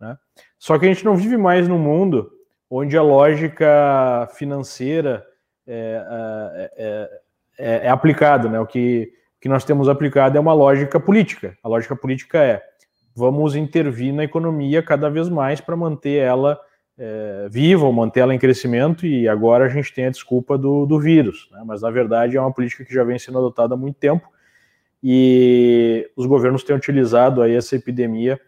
Né? 0.00 0.16
Só 0.58 0.78
que 0.78 0.86
a 0.86 0.88
gente 0.88 1.04
não 1.04 1.16
vive 1.16 1.36
mais 1.36 1.66
num 1.66 1.78
mundo 1.78 2.30
onde 2.70 2.96
a 2.96 3.02
lógica 3.02 4.28
financeira 4.34 5.26
é, 5.66 6.04
é, 6.56 6.72
é, 6.76 7.20
é, 7.58 7.86
é 7.86 7.88
aplicada. 7.88 8.48
Né? 8.48 8.60
O 8.60 8.66
que, 8.66 9.12
que 9.40 9.48
nós 9.48 9.64
temos 9.64 9.88
aplicado 9.88 10.36
é 10.36 10.40
uma 10.40 10.52
lógica 10.52 11.00
política. 11.00 11.56
A 11.62 11.68
lógica 11.68 11.96
política 11.96 12.38
é 12.38 12.62
vamos 13.14 13.56
intervir 13.56 14.14
na 14.14 14.24
economia 14.24 14.82
cada 14.82 15.10
vez 15.10 15.28
mais 15.28 15.60
para 15.60 15.76
manter 15.76 16.22
ela 16.22 16.58
é, 17.02 17.48
viva 17.50 17.86
ou 17.86 17.92
manter 17.94 18.20
ela 18.20 18.34
em 18.34 18.38
crescimento, 18.38 19.06
e 19.06 19.26
agora 19.26 19.64
a 19.64 19.68
gente 19.70 19.92
tem 19.94 20.04
a 20.04 20.10
desculpa 20.10 20.58
do, 20.58 20.84
do 20.84 21.00
vírus. 21.00 21.48
Né? 21.50 21.62
Mas, 21.64 21.80
na 21.80 21.90
verdade, 21.90 22.36
é 22.36 22.40
uma 22.40 22.52
política 22.52 22.84
que 22.84 22.92
já 22.92 23.02
vem 23.02 23.18
sendo 23.18 23.38
adotada 23.38 23.72
há 23.72 23.76
muito 23.76 23.96
tempo, 23.96 24.28
e 25.02 26.10
os 26.14 26.26
governos 26.26 26.62
têm 26.62 26.76
utilizado 26.76 27.40
aí 27.40 27.54
essa 27.54 27.74
epidemia, 27.74 28.38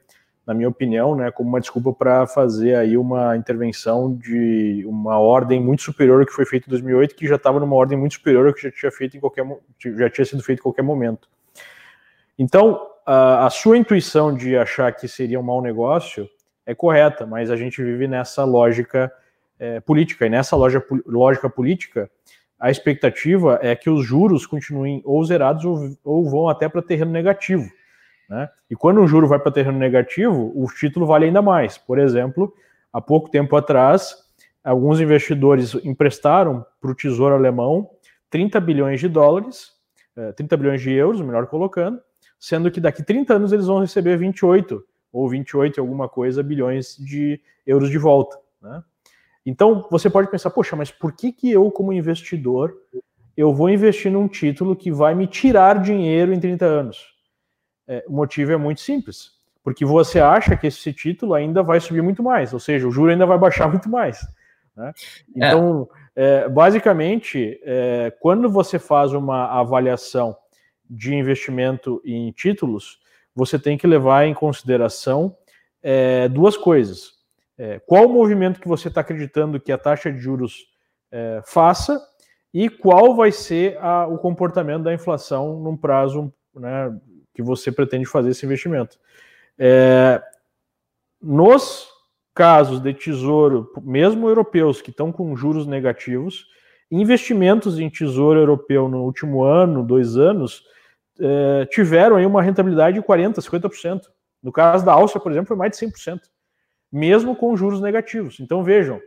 na 0.46 0.52
minha 0.52 0.68
opinião, 0.68 1.16
né, 1.16 1.30
como 1.30 1.48
uma 1.48 1.60
desculpa 1.60 1.94
para 1.94 2.26
fazer 2.26 2.74
aí 2.74 2.94
uma 2.96 3.34
intervenção 3.36 4.14
de 4.14 4.84
uma 4.86 5.18
ordem 5.18 5.58
muito 5.58 5.82
superior 5.82 6.20
ao 6.20 6.26
que 6.26 6.32
foi 6.32 6.44
feito 6.44 6.66
em 6.66 6.70
2008, 6.70 7.14
que 7.14 7.26
já 7.26 7.36
estava 7.36 7.58
numa 7.58 7.76
ordem 7.76 7.96
muito 7.96 8.14
superior 8.14 8.48
ao 8.48 8.52
que 8.52 8.60
já 8.60 8.70
tinha 8.70 8.92
feito 8.92 9.16
em 9.16 9.20
qualquer 9.20 9.46
já 9.78 10.10
tinha 10.10 10.24
sido 10.24 10.42
feito 10.42 10.58
em 10.58 10.62
qualquer 10.62 10.82
momento. 10.82 11.28
Então, 12.36 12.86
a, 13.06 13.46
a 13.46 13.50
sua 13.50 13.78
intuição 13.78 14.34
de 14.34 14.56
achar 14.56 14.92
que 14.92 15.06
seria 15.06 15.38
um 15.38 15.44
mau 15.44 15.62
negócio 15.62 16.28
é 16.66 16.74
correta, 16.74 17.26
mas 17.26 17.50
a 17.50 17.56
gente 17.56 17.82
vive 17.82 18.06
nessa 18.06 18.44
lógica 18.44 19.12
é, 19.58 19.80
política, 19.80 20.26
e 20.26 20.30
nessa 20.30 20.56
loja, 20.56 20.84
lógica 21.06 21.48
política, 21.48 22.10
a 22.58 22.70
expectativa 22.70 23.58
é 23.62 23.74
que 23.74 23.90
os 23.90 24.04
juros 24.04 24.46
continuem 24.46 25.02
ou 25.04 25.24
zerados 25.24 25.64
ou, 25.64 25.96
ou 26.04 26.30
vão 26.30 26.48
até 26.48 26.68
para 26.68 26.80
terreno 26.82 27.10
negativo. 27.10 27.68
Né? 28.28 28.48
E 28.70 28.76
quando 28.76 29.00
o 29.00 29.06
juro 29.06 29.26
vai 29.26 29.38
para 29.38 29.52
terreno 29.52 29.78
negativo, 29.78 30.52
o 30.54 30.66
título 30.66 31.04
vale 31.04 31.26
ainda 31.26 31.42
mais. 31.42 31.76
Por 31.76 31.98
exemplo, 31.98 32.54
há 32.92 33.00
pouco 33.00 33.30
tempo 33.30 33.56
atrás, 33.56 34.16
alguns 34.62 35.00
investidores 35.00 35.74
emprestaram 35.84 36.64
para 36.80 36.90
o 36.90 36.94
Tesouro 36.94 37.34
Alemão 37.34 37.90
30 38.30 38.60
bilhões 38.60 39.00
de 39.00 39.08
dólares, 39.08 39.72
30 40.36 40.54
eh, 40.54 40.58
bilhões 40.58 40.80
de 40.80 40.90
euros, 40.92 41.20
melhor 41.20 41.46
colocando, 41.46 42.00
sendo 42.38 42.70
que 42.70 42.80
daqui 42.80 43.02
30 43.02 43.34
anos 43.34 43.52
eles 43.52 43.66
vão 43.66 43.80
receber 43.80 44.16
28 44.16 44.82
ou 45.12 45.28
28 45.28 45.80
alguma 45.80 46.08
coisa 46.08 46.42
bilhões 46.42 46.96
de 46.96 47.40
euros 47.66 47.90
de 47.90 47.98
volta. 47.98 48.38
Né? 48.60 48.82
Então 49.44 49.86
você 49.90 50.08
pode 50.08 50.30
pensar, 50.30 50.50
poxa, 50.50 50.74
mas 50.74 50.90
por 50.90 51.12
que, 51.12 51.32
que 51.32 51.50
eu, 51.50 51.70
como 51.70 51.92
investidor, 51.92 52.74
eu 53.36 53.52
vou 53.52 53.68
investir 53.68 54.10
num 54.10 54.28
título 54.28 54.76
que 54.76 54.90
vai 54.90 55.14
me 55.14 55.26
tirar 55.26 55.82
dinheiro 55.82 56.32
em 56.32 56.40
30 56.40 56.64
anos? 56.64 57.12
É, 57.86 58.04
o 58.06 58.12
motivo 58.12 58.52
é 58.52 58.56
muito 58.56 58.80
simples, 58.80 59.32
porque 59.62 59.84
você 59.84 60.20
acha 60.20 60.56
que 60.56 60.68
esse 60.68 60.92
título 60.92 61.34
ainda 61.34 61.62
vai 61.62 61.80
subir 61.80 62.02
muito 62.02 62.22
mais, 62.22 62.52
ou 62.52 62.60
seja, 62.60 62.86
o 62.86 62.92
juro 62.92 63.10
ainda 63.10 63.26
vai 63.26 63.38
baixar 63.38 63.68
muito 63.70 63.88
mais. 63.88 64.20
Né? 64.76 64.92
É. 65.36 65.48
Então, 65.48 65.88
é. 66.14 66.48
basicamente, 66.48 67.60
é, 67.64 68.12
quando 68.20 68.48
você 68.48 68.78
faz 68.78 69.12
uma 69.12 69.46
avaliação 69.58 70.36
de 70.88 71.14
investimento 71.14 72.00
em 72.04 72.30
títulos, 72.32 73.01
você 73.34 73.58
tem 73.58 73.78
que 73.78 73.86
levar 73.86 74.26
em 74.26 74.34
consideração 74.34 75.36
é, 75.82 76.28
duas 76.28 76.56
coisas 76.56 77.22
é, 77.58 77.78
qual 77.78 78.06
o 78.06 78.12
movimento 78.12 78.60
que 78.60 78.68
você 78.68 78.88
está 78.88 79.02
acreditando 79.02 79.60
que 79.60 79.70
a 79.70 79.78
taxa 79.78 80.10
de 80.10 80.18
juros 80.18 80.66
é, 81.10 81.40
faça 81.44 82.00
e 82.52 82.68
qual 82.68 83.14
vai 83.14 83.30
ser 83.30 83.78
a, 83.78 84.06
o 84.06 84.18
comportamento 84.18 84.82
da 84.82 84.92
inflação 84.92 85.60
num 85.60 85.76
prazo 85.76 86.32
né, 86.54 86.92
que 87.34 87.42
você 87.42 87.70
pretende 87.70 88.06
fazer 88.06 88.30
esse 88.30 88.44
investimento. 88.44 88.98
É, 89.58 90.20
nos 91.20 91.88
casos 92.34 92.80
de 92.80 92.92
tesouro, 92.94 93.70
mesmo 93.82 94.28
europeus 94.28 94.82
que 94.82 94.90
estão 94.90 95.12
com 95.12 95.36
juros 95.36 95.66
negativos, 95.66 96.46
investimentos 96.90 97.78
em 97.78 97.88
tesouro 97.88 98.40
europeu 98.40 98.88
no 98.88 99.04
último 99.04 99.44
ano, 99.44 99.84
dois 99.84 100.16
anos, 100.16 100.64
é, 101.20 101.66
tiveram 101.66 102.16
aí 102.16 102.26
uma 102.26 102.42
rentabilidade 102.42 102.98
de 102.98 103.06
40%, 103.06 103.34
50%. 103.38 104.02
No 104.42 104.50
caso 104.50 104.84
da 104.84 104.92
Áustria, 104.92 105.22
por 105.22 105.30
exemplo, 105.30 105.48
foi 105.48 105.56
mais 105.56 105.72
de 105.72 105.86
100% 105.86 106.20
mesmo 106.92 107.34
com 107.34 107.56
juros 107.56 107.80
negativos. 107.80 108.38
Então 108.38 108.62
vejam, 108.62 109.00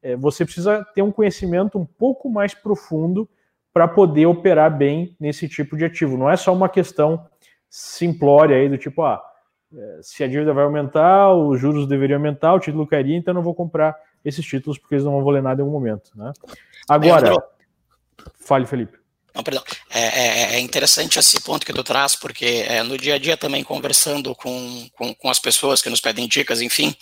é, 0.00 0.14
você 0.14 0.44
precisa 0.44 0.86
ter 0.94 1.02
um 1.02 1.10
conhecimento 1.10 1.76
um 1.76 1.84
pouco 1.84 2.30
mais 2.30 2.54
profundo 2.54 3.28
para 3.74 3.88
poder 3.88 4.26
operar 4.26 4.74
bem 4.74 5.16
nesse 5.18 5.48
tipo 5.48 5.76
de 5.76 5.84
ativo. 5.84 6.16
Não 6.16 6.30
é 6.30 6.36
só 6.36 6.52
uma 6.52 6.68
questão 6.68 7.26
simplória 7.68 8.56
aí 8.56 8.68
do 8.68 8.78
tipo, 8.78 9.02
ah, 9.02 9.20
é, 9.74 9.98
se 10.02 10.22
a 10.22 10.28
dívida 10.28 10.52
vai 10.52 10.62
aumentar, 10.62 11.32
os 11.34 11.58
juros 11.58 11.88
deveriam 11.88 12.18
aumentar, 12.18 12.54
o 12.54 12.60
título 12.60 12.86
cairia, 12.86 13.16
então 13.16 13.32
eu 13.32 13.36
não 13.36 13.42
vou 13.42 13.54
comprar 13.54 13.96
esses 14.24 14.44
títulos 14.44 14.78
porque 14.78 14.94
eles 14.94 15.04
não 15.04 15.12
vão 15.12 15.24
valer 15.24 15.42
nada 15.42 15.60
em 15.60 15.64
algum 15.64 15.76
momento. 15.76 16.10
Né? 16.14 16.32
Agora, 16.88 17.34
fale, 18.38 18.66
Felipe. 18.66 18.98
Não, 19.34 19.42
perdão. 19.42 19.64
É, 19.94 20.00
é, 20.00 20.54
é, 20.54 20.60
interessante 20.60 21.18
esse 21.18 21.38
ponto 21.42 21.66
que 21.66 21.72
tu 21.72 21.84
traz, 21.84 22.16
porque 22.16 22.64
é, 22.66 22.82
no 22.82 22.96
dia 22.96 23.16
a 23.16 23.18
dia 23.18 23.36
também 23.36 23.62
conversando 23.62 24.34
com, 24.34 24.88
com, 24.94 25.14
com, 25.14 25.28
as 25.28 25.38
pessoas 25.38 25.82
que 25.82 25.90
nos 25.90 26.00
pedem 26.00 26.26
dicas, 26.26 26.62
enfim, 26.62 26.96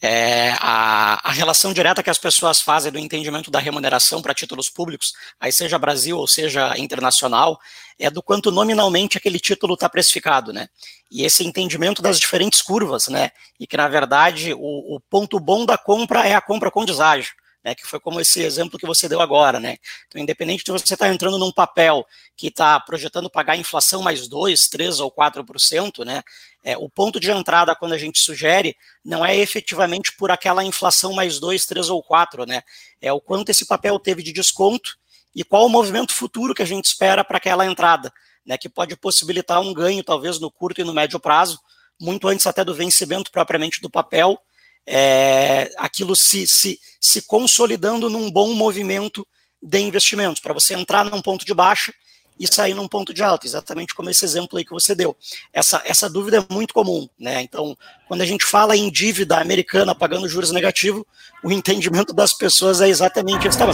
é, 0.00 0.52
a, 0.58 1.20
a 1.28 1.32
relação 1.32 1.70
direta 1.74 2.02
que 2.02 2.08
as 2.08 2.16
pessoas 2.16 2.62
fazem 2.62 2.90
do 2.90 2.98
entendimento 2.98 3.50
da 3.50 3.58
remuneração 3.58 4.22
para 4.22 4.32
títulos 4.32 4.70
públicos, 4.70 5.12
aí 5.38 5.52
seja 5.52 5.78
Brasil 5.78 6.16
ou 6.16 6.26
seja 6.26 6.78
internacional, 6.78 7.60
é 7.98 8.08
do 8.08 8.22
quanto 8.22 8.50
nominalmente 8.50 9.18
aquele 9.18 9.38
título 9.38 9.74
está 9.74 9.86
precificado, 9.86 10.50
né? 10.50 10.70
E 11.10 11.26
esse 11.26 11.44
entendimento 11.44 12.00
das 12.00 12.18
diferentes 12.18 12.62
curvas, 12.62 13.08
né? 13.08 13.32
E 13.58 13.66
que, 13.66 13.76
na 13.76 13.86
verdade, 13.86 14.54
o, 14.54 14.96
o 14.96 15.00
ponto 15.10 15.38
bom 15.38 15.66
da 15.66 15.76
compra 15.76 16.26
é 16.26 16.34
a 16.34 16.40
compra 16.40 16.70
com 16.70 16.86
deságio 16.86 17.34
né, 17.62 17.74
que 17.74 17.86
foi 17.86 18.00
como 18.00 18.20
esse 18.20 18.40
exemplo 18.42 18.78
que 18.78 18.86
você 18.86 19.08
deu 19.08 19.20
agora, 19.20 19.60
né? 19.60 19.76
Então, 20.06 20.20
independente 20.20 20.64
de 20.64 20.72
você 20.72 20.94
estar 20.94 21.06
tá 21.06 21.12
entrando 21.12 21.38
num 21.38 21.52
papel 21.52 22.06
que 22.36 22.48
está 22.48 22.80
projetando 22.80 23.28
pagar 23.28 23.56
inflação 23.56 24.02
mais 24.02 24.26
2, 24.28 24.68
3 24.68 25.00
ou 25.00 25.12
4%, 25.12 26.04
né? 26.04 26.22
É, 26.64 26.76
o 26.76 26.88
ponto 26.88 27.20
de 27.20 27.30
entrada, 27.30 27.74
quando 27.74 27.92
a 27.92 27.98
gente 27.98 28.18
sugere, 28.18 28.74
não 29.04 29.24
é 29.24 29.36
efetivamente 29.36 30.12
por 30.16 30.30
aquela 30.30 30.64
inflação 30.64 31.12
mais 31.12 31.38
2, 31.38 31.66
3 31.66 31.90
ou 31.90 32.02
4, 32.02 32.46
né? 32.46 32.62
É 33.00 33.12
o 33.12 33.20
quanto 33.20 33.50
esse 33.50 33.66
papel 33.66 33.98
teve 33.98 34.22
de 34.22 34.32
desconto 34.32 34.96
e 35.34 35.44
qual 35.44 35.66
o 35.66 35.70
movimento 35.70 36.14
futuro 36.14 36.54
que 36.54 36.62
a 36.62 36.66
gente 36.66 36.86
espera 36.86 37.22
para 37.22 37.36
aquela 37.36 37.66
entrada, 37.66 38.10
né? 38.44 38.56
Que 38.56 38.70
pode 38.70 38.96
possibilitar 38.96 39.60
um 39.60 39.74
ganho, 39.74 40.02
talvez, 40.02 40.40
no 40.40 40.50
curto 40.50 40.80
e 40.80 40.84
no 40.84 40.94
médio 40.94 41.20
prazo, 41.20 41.60
muito 42.00 42.26
antes 42.26 42.46
até 42.46 42.64
do 42.64 42.74
vencimento 42.74 43.30
propriamente 43.30 43.82
do 43.82 43.90
papel, 43.90 44.40
é, 44.86 45.70
aquilo 45.76 46.16
se, 46.16 46.46
se, 46.46 46.78
se 47.00 47.22
consolidando 47.22 48.10
num 48.10 48.30
bom 48.30 48.52
movimento 48.54 49.26
de 49.62 49.78
investimentos, 49.80 50.40
para 50.40 50.54
você 50.54 50.74
entrar 50.74 51.04
num 51.04 51.20
ponto 51.20 51.44
de 51.44 51.52
baixa 51.52 51.92
e 52.40 52.46
sair 52.46 52.72
num 52.72 52.88
ponto 52.88 53.12
de 53.12 53.22
alta, 53.22 53.46
exatamente 53.46 53.94
como 53.94 54.08
esse 54.08 54.24
exemplo 54.24 54.56
aí 54.56 54.64
que 54.64 54.72
você 54.72 54.94
deu. 54.94 55.14
Essa, 55.52 55.82
essa 55.84 56.08
dúvida 56.08 56.38
é 56.38 56.54
muito 56.54 56.72
comum, 56.72 57.06
né? 57.18 57.42
Então, 57.42 57.76
quando 58.08 58.22
a 58.22 58.24
gente 58.24 58.46
fala 58.46 58.74
em 58.74 58.90
dívida 58.90 59.36
americana 59.36 59.94
pagando 59.94 60.26
juros 60.26 60.50
negativos, 60.50 61.04
o 61.44 61.52
entendimento 61.52 62.14
das 62.14 62.32
pessoas 62.32 62.80
é 62.80 62.88
exatamente 62.88 63.46
esse. 63.46 63.58
Tá, 63.58 63.66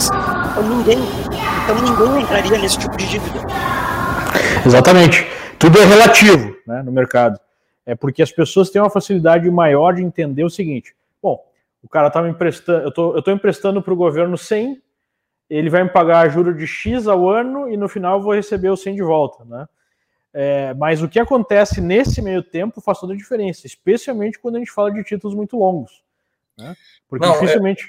então 0.51 0.67
ninguém, 0.67 0.99
então 1.63 1.81
ninguém 1.81 2.23
entraria 2.23 2.57
nesse 2.57 2.77
tipo 2.77 2.97
de 2.97 3.07
dívida. 3.07 3.39
Exatamente. 4.65 5.25
Tudo 5.57 5.79
é 5.79 5.85
relativo 5.85 6.53
né, 6.67 6.83
no 6.83 6.91
mercado. 6.91 7.39
É 7.87 7.95
porque 7.95 8.21
as 8.21 8.33
pessoas 8.33 8.69
têm 8.69 8.81
uma 8.81 8.89
facilidade 8.89 9.49
maior 9.49 9.95
de 9.95 10.03
entender 10.03 10.43
o 10.43 10.49
seguinte: 10.49 10.93
bom, 11.23 11.41
o 11.81 11.87
cara 11.87 12.09
está 12.09 12.21
me 12.21 12.29
emprestando, 12.29 12.83
eu 12.83 12.91
tô, 12.91 13.17
estou 13.17 13.33
emprestando 13.33 13.81
para 13.81 13.93
o 13.93 13.97
governo 13.97 14.37
100, 14.37 14.81
ele 15.49 15.69
vai 15.69 15.83
me 15.85 15.89
pagar 15.89 16.29
juro 16.29 16.53
de 16.53 16.67
X 16.67 17.07
ao 17.07 17.29
ano 17.29 17.69
e 17.69 17.77
no 17.77 17.87
final 17.87 18.17
eu 18.17 18.23
vou 18.23 18.33
receber 18.33 18.69
o 18.69 18.75
100 18.75 18.95
de 18.95 19.01
volta, 19.01 19.45
né? 19.45 19.65
É, 20.33 20.73
mas 20.73 21.01
o 21.01 21.07
que 21.07 21.17
acontece 21.17 21.79
nesse 21.79 22.21
meio 22.21 22.43
tempo 22.43 22.81
faz 22.81 22.99
toda 22.99 23.13
a 23.13 23.17
diferença, 23.17 23.65
especialmente 23.65 24.37
quando 24.37 24.57
a 24.57 24.59
gente 24.59 24.71
fala 24.71 24.91
de 24.91 25.01
títulos 25.03 25.33
muito 25.33 25.57
longos. 25.57 26.03
Né? 26.57 26.75
Porque 27.07 27.25
Não, 27.25 27.39
dificilmente. 27.39 27.87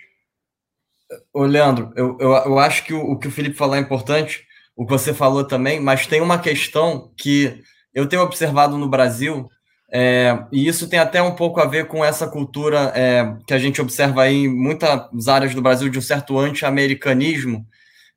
É... 1.11 1.17
Ô, 1.35 1.43
Leandro, 1.43 1.93
eu, 1.97 2.17
eu, 2.21 2.31
eu 2.31 2.59
acho 2.61 2.85
que 2.85 2.95
o, 2.95 3.01
o, 3.11 3.19
que 3.19 3.27
o 3.27 3.31
Felipe 3.31 3.57
falou 3.57 3.75
é 3.75 3.81
importante, 3.81 4.47
o 4.77 4.87
que 4.87 4.93
você 4.93 5.13
falou 5.13 5.45
também, 5.45 5.81
mas 5.81 6.07
tem 6.07 6.21
uma 6.21 6.39
questão 6.39 7.13
que 7.17 7.61
eu 7.93 8.09
tenho 8.09 8.23
observado 8.23 8.79
no 8.79 8.89
Brasil 8.89 9.51
é, 9.91 10.45
e 10.53 10.69
isso 10.69 10.89
tem 10.89 10.99
até 10.99 11.23
um 11.23 11.35
pouco 11.35 11.61
a 11.61 11.67
ver 11.67 11.87
com 11.87 12.05
essa 12.05 12.27
cultura 12.27 12.93
é, 12.95 13.35
que 13.47 13.55
a 13.55 13.59
gente 13.59 13.81
observa 13.81 14.23
aí 14.23 14.45
em 14.45 14.49
muitas 14.49 15.29
áreas 15.29 15.55
do 15.55 15.63
Brasil 15.63 15.89
de 15.89 15.99
um 15.99 16.03
certo 16.03 16.39
anti-americanismo 16.39 17.67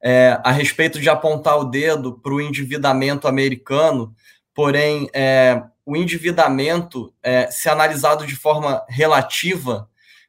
é, 0.04 0.38
a 0.44 0.52
respeito 0.52 1.00
de 1.00 1.10
apontar 1.10 1.58
o 1.58 1.64
dedo 1.64 2.20
para 2.20 2.34
o 2.34 2.42
endividamento 2.42 3.28
americano, 3.28 4.14
porém 4.54 5.10
é, 5.14 5.64
o 5.86 5.96
endividamento, 5.96 7.14
é, 7.24 7.50
se 7.50 7.70
analisado 7.70 8.26
de 8.26 8.36
forma 8.36 8.84
relativa, 8.90 9.88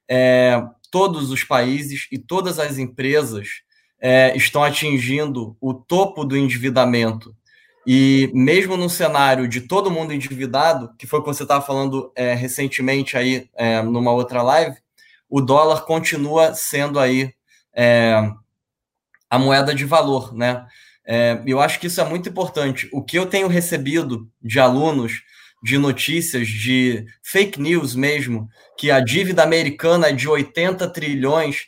é, 0.08 0.62
todos 0.90 1.30
os 1.30 1.42
países 1.42 2.06
e 2.12 2.18
todas 2.18 2.58
as 2.58 2.78
empresas 2.78 3.62
estão 4.34 4.64
atingindo 4.64 5.56
o 5.60 5.72
topo 5.72 6.24
do 6.24 6.36
endividamento. 6.36 7.32
E 7.86 8.30
mesmo 8.32 8.76
num 8.76 8.88
cenário 8.88 9.48
de 9.48 9.62
todo 9.62 9.90
mundo 9.90 10.12
endividado, 10.12 10.94
que 10.96 11.06
foi 11.06 11.18
o 11.18 11.22
que 11.22 11.28
você 11.28 11.42
estava 11.42 11.64
falando 11.64 12.12
é, 12.14 12.34
recentemente 12.34 13.16
aí 13.16 13.48
é, 13.54 13.82
numa 13.82 14.12
outra 14.12 14.40
live, 14.42 14.76
o 15.28 15.40
dólar 15.40 15.84
continua 15.84 16.54
sendo 16.54 17.00
aí 17.00 17.34
é, 17.74 18.30
a 19.28 19.38
moeda 19.38 19.74
de 19.74 19.84
valor, 19.84 20.32
né? 20.34 20.64
É, 21.04 21.42
eu 21.44 21.60
acho 21.60 21.80
que 21.80 21.88
isso 21.88 22.00
é 22.00 22.04
muito 22.04 22.28
importante. 22.28 22.88
O 22.92 23.02
que 23.02 23.18
eu 23.18 23.26
tenho 23.26 23.48
recebido 23.48 24.30
de 24.40 24.60
alunos, 24.60 25.22
de 25.60 25.76
notícias, 25.76 26.46
de 26.46 27.04
fake 27.22 27.60
news 27.60 27.96
mesmo, 27.96 28.48
que 28.78 28.90
a 28.90 29.00
dívida 29.00 29.42
americana 29.42 30.08
é 30.08 30.12
de 30.12 30.28
80 30.28 30.88
trilhões, 30.90 31.66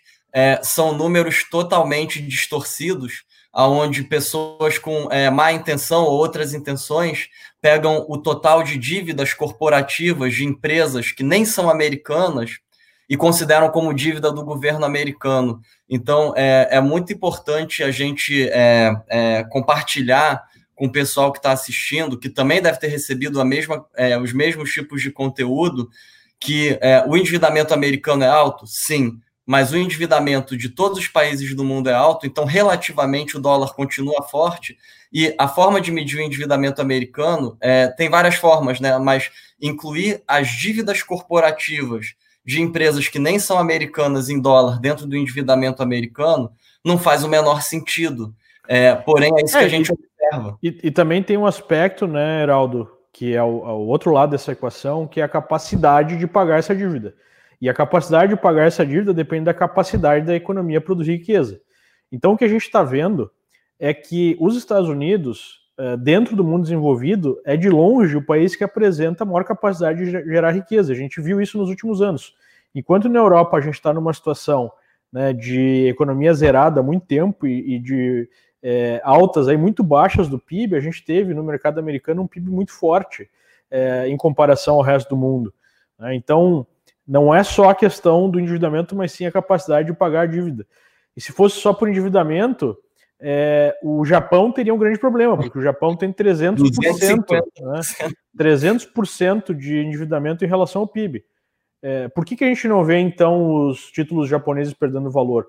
são 0.65 0.93
números 0.93 1.49
totalmente 1.49 2.21
distorcidos 2.21 3.25
aonde 3.55 4.03
pessoas 4.03 4.79
com 4.79 5.09
é, 5.13 5.31
má 5.31 5.53
intenção 5.53 6.05
ou 6.05 6.19
outras 6.19 6.53
intenções 6.53 7.29
pegam 7.63 8.05
o 8.09 8.19
total 8.19 8.63
de 8.65 8.77
dívidas 8.77 9.33
corporativas 9.33 10.35
de 10.35 10.45
empresas 10.45 11.13
que 11.13 11.23
nem 11.23 11.45
são 11.45 11.71
americanas 11.71 12.59
e 13.09 13.17
consideram 13.17 13.71
como 13.71 13.95
dívida 13.95 14.33
do 14.33 14.45
governo 14.45 14.85
americano. 14.85 15.61
Então, 15.89 16.35
é, 16.37 16.69
é 16.73 16.81
muito 16.81 17.13
importante 17.13 17.83
a 17.83 17.91
gente 17.91 18.49
é, 18.49 18.93
é, 19.09 19.45
compartilhar 19.45 20.43
com 20.75 20.87
o 20.87 20.93
pessoal 20.93 21.31
que 21.31 21.39
está 21.39 21.53
assistindo, 21.53 22.19
que 22.19 22.29
também 22.29 22.61
deve 22.61 22.79
ter 22.79 22.89
recebido 22.89 23.41
a 23.41 23.45
mesma, 23.45 23.87
é, 23.95 24.19
os 24.19 24.33
mesmos 24.33 24.73
tipos 24.73 25.01
de 25.01 25.11
conteúdo, 25.11 25.89
que 26.41 26.77
é, 26.81 27.05
o 27.07 27.17
endividamento 27.17 27.73
americano 27.73 28.25
é 28.25 28.29
alto? 28.29 28.67
Sim, 28.67 29.21
mas 29.47 29.73
o 29.73 29.77
endividamento 29.77 30.57
de 30.57 30.69
todos 30.69 30.99
os 30.99 31.09
países 31.09 31.55
do 31.55 31.65
mundo 31.65 31.91
é 31.91 31.95
alto, 31.95 32.27
então 32.27 32.45
relativamente 32.45 33.37
o 33.37 33.41
dólar 33.41 33.75
continua 33.75 34.23
forte. 34.23 34.77
E 35.13 35.35
a 35.39 35.47
forma 35.47 35.81
de 35.81 35.93
medir 35.93 36.19
o 36.19 36.23
endividamento 36.23 36.81
americano 36.81 37.57
é, 37.61 37.89
tem 37.89 38.09
várias 38.09 38.35
formas, 38.35 38.81
né? 38.81 38.99
Mas 38.99 39.31
incluir 39.61 40.23
as 40.27 40.49
dívidas 40.49 41.03
corporativas 41.03 42.15
de 42.45 42.61
empresas 42.61 43.09
que 43.09 43.19
nem 43.19 43.39
são 43.39 43.59
americanas 43.59 44.29
em 44.29 44.41
dólar 44.41 44.81
dentro 44.81 45.07
do 45.07 45.17
endividamento 45.17 45.83
americano 45.83 46.51
não 46.85 46.99
faz 46.99 47.23
o 47.23 47.29
menor 47.29 47.63
sentido. 47.63 48.35
É, 48.69 48.95
porém, 48.95 49.33
é 49.39 49.45
isso 49.45 49.57
é, 49.57 49.61
que 49.61 49.67
a 49.67 49.69
gente 49.69 49.93
observa. 49.93 50.59
E, 50.63 50.81
e, 50.85 50.91
também 50.91 51.23
tem 51.23 51.37
um 51.37 51.47
aspecto, 51.47 52.07
né, 52.07 52.43
Heraldo, 52.43 52.91
que 53.13 53.35
é 53.35 53.43
o, 53.43 53.63
é 53.65 53.73
o 53.73 53.87
outro 53.87 54.11
lado 54.11 54.31
dessa 54.31 54.53
equação, 54.53 55.07
que 55.07 55.21
é 55.21 55.25
a 55.25 55.29
capacidade 55.29 56.17
de 56.17 56.27
pagar 56.27 56.59
essa 56.59 56.75
dívida. 56.75 57.15
E 57.65 57.69
a 57.71 57.73
capacidade 57.73 58.35
de 58.35 58.39
pagar 58.39 58.67
essa 58.67 58.85
dívida 58.85 59.15
depende 59.15 59.47
da 59.47 59.55
capacidade 59.55 60.27
da 60.27 60.35
economia 60.35 60.83
produzir 60.83 61.13
riqueza. 61.13 61.63
Então, 62.13 62.35
o 62.35 62.37
que 62.37 62.45
a 62.45 62.49
gente 62.49 62.61
está 62.61 62.83
vendo 62.83 63.31
é 63.81 63.95
que 63.95 64.37
os 64.39 64.55
Estados 64.55 64.87
Unidos, 64.87 65.67
eh, 65.79 65.97
dentro 65.97 66.37
do 66.37 66.45
mundo 66.45 66.65
desenvolvido, 66.65 67.41
é 67.43 67.57
de 67.57 67.71
longe 67.71 68.19
o 68.19 68.23
país 68.23 68.55
que 68.55 68.63
apresenta 68.63 69.25
a 69.25 69.27
maior 69.27 69.45
capacidade 69.45 70.05
de 70.05 70.11
gerar 70.11 70.51
riqueza. 70.51 70.93
A 70.93 70.95
gente 70.95 71.23
viu 71.23 71.41
isso 71.41 71.57
nos 71.57 71.71
últimos 71.71 72.03
anos. 72.03 72.35
Enquanto 72.75 73.09
na 73.09 73.19
Europa 73.19 73.57
a 73.57 73.63
gente 73.63 73.77
está 73.77 73.95
numa 73.95 74.13
situação 74.13 74.71
né, 75.11 75.33
de 75.33 75.89
economia 75.89 76.35
zerada 76.35 76.81
há 76.81 76.83
muito 76.83 77.07
tempo 77.07 77.47
e, 77.47 77.77
e 77.77 77.79
de 77.79 78.29
é, 78.63 79.01
altas 79.03 79.49
aí 79.49 79.57
muito 79.57 79.83
baixas 79.83 80.29
do 80.29 80.39
PIB, 80.39 80.77
a 80.77 80.81
gente 80.81 81.03
teve 81.03 81.33
no 81.33 81.43
mercado 81.43 81.79
americano 81.79 82.21
um 82.21 82.27
PIB 82.27 82.51
muito 82.51 82.73
forte 82.73 83.27
é, 83.71 84.07
em 84.07 84.19
comparação 84.19 84.75
ao 84.75 84.83
resto 84.83 85.09
do 85.09 85.17
mundo. 85.17 85.51
Né? 85.99 86.15
Então, 86.15 86.67
não 87.07 87.35
é 87.35 87.43
só 87.43 87.71
a 87.71 87.75
questão 87.75 88.31
do 88.31 88.41
endividamento, 88.41 88.97
mas 88.97 89.13
sim 89.13 89.27
a 89.27 89.33
capacidade 89.33 89.89
de 89.89 89.95
pagar 89.95 90.23
a 90.23 90.27
dívida. 90.27 90.67
E 91.17 91.21
se 91.21 91.33
fosse 91.33 91.61
só 91.61 91.73
por 91.73 91.89
endividamento, 91.89 92.77
é, 93.21 93.77
o 93.83 94.05
Japão 94.05 94.51
teria 94.51 94.75
um 94.75 94.79
grande 94.79 94.99
problema, 94.99 95.37
porque 95.37 95.59
o 95.59 95.63
Japão 95.63 95.97
tem 95.97 96.13
300%, 96.13 97.31
né, 97.61 97.81
300% 98.37 99.55
de 99.55 99.79
endividamento 99.79 100.45
em 100.45 100.49
relação 100.49 100.83
ao 100.83 100.89
PIB. 100.89 101.25
É, 101.83 102.09
por 102.09 102.25
que, 102.25 102.37
que 102.37 102.45
a 102.45 102.49
gente 102.49 102.67
não 102.67 102.85
vê, 102.85 102.99
então, 102.99 103.69
os 103.69 103.91
títulos 103.91 104.29
japoneses 104.29 104.73
perdendo 104.73 105.11
valor? 105.11 105.47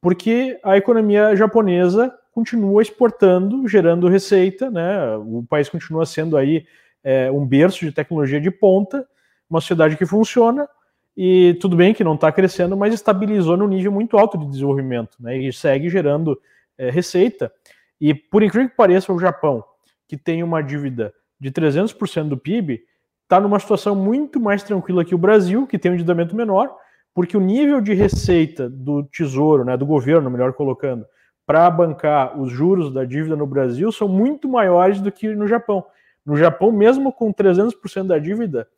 Porque 0.00 0.58
a 0.62 0.76
economia 0.76 1.34
japonesa 1.36 2.12
continua 2.32 2.82
exportando, 2.82 3.68
gerando 3.68 4.08
receita, 4.08 4.70
né? 4.70 5.16
o 5.16 5.44
país 5.48 5.68
continua 5.68 6.06
sendo 6.06 6.36
aí 6.36 6.64
é, 7.04 7.30
um 7.30 7.46
berço 7.46 7.84
de 7.84 7.92
tecnologia 7.92 8.40
de 8.40 8.50
ponta, 8.50 9.06
uma 9.50 9.60
sociedade 9.60 9.96
que 9.96 10.06
funciona, 10.06 10.68
e 11.16 11.54
tudo 11.60 11.76
bem 11.76 11.92
que 11.92 12.04
não 12.04 12.14
está 12.14 12.32
crescendo, 12.32 12.76
mas 12.76 12.94
estabilizou 12.94 13.56
no 13.56 13.68
nível 13.68 13.92
muito 13.92 14.16
alto 14.16 14.38
de 14.38 14.46
desenvolvimento, 14.46 15.16
né? 15.20 15.36
E 15.36 15.52
segue 15.52 15.88
gerando 15.88 16.40
é, 16.78 16.90
receita. 16.90 17.52
E 18.00 18.14
por 18.14 18.42
incrível 18.42 18.70
que 18.70 18.76
pareça, 18.76 19.12
o 19.12 19.18
Japão, 19.18 19.62
que 20.08 20.16
tem 20.16 20.42
uma 20.42 20.62
dívida 20.62 21.12
de 21.38 21.50
300% 21.50 22.28
do 22.28 22.36
PIB, 22.36 22.82
está 23.22 23.40
numa 23.40 23.58
situação 23.58 23.94
muito 23.94 24.40
mais 24.40 24.62
tranquila 24.62 25.04
que 25.04 25.14
o 25.14 25.18
Brasil, 25.18 25.66
que 25.66 25.78
tem 25.78 25.90
um 25.90 25.94
endividamento 25.94 26.34
menor, 26.34 26.74
porque 27.14 27.36
o 27.36 27.40
nível 27.40 27.80
de 27.80 27.92
receita 27.94 28.68
do 28.68 29.04
tesouro, 29.04 29.64
né, 29.64 29.76
do 29.76 29.86
governo, 29.86 30.30
melhor 30.30 30.52
colocando, 30.54 31.06
para 31.46 31.68
bancar 31.70 32.40
os 32.40 32.50
juros 32.50 32.92
da 32.92 33.04
dívida 33.04 33.36
no 33.36 33.46
Brasil 33.46 33.90
são 33.90 34.08
muito 34.08 34.48
maiores 34.48 35.00
do 35.00 35.10
que 35.10 35.34
no 35.34 35.46
Japão. 35.46 35.84
No 36.24 36.36
Japão, 36.36 36.70
mesmo 36.70 37.12
com 37.12 37.32
300% 37.32 38.06
da 38.06 38.18
dívida, 38.18 38.68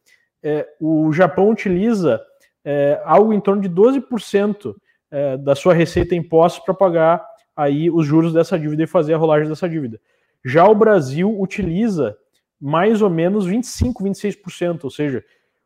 é, 0.45 0.69
o 0.79 1.11
Japão 1.11 1.49
utiliza 1.49 2.21
é, 2.63 3.01
algo 3.05 3.33
em 3.33 3.41
torno 3.41 3.63
de 3.63 3.71
12% 3.71 4.75
é, 5.11 5.39
da 5.39 5.55
sua 5.55 5.73
receita 5.73 6.15
em 6.15 6.19
impostos 6.19 6.63
para 6.63 6.75
pagar 6.75 7.27
aí 7.57 7.91
os 7.91 8.07
juros 8.07 8.35
dessa 8.35 8.59
dívida 8.59 8.83
e 8.83 8.87
fazer 8.87 9.15
a 9.15 9.17
rolagem 9.17 9.49
dessa 9.49 9.67
dívida. 9.67 9.99
Já 10.45 10.67
o 10.67 10.75
Brasil 10.75 11.35
utiliza 11.41 12.15
mais 12.61 13.01
ou 13.01 13.09
menos 13.09 13.47
25, 13.47 14.05
26%, 14.05 14.85
ou 14.85 14.91
seja, 14.91 15.25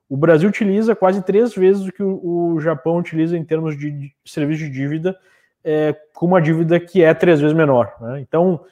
o 0.09 0.17
Brasil 0.17 0.49
utiliza 0.49 0.95
quase 0.95 1.23
três 1.23 1.55
vezes 1.55 1.87
o 1.87 1.93
que 1.93 2.03
o, 2.03 2.55
o 2.55 2.61
Japão 2.61 2.97
utiliza 2.97 3.37
em 3.37 3.45
termos 3.45 3.77
de, 3.77 3.91
de 3.91 4.15
serviço 4.25 4.65
de 4.65 4.71
dívida, 4.71 5.19
é, 5.65 5.95
com 6.15 6.27
uma 6.27 6.41
dívida 6.41 6.79
que 6.79 7.03
é 7.03 7.13
três 7.13 7.41
vezes 7.41 7.55
menor. 7.55 7.93
Né? 8.01 8.21
Então, 8.21 8.65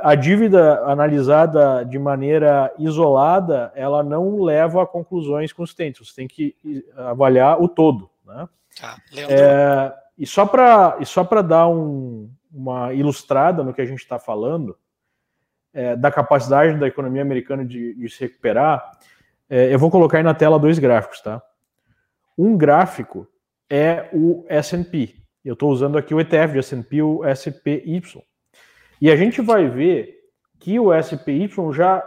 a 0.00 0.14
dívida 0.14 0.82
analisada 0.84 1.84
de 1.84 1.98
maneira 1.98 2.72
isolada, 2.78 3.70
ela 3.74 4.02
não 4.02 4.40
leva 4.42 4.82
a 4.82 4.86
conclusões 4.86 5.52
consistentes. 5.52 6.08
Você 6.08 6.14
tem 6.14 6.26
que 6.26 6.56
avaliar 6.96 7.60
o 7.60 7.68
todo. 7.68 8.08
Né? 8.24 8.48
Ah, 8.82 8.96
é, 9.16 9.92
e 10.18 10.26
só 10.26 10.46
para 10.46 10.98
só 11.04 11.24
para 11.24 11.42
dar 11.42 11.68
um, 11.68 12.30
uma 12.50 12.92
ilustrada 12.92 13.62
no 13.62 13.74
que 13.74 13.82
a 13.82 13.86
gente 13.86 14.00
está 14.00 14.18
falando 14.18 14.76
é, 15.72 15.94
da 15.94 16.10
capacidade 16.10 16.78
da 16.78 16.86
economia 16.86 17.20
americana 17.20 17.64
de, 17.64 17.94
de 17.94 18.08
se 18.08 18.20
recuperar, 18.20 18.98
é, 19.48 19.72
eu 19.72 19.78
vou 19.78 19.90
colocar 19.90 20.16
aí 20.16 20.24
na 20.24 20.34
tela 20.34 20.58
dois 20.58 20.78
gráficos, 20.78 21.20
tá? 21.20 21.42
Um 22.36 22.56
gráfico 22.56 23.26
é 23.70 24.08
o 24.12 24.44
S&P. 24.48 25.14
Eu 25.44 25.52
estou 25.52 25.70
usando 25.70 25.96
aqui 25.96 26.14
o 26.14 26.20
ETF 26.20 26.52
de 26.52 26.58
S&P, 26.58 27.02
o 27.02 27.22
SPY. 27.34 28.02
E 29.00 29.10
a 29.10 29.16
gente 29.16 29.40
vai 29.40 29.68
ver 29.68 30.16
que 30.58 30.78
o 30.80 30.90
SPY 31.00 31.50
já, 31.72 32.02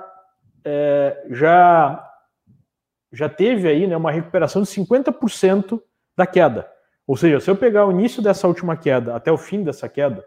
é, 0.65 1.25
já, 1.29 2.11
já 3.11 3.29
teve 3.29 3.67
aí 3.67 3.87
né, 3.87 3.95
uma 3.95 4.11
recuperação 4.11 4.61
de 4.61 4.67
50% 4.69 5.81
da 6.17 6.25
queda. 6.25 6.69
Ou 7.05 7.15
seja, 7.15 7.39
se 7.39 7.49
eu 7.49 7.55
pegar 7.55 7.85
o 7.85 7.91
início 7.91 8.21
dessa 8.21 8.47
última 8.47 8.75
queda 8.75 9.15
até 9.15 9.31
o 9.31 9.37
fim 9.37 9.63
dessa 9.63 9.87
queda, 9.87 10.23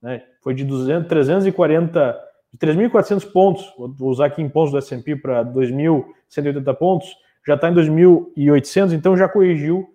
né, 0.00 0.22
foi 0.42 0.54
de 0.54 0.64
200, 0.64 1.08
340, 1.08 2.20
de 2.52 2.58
3.400 2.58 3.32
pontos, 3.32 3.74
vou 3.76 4.10
usar 4.10 4.26
aqui 4.26 4.40
em 4.40 4.48
pontos 4.48 4.72
do 4.72 4.78
S&P 4.78 5.16
para 5.16 5.44
2.180 5.44 6.74
pontos, 6.76 7.08
já 7.46 7.54
está 7.54 7.68
em 7.68 7.74
2.800, 7.74 8.92
então 8.92 9.16
já 9.16 9.28
corrigiu 9.28 9.86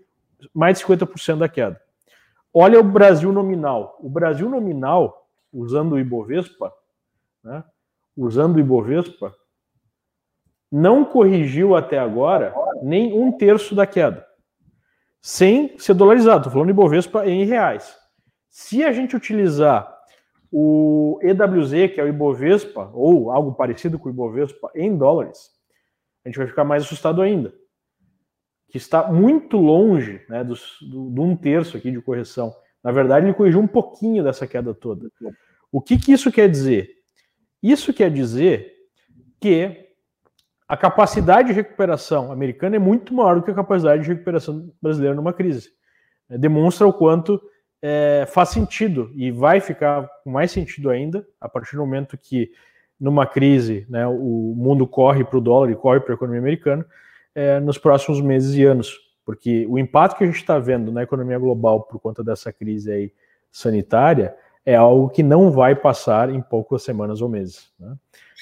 mais 0.53 0.77
de 0.77 0.85
50% 0.85 1.37
da 1.37 1.49
queda. 1.49 1.79
Olha 2.53 2.79
o 2.79 2.83
Brasil 2.83 3.31
nominal. 3.31 3.97
O 4.01 4.09
Brasil 4.09 4.49
nominal 4.49 5.28
usando 5.51 5.93
o 5.93 5.99
Ibovespa, 5.99 6.71
né, 7.43 7.63
usando 8.15 8.55
o 8.55 8.59
Ibovespa, 8.59 9.33
não 10.71 11.03
corrigiu 11.03 11.75
até 11.75 11.97
agora 11.97 12.53
nem 12.83 13.13
um 13.13 13.31
terço 13.31 13.73
da 13.73 13.87
queda, 13.87 14.25
sem 15.21 15.77
ser 15.79 15.93
dolarizado. 15.93 16.41
Estou 16.41 16.53
falando 16.53 16.69
Ibovespa 16.69 17.25
em 17.27 17.45
reais. 17.45 17.97
Se 18.49 18.83
a 18.83 18.91
gente 18.91 19.15
utilizar 19.15 19.97
o 20.51 21.19
EWZ, 21.21 21.93
que 21.93 21.99
é 21.99 22.03
o 22.03 22.07
Ibovespa, 22.07 22.89
ou 22.93 23.31
algo 23.31 23.53
parecido 23.53 23.99
com 23.99 24.09
o 24.09 24.11
Ibovespa, 24.11 24.71
em 24.75 24.95
dólares, 24.97 25.51
a 26.23 26.29
gente 26.29 26.37
vai 26.37 26.47
ficar 26.47 26.63
mais 26.63 26.83
assustado 26.83 27.21
ainda. 27.21 27.53
Que 28.67 28.77
está 28.77 29.11
muito 29.11 29.57
longe 29.57 30.23
né, 30.29 30.43
do, 30.43 30.55
do 30.81 31.21
um 31.21 31.35
terço 31.35 31.77
aqui 31.77 31.91
de 31.91 32.01
correção. 32.01 32.53
Na 32.83 32.91
verdade, 32.91 33.25
ele 33.25 33.33
corrigiu 33.33 33.59
um 33.59 33.67
pouquinho 33.67 34.23
dessa 34.23 34.47
queda 34.47 34.73
toda. 34.73 35.09
O 35.71 35.81
que, 35.81 35.97
que 35.97 36.11
isso 36.11 36.31
quer 36.31 36.49
dizer? 36.49 36.89
Isso 37.61 37.93
quer 37.93 38.09
dizer 38.09 38.73
que 39.39 39.89
a 40.67 40.77
capacidade 40.77 41.49
de 41.49 41.53
recuperação 41.53 42.31
americana 42.31 42.75
é 42.75 42.79
muito 42.79 43.13
maior 43.13 43.35
do 43.35 43.43
que 43.43 43.51
a 43.51 43.55
capacidade 43.55 44.03
de 44.03 44.09
recuperação 44.09 44.71
brasileira 44.81 45.15
numa 45.15 45.33
crise. 45.33 45.71
É, 46.29 46.37
demonstra 46.37 46.87
o 46.87 46.93
quanto 46.93 47.41
é, 47.81 48.25
faz 48.27 48.49
sentido 48.49 49.11
e 49.15 49.31
vai 49.31 49.59
ficar 49.59 50.07
com 50.23 50.29
mais 50.31 50.51
sentido 50.51 50.89
ainda 50.89 51.25
a 51.41 51.49
partir 51.49 51.75
do 51.75 51.81
momento 51.81 52.17
que 52.17 52.51
numa 52.99 53.25
crise 53.25 53.87
né, 53.89 54.05
o 54.05 54.53
mundo 54.55 54.85
corre 54.85 55.23
para 55.23 55.37
o 55.37 55.41
dólar 55.41 55.71
e 55.71 55.75
corre 55.75 56.01
para 56.01 56.13
a 56.13 56.15
economia 56.15 56.41
americana 56.41 56.85
é, 57.33 57.59
nos 57.59 57.77
próximos 57.77 58.21
meses 58.21 58.55
e 58.55 58.63
anos 58.63 59.08
porque 59.29 59.67
o 59.69 59.77
impacto 59.77 60.17
que 60.17 60.23
a 60.23 60.25
gente 60.27 60.37
está 60.37 60.57
vendo 60.57 60.91
na 60.91 61.03
economia 61.03 61.37
global 61.37 61.83
por 61.83 61.99
conta 61.99 62.23
dessa 62.23 62.51
crise 62.51 62.91
aí 62.91 63.13
sanitária 63.51 64.35
é 64.65 64.73
algo 64.73 65.07
que 65.07 65.21
não 65.21 65.51
vai 65.51 65.75
passar 65.75 66.31
em 66.31 66.41
poucas 66.41 66.81
semanas 66.81 67.21
ou 67.21 67.29
meses. 67.29 67.71
Né? 67.79 67.93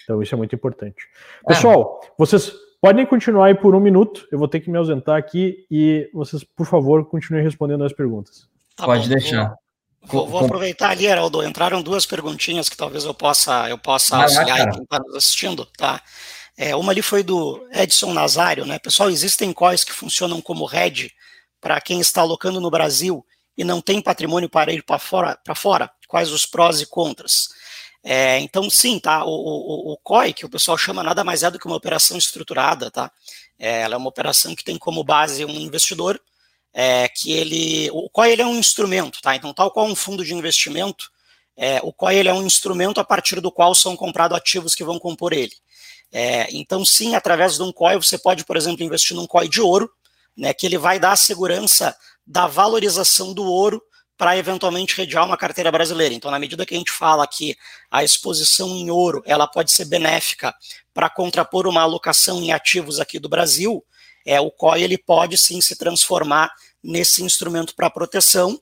Então 0.02 0.24
isso 0.24 0.34
é 0.34 0.38
muito 0.38 0.56
importante. 0.56 1.10
É. 1.44 1.48
Pessoal, 1.50 2.00
vocês 2.18 2.54
podem 2.80 3.06
continuar 3.06 3.48
aí 3.48 3.54
por 3.54 3.76
um 3.76 3.82
minuto. 3.82 4.26
Eu 4.32 4.40
vou 4.40 4.48
ter 4.48 4.62
que 4.62 4.72
me 4.72 4.78
ausentar 4.78 5.18
aqui 5.18 5.66
e 5.70 6.10
vocês, 6.14 6.42
por 6.46 6.66
favor, 6.66 7.04
continuem 7.04 7.44
respondendo 7.44 7.84
as 7.84 7.92
perguntas. 7.92 8.48
Tá 8.74 8.86
Pode 8.86 9.10
bom, 9.10 9.14
deixar. 9.14 9.58
Vou, 10.04 10.26
vou, 10.26 10.46
aproveitar 10.46 10.92
ali, 10.92 11.06
Heraldo. 11.06 11.44
Entraram 11.44 11.82
duas 11.82 12.06
perguntinhas 12.06 12.70
que 12.70 12.78
talvez 12.78 13.04
eu 13.04 13.14
possa 13.14 13.70
eu 13.70 13.78
possa 13.78 14.16
auxiliar 14.16 14.72
quem 14.72 14.84
está 14.84 15.00
nos 15.00 15.16
assistindo, 15.18 15.66
tá? 15.78 16.02
É, 16.58 16.76
uma 16.76 16.92
ali 16.92 17.04
foi 17.04 17.22
do 17.22 17.68
Edson 17.72 18.14
Nazário, 18.14 18.66
né? 18.66 18.80
Pessoal, 18.80 19.12
existem 19.12 19.54
coins 19.54 19.84
que 19.84 19.94
funcionam 19.94 20.42
como 20.42 20.68
hedge 20.74 21.14
para 21.62 21.80
quem 21.80 22.00
está 22.00 22.22
alocando 22.22 22.60
no 22.60 22.72
Brasil 22.72 23.24
e 23.56 23.64
não 23.64 23.80
tem 23.80 24.02
patrimônio 24.02 24.50
para 24.50 24.74
ir 24.74 24.84
para 24.84 24.98
fora, 24.98 25.40
fora? 25.56 25.92
Quais 26.08 26.32
os 26.32 26.46
prós 26.46 26.82
e 26.82 26.86
contras? 26.88 27.50
É, 28.04 28.40
então, 28.40 28.70
sim, 28.70 29.00
tá? 29.00 29.24
O, 29.24 29.30
o, 29.30 29.94
o, 29.94 29.98
COI, 29.98 30.34
que 30.34 30.46
o 30.46 30.50
pessoal 30.50 30.78
chama 30.78 31.04
nada 31.04 31.24
mais 31.24 31.44
é 31.44 31.52
do 31.52 31.60
que 31.60 31.68
uma 31.68 31.76
operação 31.76 32.18
estruturada, 32.18 32.90
tá? 32.90 33.12
É, 33.60 33.82
ela 33.82 33.96
é 33.96 33.98
uma 33.98 34.10
operação 34.10 34.56
que 34.56 34.64
tem 34.64 34.78
como 34.78 35.04
base 35.04 35.46
um 35.46 35.52
investidor 35.52 36.20
é 36.80 37.08
que 37.08 37.32
ele, 37.32 37.90
o 37.92 38.08
COI 38.08 38.34
ele 38.34 38.42
é 38.44 38.46
um 38.46 38.56
instrumento, 38.56 39.20
tá? 39.20 39.36
Então, 39.36 39.52
tal 39.52 39.72
qual 39.72 39.88
um 39.88 39.96
fundo 39.96 40.24
de 40.24 40.34
investimento, 40.36 41.10
é, 41.56 41.80
o 41.82 41.92
COI 41.92 42.18
ele 42.18 42.30
é 42.30 42.34
um 42.34 42.46
instrumento 42.46 43.00
a 43.00 43.04
partir 43.04 43.42
do 43.42 43.52
qual 43.52 43.74
são 43.74 43.96
comprados 43.96 44.38
ativos 44.38 44.76
que 44.76 44.84
vão 44.84 45.00
compor 45.00 45.34
ele. 45.34 45.54
É, 46.12 46.48
então, 46.56 46.86
sim, 46.86 47.16
através 47.16 47.56
de 47.56 47.64
um 47.64 47.72
COI, 47.72 47.98
você 47.98 48.18
pode, 48.18 48.46
por 48.46 48.56
exemplo, 48.56 48.84
investir 48.84 49.16
num 49.16 49.28
COI 49.28 49.48
de 49.48 49.62
ouro, 49.62 49.90
né, 50.36 50.54
que 50.54 50.66
ele 50.66 50.78
vai 50.78 51.00
dar 51.00 51.12
a 51.12 51.18
segurança 51.18 51.96
da 52.26 52.48
valorização 52.48 53.34
do 53.34 53.44
ouro 53.44 53.82
para 54.18 54.38
eventualmente 54.38 54.98
redear 54.98 55.26
uma 55.26 55.38
carteira 55.38 55.72
brasileira. 55.72 56.14
Então, 56.14 56.32
na 56.32 56.40
medida 56.40 56.66
que 56.66 56.74
a 56.74 56.78
gente 56.78 56.92
fala 56.92 57.28
que 57.28 57.56
a 57.90 58.04
exposição 58.04 58.70
em 58.70 58.90
ouro 58.90 59.22
ela 59.26 59.48
pode 59.48 59.72
ser 59.72 59.86
benéfica 59.86 60.54
para 60.94 61.10
contrapor 61.10 61.68
uma 61.68 61.82
alocação 61.82 62.42
em 62.42 62.52
ativos 62.52 63.00
aqui 63.00 63.20
do 63.20 63.30
Brasil, 63.30 63.84
é, 64.26 64.42
o 64.42 64.50
COI 64.50 64.84
ele 64.84 64.98
pode 64.98 65.38
sim 65.38 65.62
se 65.62 65.76
transformar 65.76 66.52
nesse 66.84 67.24
instrumento 67.24 67.76
para 67.76 67.90
proteção, 67.90 68.60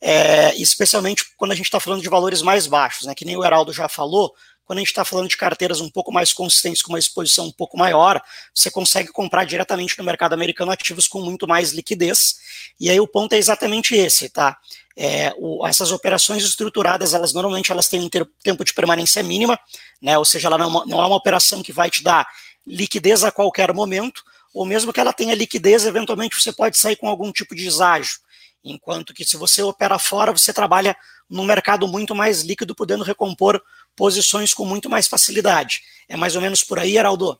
é, 0.00 0.54
especialmente 0.56 1.24
quando 1.36 1.52
a 1.52 1.54
gente 1.54 1.66
está 1.66 1.78
falando 1.78 2.02
de 2.02 2.08
valores 2.08 2.40
mais 2.42 2.66
baixos, 2.66 3.06
né, 3.06 3.14
que 3.14 3.24
nem 3.24 3.36
o 3.36 3.44
Heraldo 3.44 3.72
já 3.72 3.88
falou, 3.88 4.34
quando 4.66 4.80
a 4.80 4.82
gente 4.82 4.88
está 4.88 5.04
falando 5.04 5.28
de 5.28 5.36
carteiras 5.36 5.80
um 5.80 5.88
pouco 5.88 6.12
mais 6.12 6.32
consistentes, 6.32 6.82
com 6.82 6.92
uma 6.92 6.98
exposição 6.98 7.46
um 7.46 7.52
pouco 7.52 7.78
maior, 7.78 8.20
você 8.52 8.68
consegue 8.68 9.12
comprar 9.12 9.44
diretamente 9.44 9.96
no 9.96 10.04
mercado 10.04 10.32
americano 10.32 10.72
ativos 10.72 11.06
com 11.06 11.20
muito 11.22 11.46
mais 11.46 11.70
liquidez. 11.70 12.36
E 12.78 12.90
aí 12.90 12.98
o 12.98 13.06
ponto 13.06 13.32
é 13.32 13.38
exatamente 13.38 13.94
esse, 13.94 14.28
tá? 14.28 14.58
É, 14.96 15.32
o, 15.38 15.64
essas 15.64 15.92
operações 15.92 16.42
estruturadas, 16.42 17.14
elas 17.14 17.32
normalmente 17.32 17.70
elas 17.70 17.86
têm 17.86 18.00
um 18.00 18.08
ter, 18.08 18.28
tempo 18.42 18.64
de 18.64 18.74
permanência 18.74 19.22
mínima, 19.22 19.58
né? 20.02 20.18
Ou 20.18 20.24
seja, 20.24 20.48
ela 20.48 20.58
não, 20.58 20.84
não 20.84 21.00
é 21.00 21.06
uma 21.06 21.16
operação 21.16 21.62
que 21.62 21.72
vai 21.72 21.88
te 21.88 22.02
dar 22.02 22.26
liquidez 22.66 23.22
a 23.22 23.30
qualquer 23.30 23.72
momento, 23.72 24.24
ou 24.52 24.66
mesmo 24.66 24.92
que 24.92 24.98
ela 24.98 25.12
tenha 25.12 25.34
liquidez, 25.34 25.86
eventualmente 25.86 26.34
você 26.34 26.52
pode 26.52 26.76
sair 26.76 26.96
com 26.96 27.08
algum 27.08 27.30
tipo 27.30 27.54
de 27.54 27.62
deságio. 27.62 28.18
Enquanto 28.64 29.14
que 29.14 29.24
se 29.24 29.36
você 29.36 29.62
opera 29.62 29.96
fora, 29.96 30.32
você 30.32 30.52
trabalha 30.52 30.96
num 31.30 31.44
mercado 31.44 31.86
muito 31.86 32.16
mais 32.16 32.42
líquido, 32.42 32.74
podendo 32.74 33.04
recompor 33.04 33.62
posições 33.96 34.52
com 34.52 34.64
muito 34.64 34.88
mais 34.90 35.08
facilidade. 35.08 35.82
É 36.08 36.16
mais 36.16 36.36
ou 36.36 36.42
menos 36.42 36.62
por 36.62 36.78
aí, 36.78 36.96
Heraldo? 36.96 37.38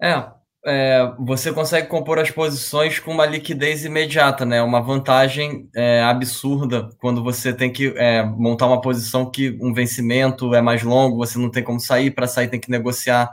É, 0.00 0.28
é, 0.68 1.12
você 1.18 1.52
consegue 1.52 1.86
compor 1.86 2.18
as 2.18 2.30
posições 2.30 2.98
com 2.98 3.12
uma 3.12 3.24
liquidez 3.24 3.84
imediata, 3.84 4.44
né? 4.44 4.60
Uma 4.60 4.80
vantagem 4.80 5.68
é, 5.74 6.02
absurda 6.02 6.90
quando 6.98 7.22
você 7.22 7.52
tem 7.52 7.72
que 7.72 7.94
é, 7.96 8.24
montar 8.24 8.66
uma 8.66 8.80
posição 8.80 9.30
que 9.30 9.56
um 9.60 9.72
vencimento 9.72 10.54
é 10.54 10.60
mais 10.60 10.82
longo, 10.82 11.16
você 11.16 11.38
não 11.38 11.50
tem 11.50 11.62
como 11.62 11.78
sair, 11.78 12.10
para 12.10 12.26
sair 12.26 12.48
tem 12.48 12.60
que 12.60 12.70
negociar 12.70 13.30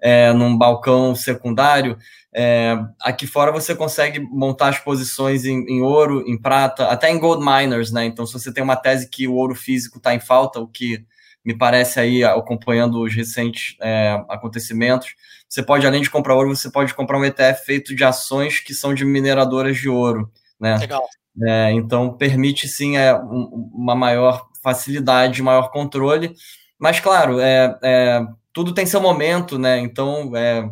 é, 0.00 0.32
num 0.32 0.56
balcão 0.56 1.16
secundário. 1.16 1.98
É, 2.32 2.76
aqui 3.02 3.26
fora 3.26 3.50
você 3.50 3.74
consegue 3.74 4.20
montar 4.20 4.68
as 4.68 4.78
posições 4.78 5.44
em, 5.44 5.64
em, 5.68 5.82
ouro, 5.82 6.22
em 6.28 6.40
prata, 6.40 6.86
até 6.86 7.10
em 7.10 7.18
gold 7.18 7.44
miners, 7.44 7.90
né? 7.90 8.04
Então, 8.04 8.24
se 8.24 8.32
você 8.32 8.52
tem 8.52 8.62
uma 8.62 8.76
tese 8.76 9.10
que 9.10 9.26
o 9.26 9.34
ouro 9.34 9.56
físico 9.56 9.98
está 9.98 10.14
em 10.14 10.20
falta, 10.20 10.60
o 10.60 10.68
que 10.68 11.04
me 11.44 11.56
parece 11.56 11.98
aí, 12.00 12.24
acompanhando 12.24 13.02
os 13.02 13.14
recentes 13.14 13.76
é, 13.80 14.22
acontecimentos, 14.28 15.14
você 15.48 15.62
pode, 15.62 15.86
além 15.86 16.02
de 16.02 16.10
comprar 16.10 16.34
ouro, 16.34 16.54
você 16.54 16.70
pode 16.70 16.92
comprar 16.94 17.18
um 17.18 17.24
ETF 17.24 17.64
feito 17.64 17.94
de 17.94 18.04
ações 18.04 18.60
que 18.60 18.74
são 18.74 18.92
de 18.92 19.04
mineradoras 19.04 19.78
de 19.78 19.88
ouro, 19.88 20.30
né? 20.60 20.76
Legal. 20.76 21.08
É, 21.42 21.72
então, 21.72 22.12
permite, 22.16 22.68
sim, 22.68 22.96
é, 22.96 23.14
uma 23.14 23.94
maior 23.94 24.48
facilidade, 24.62 25.42
maior 25.42 25.70
controle, 25.70 26.34
mas, 26.78 27.00
claro, 27.00 27.40
é, 27.40 27.78
é 27.82 28.26
tudo 28.52 28.74
tem 28.74 28.84
seu 28.84 29.00
momento, 29.00 29.58
né? 29.58 29.78
Então, 29.78 30.36
é, 30.36 30.68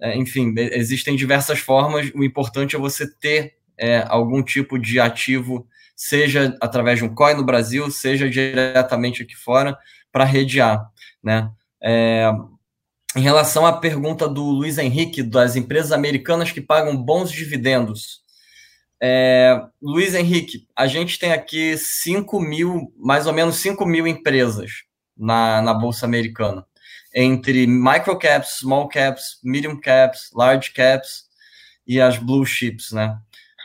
é, 0.00 0.16
enfim, 0.16 0.54
existem 0.56 1.14
diversas 1.14 1.60
formas, 1.60 2.10
o 2.14 2.24
importante 2.24 2.74
é 2.74 2.78
você 2.78 3.06
ter 3.06 3.58
algum 4.08 4.42
tipo 4.42 4.78
de 4.78 5.00
ativo 5.00 5.66
seja 6.00 6.56
através 6.62 6.98
de 6.98 7.04
um 7.04 7.14
COI 7.14 7.34
no 7.34 7.44
Brasil, 7.44 7.90
seja 7.90 8.28
diretamente 8.30 9.22
aqui 9.22 9.36
fora, 9.36 9.76
para 10.10 10.24
redear. 10.24 10.90
Né? 11.22 11.50
É, 11.82 12.32
em 13.14 13.20
relação 13.20 13.66
à 13.66 13.72
pergunta 13.74 14.26
do 14.26 14.42
Luiz 14.42 14.78
Henrique, 14.78 15.22
das 15.22 15.56
empresas 15.56 15.92
americanas 15.92 16.50
que 16.50 16.60
pagam 16.62 16.96
bons 16.96 17.30
dividendos. 17.30 18.22
É, 18.98 19.62
Luiz 19.80 20.14
Henrique, 20.14 20.66
a 20.74 20.86
gente 20.86 21.18
tem 21.18 21.32
aqui 21.32 21.76
5 21.76 22.40
mil, 22.40 22.90
mais 22.96 23.26
ou 23.26 23.34
menos 23.34 23.56
5 23.56 23.84
mil 23.84 24.06
empresas 24.06 24.70
na, 25.14 25.60
na 25.60 25.74
Bolsa 25.74 26.06
Americana, 26.06 26.64
entre 27.14 27.66
microcaps, 27.66 28.60
small 28.60 28.88
caps, 28.88 29.38
medium 29.44 29.78
caps, 29.78 30.30
large 30.34 30.72
caps 30.72 31.24
e 31.86 32.00
as 32.00 32.16
blue 32.16 32.46
chips, 32.46 32.90
né? 32.90 33.18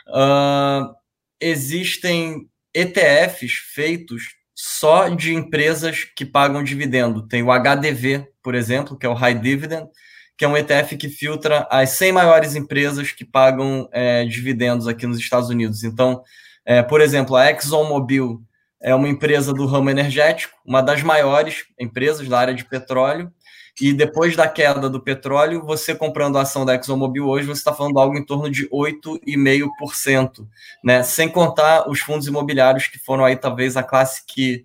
Uh, 0.08 0.94
existem 1.40 2.48
ETFs 2.74 3.52
feitos 3.74 4.22
só 4.54 5.08
de 5.08 5.34
empresas 5.34 6.04
que 6.04 6.24
pagam 6.24 6.64
dividendo. 6.64 7.26
Tem 7.26 7.42
o 7.42 7.52
HDV, 7.52 8.26
por 8.42 8.54
exemplo, 8.54 8.96
que 8.96 9.04
é 9.04 9.08
o 9.08 9.14
High 9.14 9.38
Dividend, 9.38 9.88
que 10.36 10.44
é 10.44 10.48
um 10.48 10.56
ETF 10.56 10.96
que 10.96 11.08
filtra 11.08 11.66
as 11.70 11.90
100 11.90 12.12
maiores 12.12 12.54
empresas 12.54 13.12
que 13.12 13.24
pagam 13.24 13.88
é, 13.92 14.24
dividendos 14.24 14.86
aqui 14.86 15.06
nos 15.06 15.18
Estados 15.18 15.48
Unidos. 15.48 15.82
Então, 15.82 16.22
é, 16.64 16.82
por 16.82 17.00
exemplo, 17.00 17.36
a 17.36 17.50
ExxonMobil 17.50 18.42
é 18.80 18.94
uma 18.94 19.08
empresa 19.08 19.52
do 19.52 19.66
ramo 19.66 19.90
energético, 19.90 20.56
uma 20.64 20.82
das 20.82 21.02
maiores 21.02 21.64
empresas 21.78 22.28
da 22.28 22.38
área 22.38 22.54
de 22.54 22.64
petróleo, 22.64 23.32
e 23.80 23.92
depois 23.92 24.34
da 24.34 24.48
queda 24.48 24.88
do 24.88 25.00
petróleo, 25.00 25.62
você 25.62 25.94
comprando 25.94 26.38
a 26.38 26.42
ação 26.42 26.64
da 26.64 26.74
ExxonMobil 26.74 27.26
hoje, 27.26 27.46
você 27.46 27.60
está 27.60 27.74
falando 27.74 27.98
algo 27.98 28.16
em 28.16 28.24
torno 28.24 28.50
de 28.50 28.66
8,5%, 28.70 30.46
né? 30.82 31.02
Sem 31.02 31.28
contar 31.28 31.88
os 31.88 32.00
fundos 32.00 32.26
imobiliários 32.26 32.86
que 32.86 32.98
foram 32.98 33.24
aí 33.24 33.36
talvez 33.36 33.76
a 33.76 33.82
classe 33.82 34.22
que, 34.26 34.64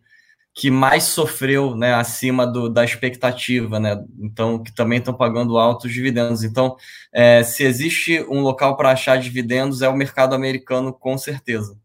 que 0.53 0.71
mais 0.71 1.03
sofreu, 1.03 1.75
né, 1.75 1.93
acima 1.93 2.47
do, 2.47 2.69
da 2.69 2.85
expectativa, 2.85 3.79
né? 3.81 4.01
Então, 4.17 4.63
que 4.63 4.73
também 4.73 4.99
estão 4.99 5.13
pagando 5.13 5.57
altos 5.57 5.91
dividendos. 5.91 6.43
Então, 6.45 6.77
é, 7.13 7.43
se 7.43 7.63
existe 7.63 8.21
um 8.29 8.41
local 8.41 8.77
para 8.77 8.91
achar 8.91 9.17
dividendos, 9.17 9.81
é 9.81 9.89
o 9.89 9.95
mercado 9.95 10.33
americano, 10.35 10.93
com 10.93 11.17
certeza. 11.17 11.80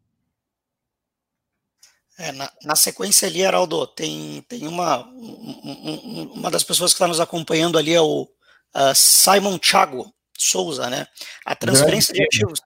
É, 2.19 2.33
na, 2.33 2.51
na, 2.65 2.75
sequência 2.75 3.29
ali, 3.29 3.43
Heraldo, 3.43 3.87
tem, 3.89 4.43
tem 4.49 4.67
uma, 4.67 5.07
um, 5.07 5.63
um, 5.65 6.33
uma 6.35 6.51
das 6.51 6.65
pessoas 6.65 6.93
que 6.93 6.97
está 6.97 7.07
nos 7.07 7.21
acompanhando 7.21 7.77
ali 7.77 7.95
é 7.95 8.01
o 8.01 8.23
uh, 8.23 8.95
Simon 8.95 9.59
Thiago 9.59 10.11
Souza, 10.39 10.89
né? 10.89 11.07
A 11.45 11.55
transferência 11.55 12.15
Grande 12.15 12.29
de 12.31 12.37
ativos. 12.39 12.61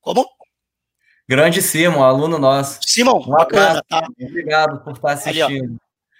Como? 0.00 0.28
Grande 1.28 1.62
Simon, 1.62 2.02
aluno 2.02 2.38
nosso. 2.38 2.78
Simon, 2.86 3.20
um 3.20 3.30
bacana, 3.30 3.82
tá? 3.88 4.06
Obrigado 4.20 4.84
por 4.84 4.92
estar 4.92 5.12
assistindo. 5.12 5.44
Ali, 5.46 5.76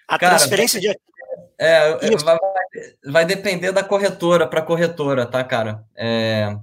a 0.08 0.18
Cara, 0.18 0.36
transferência 0.36 0.80
de 0.80 0.88
é, 1.58 2.16
vai, 2.22 2.38
vai, 3.04 3.24
depender 3.24 3.72
da 3.72 3.82
corretora 3.82 4.46
para 4.46 4.62
corretora, 4.62 5.24
tá, 5.24 5.42
cara? 5.42 5.84
É, 5.94 6.56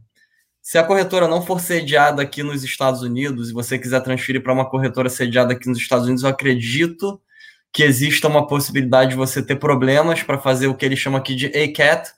se 0.63 0.77
a 0.77 0.83
corretora 0.83 1.27
não 1.27 1.41
for 1.45 1.59
sediada 1.59 2.21
aqui 2.21 2.41
nos 2.41 2.63
Estados 2.63 3.01
Unidos 3.01 3.49
e 3.49 3.53
você 3.53 3.77
quiser 3.77 3.99
transferir 3.99 4.41
para 4.41 4.53
uma 4.53 4.67
corretora 4.67 5.09
sediada 5.09 5.51
aqui 5.51 5.67
nos 5.67 5.77
Estados 5.77 6.05
Unidos, 6.05 6.23
eu 6.23 6.29
acredito 6.29 7.21
que 7.73 7.83
exista 7.83 8.29
uma 8.29 8.47
possibilidade 8.47 9.09
de 9.11 9.17
você 9.17 9.45
ter 9.45 9.57
problemas 9.57 10.23
para 10.23 10.39
fazer 10.39 10.67
o 10.67 10.75
que 10.75 10.85
eles 10.85 10.97
chamam 10.97 11.19
aqui 11.19 11.35
de 11.35 11.47
ACAT, 11.47 12.13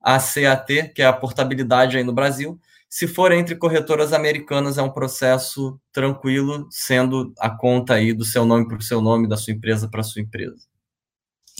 ACAT, 0.00 0.94
que 0.94 1.02
é 1.02 1.06
a 1.06 1.12
portabilidade 1.12 1.98
aí 1.98 2.02
no 2.02 2.12
Brasil. 2.12 2.58
Se 2.88 3.06
for 3.06 3.32
entre 3.32 3.54
corretoras 3.54 4.14
americanas, 4.14 4.78
é 4.78 4.82
um 4.82 4.90
processo 4.90 5.78
tranquilo, 5.92 6.66
sendo 6.70 7.34
a 7.38 7.50
conta 7.50 7.94
aí 7.94 8.14
do 8.14 8.24
seu 8.24 8.46
nome 8.46 8.66
para 8.66 8.78
o 8.78 8.82
seu 8.82 9.02
nome, 9.02 9.28
da 9.28 9.36
sua 9.36 9.52
empresa 9.52 9.88
para 9.88 10.00
a 10.00 10.04
sua 10.04 10.22
empresa. 10.22 10.56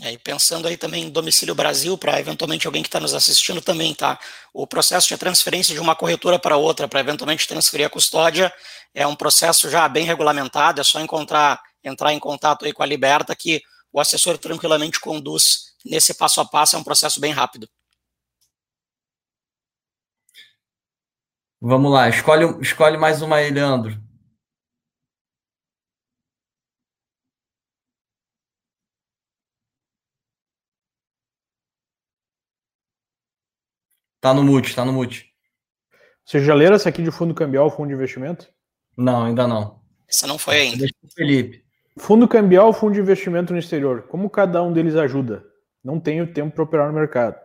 É, 0.02 0.12
e 0.12 0.18
pensando 0.18 0.66
aí 0.66 0.78
também 0.78 1.04
em 1.04 1.10
domicílio 1.10 1.54
Brasil, 1.54 1.96
para 1.98 2.18
eventualmente 2.18 2.66
alguém 2.66 2.82
que 2.82 2.88
está 2.88 2.98
nos 2.98 3.12
assistindo 3.12 3.60
também, 3.60 3.94
tá? 3.94 4.18
O 4.52 4.66
processo 4.66 5.08
de 5.08 5.16
transferência 5.18 5.74
de 5.74 5.80
uma 5.80 5.94
corretora 5.94 6.38
para 6.38 6.56
outra, 6.56 6.88
para 6.88 7.00
eventualmente 7.00 7.46
transferir 7.46 7.86
a 7.86 7.90
custódia, 7.90 8.50
é 8.94 9.06
um 9.06 9.14
processo 9.14 9.68
já 9.68 9.86
bem 9.88 10.04
regulamentado, 10.04 10.80
é 10.80 10.84
só 10.84 11.00
encontrar, 11.00 11.60
entrar 11.84 12.14
em 12.14 12.18
contato 12.18 12.64
aí 12.64 12.72
com 12.72 12.82
a 12.82 12.86
Liberta, 12.86 13.36
que 13.36 13.62
o 13.92 14.00
assessor 14.00 14.38
tranquilamente 14.38 14.98
conduz 14.98 15.74
nesse 15.84 16.14
passo 16.14 16.40
a 16.40 16.46
passo, 16.46 16.76
é 16.76 16.78
um 16.78 16.84
processo 16.84 17.20
bem 17.20 17.32
rápido. 17.32 17.68
Vamos 21.60 21.92
lá, 21.92 22.08
escolhe, 22.08 22.46
escolhe 22.62 22.96
mais 22.96 23.20
uma 23.20 23.36
aí, 23.36 23.50
Leandro. 23.50 24.00
Tá 34.20 34.34
no 34.34 34.42
mute, 34.42 34.74
tá 34.74 34.84
no 34.84 34.92
mute. 34.92 35.30
Você 36.24 36.44
já 36.44 36.54
leram 36.54 36.76
essa 36.76 36.88
aqui 36.88 37.02
de 37.02 37.10
fundo 37.10 37.34
cambial, 37.34 37.70
fundo 37.70 37.88
de 37.88 37.94
investimento? 37.94 38.48
Não, 38.96 39.24
ainda 39.24 39.48
não. 39.48 39.80
Essa 40.08 40.26
não 40.26 40.38
foi 40.38 40.56
ainda. 40.60 40.78
Deixa 40.78 40.94
o 41.02 41.08
Felipe. 41.12 41.64
Fundo 41.98 42.28
cambial, 42.28 42.72
fundo 42.72 42.94
de 42.94 43.00
investimento 43.00 43.52
no 43.52 43.58
exterior. 43.58 44.02
Como 44.02 44.28
cada 44.28 44.62
um 44.62 44.72
deles 44.72 44.94
ajuda? 44.94 45.44
Não 45.82 45.98
tenho 45.98 46.32
tempo 46.32 46.54
para 46.54 46.64
operar 46.64 46.88
no 46.88 46.92
mercado. 46.92 47.36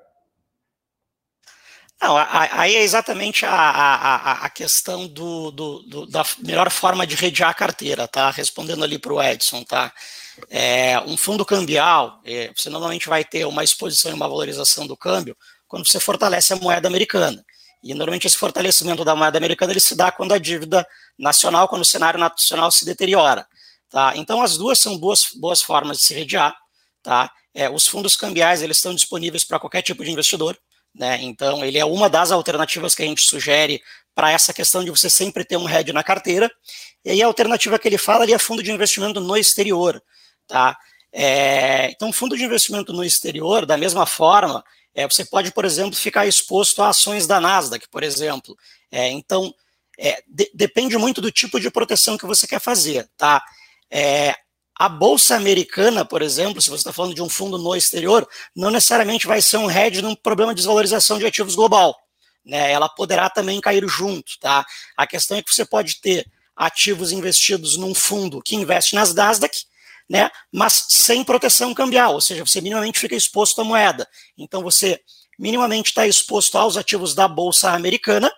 Não, 2.01 2.15
aí 2.17 2.76
é 2.76 2.84
exatamente 2.84 3.45
a, 3.45 3.51
a, 3.51 4.32
a 4.45 4.49
questão 4.49 5.07
do, 5.07 5.49
do, 5.49 5.80
do, 5.84 6.05
da 6.05 6.23
melhor 6.39 6.69
forma 6.69 7.07
de 7.07 7.15
redear 7.15 7.49
a 7.49 7.53
carteira, 7.53 8.07
tá? 8.07 8.30
Respondendo 8.30 8.84
ali 8.84 8.99
para 8.99 9.13
o 9.13 9.23
Edson, 9.23 9.63
tá? 9.63 9.91
É, 10.49 10.99
um 10.99 11.15
fundo 11.15 11.45
cambial, 11.45 12.19
é, 12.26 12.51
você 12.55 12.69
normalmente 12.69 13.07
vai 13.07 13.23
ter 13.23 13.45
uma 13.45 13.63
exposição 13.63 14.11
e 14.11 14.13
uma 14.13 14.28
valorização 14.28 14.86
do 14.86 14.97
câmbio 14.97 15.36
quando 15.76 15.91
você 15.91 15.99
fortalece 15.99 16.53
a 16.53 16.55
moeda 16.55 16.88
americana. 16.88 17.45
E 17.84 17.93
normalmente 17.93 18.26
esse 18.26 18.38
fortalecimento 18.38 19.03
da 19.03 19.13
moeda 19.13 19.38
americana 19.38 19.73
ele 19.73 19.82
se 19.82 19.93
dá 19.93 20.09
quando 20.09 20.34
a 20.34 20.38
dívida 20.38 20.88
nacional, 21.19 21.67
quando 21.67 21.82
o 21.82 21.86
cenário 21.86 22.17
nacional 22.17 22.71
se 22.71 22.86
deteriora. 22.86 23.45
Tá? 23.89 24.13
Então 24.15 24.41
as 24.41 24.57
duas 24.57 24.80
são 24.80 24.97
boas, 24.97 25.28
boas 25.36 25.61
formas 25.61 25.97
de 25.97 26.05
se 26.05 26.13
redear. 26.13 26.55
Tá? 27.03 27.30
É, 27.53 27.69
os 27.69 27.89
fundos 27.89 28.15
cambiais 28.15 28.61
eles 28.61 28.78
estão 28.78 28.95
disponíveis 28.95 29.43
para 29.43 29.59
qualquer 29.59 29.82
tipo 29.82 30.01
de 30.05 30.11
investidor. 30.11 30.57
Né? 30.97 31.21
Então 31.23 31.65
ele 31.65 31.78
é 31.78 31.84
uma 31.84 32.09
das 32.09 32.32
alternativas 32.32 32.95
que 32.95 33.03
a 33.03 33.05
gente 33.05 33.23
sugere 33.23 33.82
para 34.15 34.32
essa 34.32 34.53
questão 34.53 34.82
de 34.82 34.89
você 34.89 35.09
sempre 35.09 35.43
ter 35.43 35.57
um 35.57 35.67
hedge 35.67 35.91
na 35.91 36.05
carteira. 36.05 36.49
E 37.03 37.09
aí 37.09 37.21
a 37.21 37.28
alternativa 37.28 37.78
que 37.78 37.89
ele 37.89 37.97
fala 37.97 38.23
ali 38.23 38.32
é 38.32 38.39
fundo 38.39 38.63
de 38.63 38.71
investimento 38.71 39.19
no 39.19 39.36
exterior. 39.36 40.01
Tá? 40.47 40.78
É, 41.11 41.91
então, 41.91 42.13
fundo 42.13 42.38
de 42.38 42.45
investimento 42.45 42.93
no 42.93 43.03
exterior, 43.03 43.65
da 43.65 43.76
mesma 43.76 44.05
forma, 44.05 44.63
é, 44.95 45.05
você 45.07 45.25
pode, 45.25 45.51
por 45.51 45.65
exemplo, 45.65 45.93
ficar 45.95 46.25
exposto 46.25 46.81
a 46.81 46.87
ações 46.89 47.27
da 47.27 47.41
Nasdaq, 47.41 47.87
por 47.89 48.01
exemplo. 48.01 48.57
É, 48.89 49.09
então, 49.09 49.53
é, 49.99 50.23
de, 50.25 50.49
depende 50.53 50.97
muito 50.97 51.19
do 51.19 51.29
tipo 51.29 51.59
de 51.59 51.69
proteção 51.69 52.17
que 52.17 52.25
você 52.25 52.47
quer 52.47 52.61
fazer. 52.61 53.09
Tá? 53.17 53.43
É, 53.91 54.33
a 54.73 54.87
Bolsa 54.87 55.35
Americana, 55.35 56.05
por 56.05 56.21
exemplo, 56.21 56.61
se 56.61 56.69
você 56.69 56.81
está 56.81 56.93
falando 56.93 57.13
de 57.13 57.21
um 57.21 57.27
fundo 57.27 57.57
no 57.57 57.75
exterior, 57.75 58.27
não 58.55 58.71
necessariamente 58.71 59.27
vai 59.27 59.41
ser 59.41 59.57
um 59.57 59.69
hedge 59.69 60.01
num 60.01 60.15
problema 60.15 60.53
de 60.53 60.59
desvalorização 60.59 61.19
de 61.19 61.25
ativos 61.25 61.55
global. 61.55 61.93
Né? 62.45 62.71
Ela 62.71 62.87
poderá 62.87 63.29
também 63.29 63.59
cair 63.59 63.85
junto. 63.87 64.39
Tá? 64.39 64.65
A 64.95 65.05
questão 65.05 65.37
é 65.37 65.43
que 65.43 65.53
você 65.53 65.65
pode 65.65 65.99
ter 65.99 66.25
ativos 66.55 67.11
investidos 67.11 67.75
num 67.75 67.93
fundo 67.93 68.41
que 68.41 68.55
investe 68.55 68.95
nas 68.95 69.13
Nasdaq, 69.13 69.57
né? 70.09 70.29
Mas 70.51 70.85
sem 70.89 71.23
proteção 71.23 71.73
cambial, 71.73 72.13
ou 72.13 72.21
seja, 72.21 72.45
você 72.45 72.61
minimamente 72.61 72.99
fica 72.99 73.15
exposto 73.15 73.61
à 73.61 73.63
moeda. 73.63 74.07
Então 74.37 74.61
você 74.61 74.99
minimamente 75.37 75.89
está 75.89 76.07
exposto 76.07 76.57
aos 76.57 76.77
ativos 76.77 77.13
da 77.13 77.27
bolsa 77.27 77.71
americana, 77.71 78.31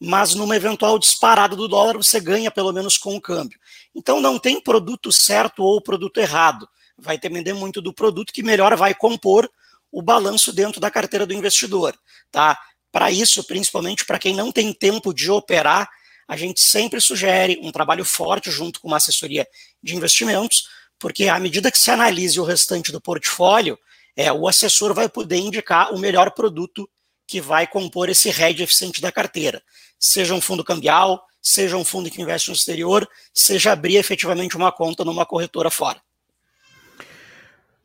mas 0.00 0.34
numa 0.34 0.56
eventual 0.56 0.98
disparada 0.98 1.56
do 1.56 1.66
dólar 1.66 1.96
você 1.96 2.20
ganha 2.20 2.50
pelo 2.50 2.72
menos 2.72 2.98
com 2.98 3.16
o 3.16 3.20
câmbio. 3.20 3.58
Então 3.94 4.20
não 4.20 4.38
tem 4.38 4.60
produto 4.60 5.10
certo 5.10 5.62
ou 5.62 5.80
produto 5.80 6.18
errado. 6.18 6.68
Vai 6.96 7.18
depender 7.18 7.52
muito 7.52 7.80
do 7.80 7.92
produto 7.92 8.32
que 8.32 8.42
melhor 8.42 8.76
vai 8.76 8.94
compor 8.94 9.48
o 9.90 10.02
balanço 10.02 10.52
dentro 10.52 10.80
da 10.80 10.90
carteira 10.90 11.24
do 11.24 11.32
investidor, 11.32 11.96
tá? 12.30 12.58
Para 12.90 13.10
isso, 13.10 13.42
principalmente 13.44 14.04
para 14.04 14.18
quem 14.18 14.34
não 14.34 14.52
tem 14.52 14.72
tempo 14.72 15.14
de 15.14 15.30
operar, 15.30 15.88
a 16.26 16.36
gente 16.36 16.60
sempre 16.60 17.00
sugere 17.00 17.58
um 17.62 17.72
trabalho 17.72 18.04
forte 18.04 18.50
junto 18.50 18.80
com 18.80 18.88
uma 18.88 18.98
assessoria 18.98 19.46
de 19.82 19.96
investimentos, 19.96 20.68
porque 20.98 21.28
à 21.28 21.38
medida 21.38 21.70
que 21.70 21.78
se 21.78 21.90
analise 21.90 22.40
o 22.40 22.44
restante 22.44 22.92
do 22.92 23.00
portfólio, 23.00 23.78
é, 24.16 24.32
o 24.32 24.48
assessor 24.48 24.92
vai 24.94 25.08
poder 25.08 25.36
indicar 25.36 25.94
o 25.94 25.98
melhor 25.98 26.32
produto 26.32 26.88
que 27.26 27.40
vai 27.40 27.66
compor 27.66 28.08
esse 28.08 28.30
RED 28.30 28.62
eficiente 28.62 29.00
da 29.00 29.12
carteira. 29.12 29.62
Seja 29.98 30.34
um 30.34 30.40
fundo 30.40 30.64
cambial, 30.64 31.22
seja 31.40 31.76
um 31.76 31.84
fundo 31.84 32.10
que 32.10 32.20
investe 32.20 32.48
no 32.48 32.54
exterior, 32.54 33.08
seja 33.32 33.72
abrir 33.72 33.96
efetivamente 33.96 34.56
uma 34.56 34.72
conta 34.72 35.04
numa 35.04 35.26
corretora 35.26 35.70
fora. 35.70 36.00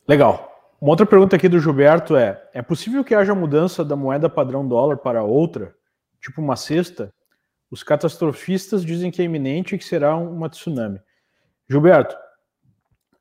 Legal. 0.07 0.49
Uma 0.82 0.91
outra 0.91 1.05
pergunta 1.05 1.36
aqui 1.36 1.47
do 1.47 1.59
Gilberto 1.59 2.16
é: 2.16 2.41
é 2.53 2.61
possível 2.61 3.03
que 3.03 3.16
haja 3.16 3.36
mudança 3.36 3.86
da 3.86 3.95
moeda 3.95 4.30
padrão 4.30 4.68
dólar 4.68 4.97
para 4.97 5.24
outra, 5.24 5.76
tipo 6.22 6.41
uma 6.41 6.55
cesta? 6.55 7.14
Os 7.70 7.84
catastrofistas 7.84 8.86
dizem 8.86 9.09
que 9.09 9.22
é 9.22 9.26
iminente 9.26 9.76
e 9.76 9.78
que 9.78 9.86
será 9.86 10.16
uma 10.16 10.49
tsunami. 10.49 10.99
Gilberto, 11.70 12.16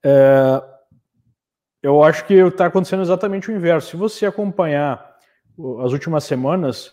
é, 0.05 0.63
eu 1.83 2.03
acho 2.03 2.25
que 2.27 2.35
está 2.35 2.67
acontecendo 2.67 3.03
exatamente 3.03 3.51
o 3.51 3.55
inverso. 3.55 3.91
Se 3.91 3.97
você 3.97 4.27
acompanhar 4.27 5.05
as 5.85 5.93
últimas 5.93 6.25
semanas, 6.25 6.91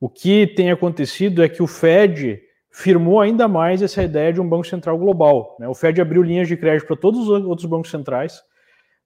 o 0.00 0.08
que 0.08 0.46
tem 0.46 0.70
acontecido 0.70 1.42
é 1.42 1.48
que 1.48 1.62
o 1.62 1.66
Fed 1.66 2.40
firmou 2.70 3.20
ainda 3.20 3.48
mais 3.48 3.80
essa 3.80 4.02
ideia 4.02 4.32
de 4.32 4.40
um 4.40 4.48
banco 4.48 4.66
central 4.66 4.98
global. 4.98 5.56
Né? 5.58 5.66
O 5.66 5.74
Fed 5.74 6.00
abriu 6.00 6.22
linhas 6.22 6.48
de 6.48 6.56
crédito 6.56 6.86
para 6.86 6.96
todos 6.96 7.20
os 7.20 7.44
outros 7.44 7.66
bancos 7.66 7.90
centrais. 7.90 8.42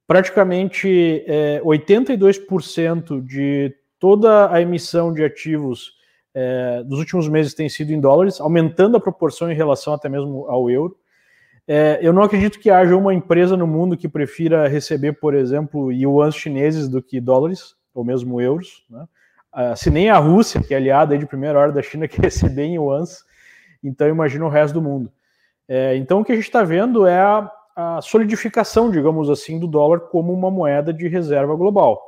Praticamente 0.07 1.25
é, 1.27 1.61
82% 1.65 3.25
de 3.25 3.73
toda 3.99 4.53
a 4.53 4.61
emissão 4.61 5.13
de 5.13 5.23
ativos 5.23 5.93
é, 6.35 6.83
dos 6.85 6.99
últimos 6.99 7.29
meses 7.29 7.55
tem 7.55 7.69
sido 7.69 7.93
em 7.93 8.01
dólares, 8.01 8.41
aumentando 8.41 8.97
a 8.97 9.01
proporção 9.01 9.51
em 9.51 9.55
relação 9.55 9.93
até 9.93 10.09
mesmo 10.09 10.47
ao 10.49 10.69
euro. 10.69 10.97
É, 11.67 11.99
eu 12.03 12.13
não 12.13 12.23
acredito 12.23 12.59
que 12.59 12.71
haja 12.71 12.97
uma 12.97 13.15
empresa 13.15 13.57
no 13.57 13.67
mundo 13.67 13.97
que 13.97 14.09
prefira 14.09 14.69
receber, 14.69 15.13
por 15.13 15.35
exemplo, 15.35 15.93
yuans 15.93 16.35
chineses 16.35 16.89
do 16.89 17.03
que 17.03 17.21
dólares, 17.21 17.75
ou 17.95 18.05
mesmo 18.05 18.41
euros. 18.41 18.85
Né? 18.91 19.07
Ah, 19.53 19.77
se 19.77 19.91
nem 19.91 20.11
a 20.11 20.19
Rússia, 20.19 20.63
que 20.63 20.75
é 20.75 20.77
aliada 20.77 21.17
de 21.17 21.27
primeira 21.27 21.59
hora 21.59 21.73
da 21.73 21.83
China, 21.83 22.07
quer 22.09 22.23
receber 22.23 22.63
em 22.63 22.77
yuans, 22.77 23.25
então 23.83 24.09
imagina 24.09 24.45
o 24.45 24.49
resto 24.49 24.75
do 24.75 24.83
mundo. 24.83 25.13
É, 25.69 25.97
então 25.97 26.21
o 26.21 26.25
que 26.25 26.33
a 26.33 26.35
gente 26.35 26.45
está 26.45 26.63
vendo 26.63 27.07
é 27.07 27.21
a, 27.21 27.51
a 27.77 28.01
solidificação, 28.03 28.91
digamos 28.91 29.31
assim, 29.31 29.59
do 29.59 29.67
dólar 29.67 30.01
como 30.01 30.33
uma 30.33 30.51
moeda 30.51 30.93
de 30.93 31.07
reserva 31.09 31.55
global. 31.55 32.01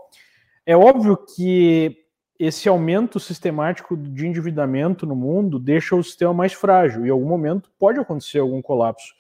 É 0.67 0.77
óbvio 0.77 1.17
que 1.17 1.97
esse 2.39 2.69
aumento 2.69 3.21
sistemático 3.21 3.97
de 3.97 4.27
endividamento 4.27 5.07
no 5.07 5.15
mundo 5.15 5.61
deixa 5.61 5.95
o 5.95 6.03
sistema 6.03 6.35
mais 6.35 6.53
frágil 6.53 7.05
e 7.05 7.09
em 7.09 7.13
algum 7.13 7.29
momento 7.29 7.71
pode 7.79 8.01
acontecer 8.01 8.41
algum 8.41 8.61
colapso. 8.61 9.15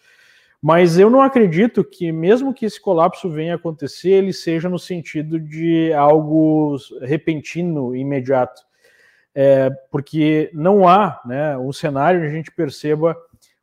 Mas 0.62 0.96
eu 0.96 1.10
não 1.10 1.20
acredito 1.20 1.82
que, 1.82 2.12
mesmo 2.12 2.54
que 2.54 2.64
esse 2.64 2.80
colapso 2.80 3.28
venha 3.28 3.54
a 3.54 3.56
acontecer, 3.56 4.10
ele 4.10 4.32
seja 4.32 4.68
no 4.68 4.78
sentido 4.78 5.40
de 5.40 5.92
algo 5.92 6.76
repentino, 7.00 7.96
imediato. 7.96 8.62
É, 9.34 9.70
porque 9.90 10.50
não 10.54 10.86
há 10.86 11.20
né, 11.24 11.58
um 11.58 11.72
cenário 11.72 12.20
onde 12.20 12.28
a 12.28 12.32
gente 12.32 12.52
perceba 12.52 13.16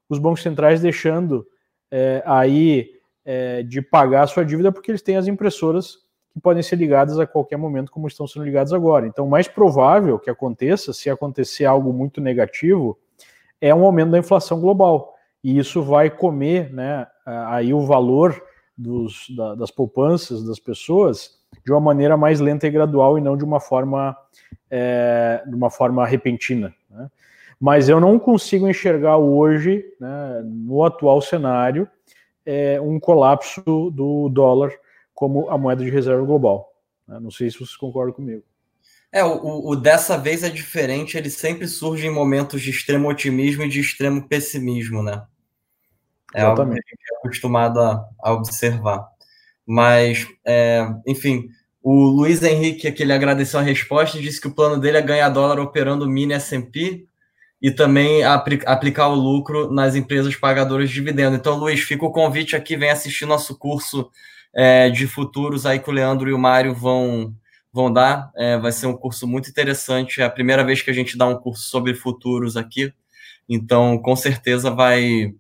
os 0.10 0.20
bancos 0.20 0.42
centrais 0.42 0.82
deixando 0.82 1.48
é, 1.90 2.22
aí 2.26 2.90
é, 3.24 3.64
de 3.64 3.82
pagar 3.82 4.24
a 4.24 4.28
sua 4.28 4.44
dívida 4.44 4.72
porque 4.72 4.92
eles 4.92 5.02
têm 5.02 5.16
as 5.16 5.28
impressoras 5.28 6.00
que 6.34 6.40
podem 6.42 6.64
ser 6.64 6.76
ligadas 6.76 7.18
a 7.18 7.26
qualquer 7.26 7.58
momento, 7.58 7.92
como 7.92 8.08
estão 8.08 8.28
sendo 8.28 8.44
ligadas 8.44 8.74
agora. 8.74 9.08
Então, 9.08 9.26
o 9.26 9.30
mais 9.30 9.48
provável 9.48 10.20
que 10.20 10.30
aconteça, 10.30 10.92
se 10.92 11.10
acontecer 11.10 11.64
algo 11.64 11.94
muito 11.94 12.20
negativo, 12.20 12.98
é 13.62 13.74
um 13.74 13.86
aumento 13.86 14.12
da 14.12 14.18
inflação 14.18 14.60
global 14.60 15.16
e 15.44 15.58
isso 15.58 15.82
vai 15.82 16.10
comer 16.10 16.74
né, 16.74 17.08
aí 17.26 17.74
o 17.74 17.82
valor 17.82 18.42
dos, 18.78 19.26
da, 19.36 19.56
das 19.56 19.72
poupanças 19.72 20.44
das 20.44 20.60
pessoas 20.60 21.38
de 21.66 21.72
uma 21.72 21.80
maneira 21.80 22.16
mais 22.16 22.40
lenta 22.40 22.68
e 22.68 22.72
gradual 22.72 23.18
e 23.18 23.22
não 23.22 23.36
de 23.36 23.44
uma 23.44 23.60
forma, 23.60 24.16
é, 24.70 25.44
de 25.46 25.56
uma 25.56 25.70
forma 25.70 26.06
repentina. 26.06 26.74
Né? 26.90 27.10
Mas 27.60 27.90
eu 27.90 28.00
não 28.00 28.18
consigo 28.18 28.70
enxergar 28.70 29.18
hoje, 29.18 29.84
né, 30.00 30.42
no 30.46 30.84
atual 30.84 31.22
cenário, 31.22 31.88
é, 32.46 32.80
um 32.80 33.00
colapso 33.00 33.62
do 33.92 34.30
dólar 34.30 34.72
como 35.14 35.50
a 35.50 35.58
moeda 35.58 35.84
de 35.84 35.90
reserva 35.90 36.26
global. 36.26 36.74
Né? 37.08 37.20
Não 37.20 37.30
sei 37.30 37.52
se 37.52 37.58
vocês 37.58 37.76
concordam 37.76 38.14
comigo. 38.14 38.44
É, 39.12 39.24
o, 39.24 39.70
o, 39.70 39.76
dessa 39.76 40.18
vez 40.18 40.44
é 40.44 40.50
diferente, 40.50 41.18
ele 41.18 41.32
sempre 41.32 41.68
surge 41.68 42.06
em 42.06 42.14
momentos 42.14 42.62
de 42.62 42.70
extremo 42.70 43.10
otimismo 43.10 43.64
e 43.64 43.70
de 43.70 43.80
extremo 43.80 44.28
pessimismo, 44.28 45.02
né? 45.02 45.26
É 46.34 46.42
Exatamente. 46.42 46.60
algo 46.60 46.72
que 46.72 46.78
a 46.78 46.96
gente 46.96 47.14
é 47.14 47.18
acostumado 47.18 47.80
a, 47.80 48.06
a 48.22 48.34
observar. 48.34 49.08
Mas, 49.66 50.28
é, 50.46 50.88
enfim, 51.06 51.50
o 51.82 51.94
Luiz 52.08 52.44
Henrique, 52.44 52.92
que 52.92 53.04
ele 53.04 53.14
agradeceu 53.14 53.60
a 53.60 53.64
resposta, 53.64 54.20
disse 54.20 54.42
que 54.42 54.48
o 54.48 54.54
plano 54.54 54.80
dele 54.80 54.98
é 54.98 55.02
ganhar 55.02 55.30
dólar 55.30 55.60
operando 55.60 56.10
mini 56.10 56.34
S&P 56.34 57.06
e 57.62 57.72
também 57.72 58.24
apl 58.24 58.56
aplicar 58.66 59.08
o 59.10 59.16
lucro 59.16 59.72
nas 59.72 59.96
empresas 59.96 60.36
pagadoras 60.36 60.90
de 60.90 60.96
dividendo. 60.96 61.36
Então, 61.36 61.58
Luiz, 61.58 61.82
fica 61.82 62.06
o 62.06 62.12
convite 62.12 62.56
aqui, 62.56 62.76
vem 62.78 62.90
assistir 62.90 63.26
nosso 63.26 63.58
curso 63.58 64.10
é, 64.54 64.90
de 64.90 65.08
futuros 65.08 65.66
aí 65.66 65.80
que 65.80 65.90
o 65.90 65.94
Leandro 65.94 66.30
e 66.30 66.34
o 66.34 66.40
Mário 66.40 66.74
vão 66.74 67.34
vão 67.72 67.92
dar. 67.92 68.32
É, 68.36 68.58
vai 68.58 68.72
ser 68.72 68.88
um 68.88 68.98
curso 68.98 69.28
muito 69.28 69.50
interessante. 69.50 70.22
É 70.22 70.26
a 70.26 70.30
primeira 70.30 70.64
vez 70.64 70.82
que 70.82 70.90
a 70.90 70.94
gente 70.94 71.18
dá 71.18 71.28
um 71.28 71.38
curso 71.38 71.64
sobre 71.64 71.94
futuros 71.94 72.58
aqui. 72.58 72.92
Então, 73.48 73.98
com 74.00 74.16
certeza 74.16 74.72
vai 74.72 75.34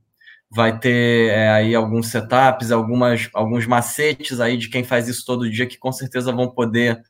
vai 0.49 0.79
ter 0.79 1.29
é, 1.29 1.49
aí 1.49 1.75
alguns 1.75 2.07
setups, 2.07 2.71
algumas, 2.71 3.29
alguns 3.33 3.67
macetes 3.67 4.39
aí 4.39 4.57
de 4.57 4.69
quem 4.69 4.83
faz 4.83 5.07
isso 5.07 5.23
todo 5.25 5.49
dia 5.49 5.67
que 5.67 5.77
com 5.77 5.91
certeza 5.91 6.31
vão 6.31 6.49
poder 6.49 7.01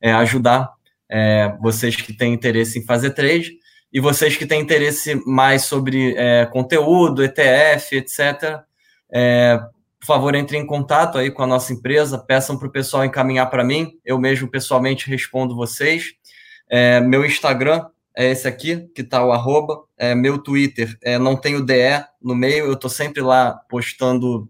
é, 0.00 0.12
ajudar 0.12 0.70
é, 1.10 1.56
vocês 1.60 1.96
que 1.96 2.12
têm 2.12 2.32
interesse 2.32 2.78
em 2.78 2.84
fazer 2.84 3.10
trade 3.10 3.58
e 3.92 4.00
vocês 4.00 4.36
que 4.36 4.46
têm 4.46 4.60
interesse 4.60 5.14
mais 5.26 5.62
sobre 5.62 6.14
é, 6.16 6.46
conteúdo, 6.46 7.22
ETF, 7.22 7.96
etc. 7.96 8.60
É, 9.12 9.58
por 10.00 10.06
favor, 10.06 10.34
entre 10.34 10.56
em 10.56 10.66
contato 10.66 11.16
aí 11.16 11.30
com 11.30 11.42
a 11.42 11.46
nossa 11.46 11.72
empresa, 11.72 12.18
peçam 12.18 12.58
para 12.58 12.68
o 12.68 12.72
pessoal 12.72 13.04
encaminhar 13.04 13.48
para 13.48 13.64
mim, 13.64 13.92
eu 14.04 14.18
mesmo 14.18 14.50
pessoalmente 14.50 15.08
respondo 15.08 15.56
vocês. 15.56 16.12
É, 16.68 17.00
meu 17.00 17.24
Instagram 17.24 17.86
é 18.16 18.30
esse 18.30 18.46
aqui, 18.46 18.88
que 18.94 19.02
está 19.02 19.24
o 19.24 19.32
arroba. 19.32 19.84
É, 19.98 20.14
meu 20.14 20.38
Twitter. 20.38 20.96
É, 21.02 21.18
não 21.18 21.36
tem 21.36 21.56
o 21.56 21.64
DE 21.64 22.04
no 22.22 22.34
meio, 22.34 22.66
eu 22.66 22.74
estou 22.74 22.90
sempre 22.90 23.20
lá 23.20 23.52
postando 23.68 24.48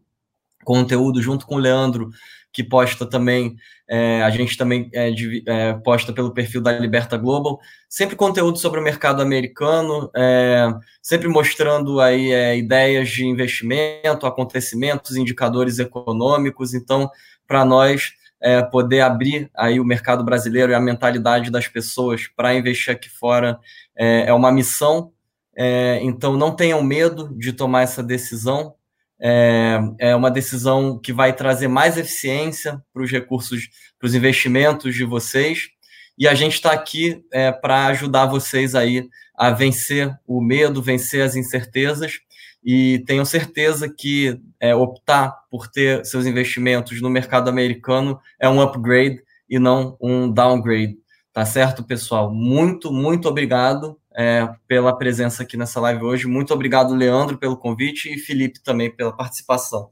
conteúdo 0.65 1.21
junto 1.23 1.47
com 1.47 1.57
o 1.57 1.59
Leandro, 1.59 2.11
que 2.53 2.63
posta 2.63 3.05
também, 3.05 3.57
é, 3.89 4.23
a 4.23 4.31
gente 4.31 4.57
também 4.57 4.89
é, 4.93 5.11
de, 5.11 5.43
é, 5.47 5.75
posta 5.75 6.13
pelo 6.13 6.33
perfil 6.33 6.61
da 6.61 6.73
Liberta 6.79 7.17
Global, 7.17 7.59
sempre 7.89 8.17
conteúdo 8.17 8.59
sobre 8.59 8.81
o 8.81 8.83
mercado 8.83 9.21
americano, 9.21 10.09
é, 10.15 10.73
sempre 11.03 11.29
mostrando 11.29 12.01
aí 12.01 12.33
é, 12.33 12.57
ideias 12.57 13.11
de 13.11 13.27
investimento, 13.27 14.25
acontecimentos, 14.25 15.17
indicadores 15.17 15.79
econômicos, 15.79 16.75
então, 16.75 17.11
para 17.47 17.65
nós, 17.65 18.13
é, 18.45 18.63
poder 18.63 19.01
abrir 19.01 19.51
aí 19.57 19.81
o 19.81 19.85
mercado 19.85 20.23
brasileiro 20.23 20.71
e 20.71 20.75
a 20.75 20.81
mentalidade 20.81 21.51
das 21.51 21.67
pessoas 21.67 22.29
para 22.29 22.55
investir 22.55 22.93
aqui 22.93 23.09
fora 23.09 23.59
é, 23.97 24.27
é 24.27 24.33
uma 24.35 24.53
missão. 24.53 25.13
É, 25.57 25.99
então, 26.03 26.37
não 26.37 26.55
tenham 26.55 26.83
medo 26.83 27.35
de 27.39 27.55
tomar 27.55 27.83
essa 27.83 28.03
decisão. 28.03 28.75
É, 29.19 29.79
é 29.99 30.15
uma 30.15 30.31
decisão 30.31 30.99
que 30.99 31.11
vai 31.11 31.33
trazer 31.33 31.69
mais 31.69 31.97
eficiência 31.97 32.83
para 32.93 33.03
os 33.03 33.11
recursos, 33.11 33.71
para 33.99 34.07
os 34.07 34.15
investimentos 34.15 34.95
de 34.95 35.05
vocês. 35.05 35.71
E 36.19 36.29
a 36.29 36.35
gente 36.35 36.55
está 36.55 36.71
aqui 36.71 37.25
é, 37.33 37.51
para 37.51 37.87
ajudar 37.87 38.27
vocês 38.27 38.75
aí 38.75 39.09
a 39.35 39.51
vencer 39.51 40.15
o 40.27 40.43
medo, 40.43 40.83
vencer 40.83 41.23
as 41.23 41.35
incertezas 41.35 42.19
e 42.65 43.01
tenho 43.01 43.27
certeza 43.27 43.89
que 43.89 44.41
é, 44.59 44.75
optar 44.75 45.37
por 45.51 45.69
ter 45.69 46.05
seus 46.07 46.25
investimentos 46.25 47.03
no 47.03 47.11
mercado 47.11 47.51
americano 47.51 48.19
é 48.41 48.49
um 48.49 48.61
upgrade 48.61 49.23
e 49.49 49.59
não 49.59 49.99
um 50.01 50.31
downgrade. 50.31 50.97
Tá 51.31 51.45
certo, 51.45 51.85
pessoal? 51.85 52.33
Muito, 52.33 52.91
muito 52.91 53.29
obrigado 53.29 53.99
é, 54.17 54.49
pela 54.67 54.97
presença 54.97 55.43
aqui 55.43 55.59
nessa 55.59 55.79
live 55.81 56.05
hoje. 56.05 56.27
Muito 56.27 56.55
obrigado, 56.55 56.95
Leandro, 56.95 57.37
pelo 57.37 57.57
convite 57.57 58.09
e 58.09 58.19
Felipe 58.19 58.63
também 58.63 58.91
pela 58.91 59.13
participação. 59.13 59.91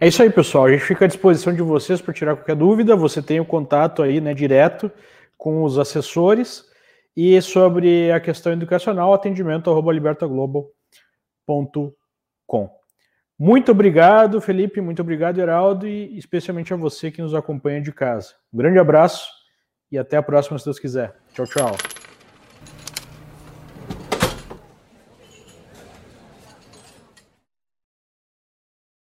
É 0.00 0.08
isso 0.08 0.22
aí, 0.22 0.30
pessoal. 0.30 0.64
A 0.64 0.72
gente 0.72 0.84
fica 0.84 1.04
à 1.04 1.08
disposição 1.08 1.54
de 1.54 1.62
vocês 1.62 2.00
para 2.00 2.14
tirar 2.14 2.36
qualquer 2.36 2.56
dúvida. 2.56 2.96
Você 2.96 3.20
tem 3.20 3.38
o 3.38 3.44
contato 3.44 4.02
aí, 4.02 4.20
né, 4.20 4.32
direto 4.32 4.90
com 5.36 5.62
os 5.62 5.78
assessores. 5.78 6.64
E 7.14 7.40
sobre 7.42 8.10
a 8.10 8.18
questão 8.18 8.52
educacional, 8.52 9.12
atendimento 9.12 9.68
arroba 9.68 9.92
libertaglobal.com 9.92 10.81
com. 12.46 12.70
Muito 13.38 13.72
obrigado, 13.72 14.40
Felipe, 14.40 14.80
muito 14.80 15.02
obrigado, 15.02 15.38
Heraldo, 15.38 15.86
e 15.86 16.16
especialmente 16.16 16.72
a 16.72 16.76
você 16.76 17.10
que 17.10 17.20
nos 17.20 17.34
acompanha 17.34 17.80
de 17.80 17.92
casa. 17.92 18.34
Um 18.52 18.58
grande 18.58 18.78
abraço 18.78 19.28
e 19.90 19.98
até 19.98 20.16
a 20.16 20.22
próxima, 20.22 20.58
se 20.58 20.64
Deus 20.64 20.78
quiser. 20.78 21.14
Tchau, 21.34 21.46
tchau. 21.46 21.91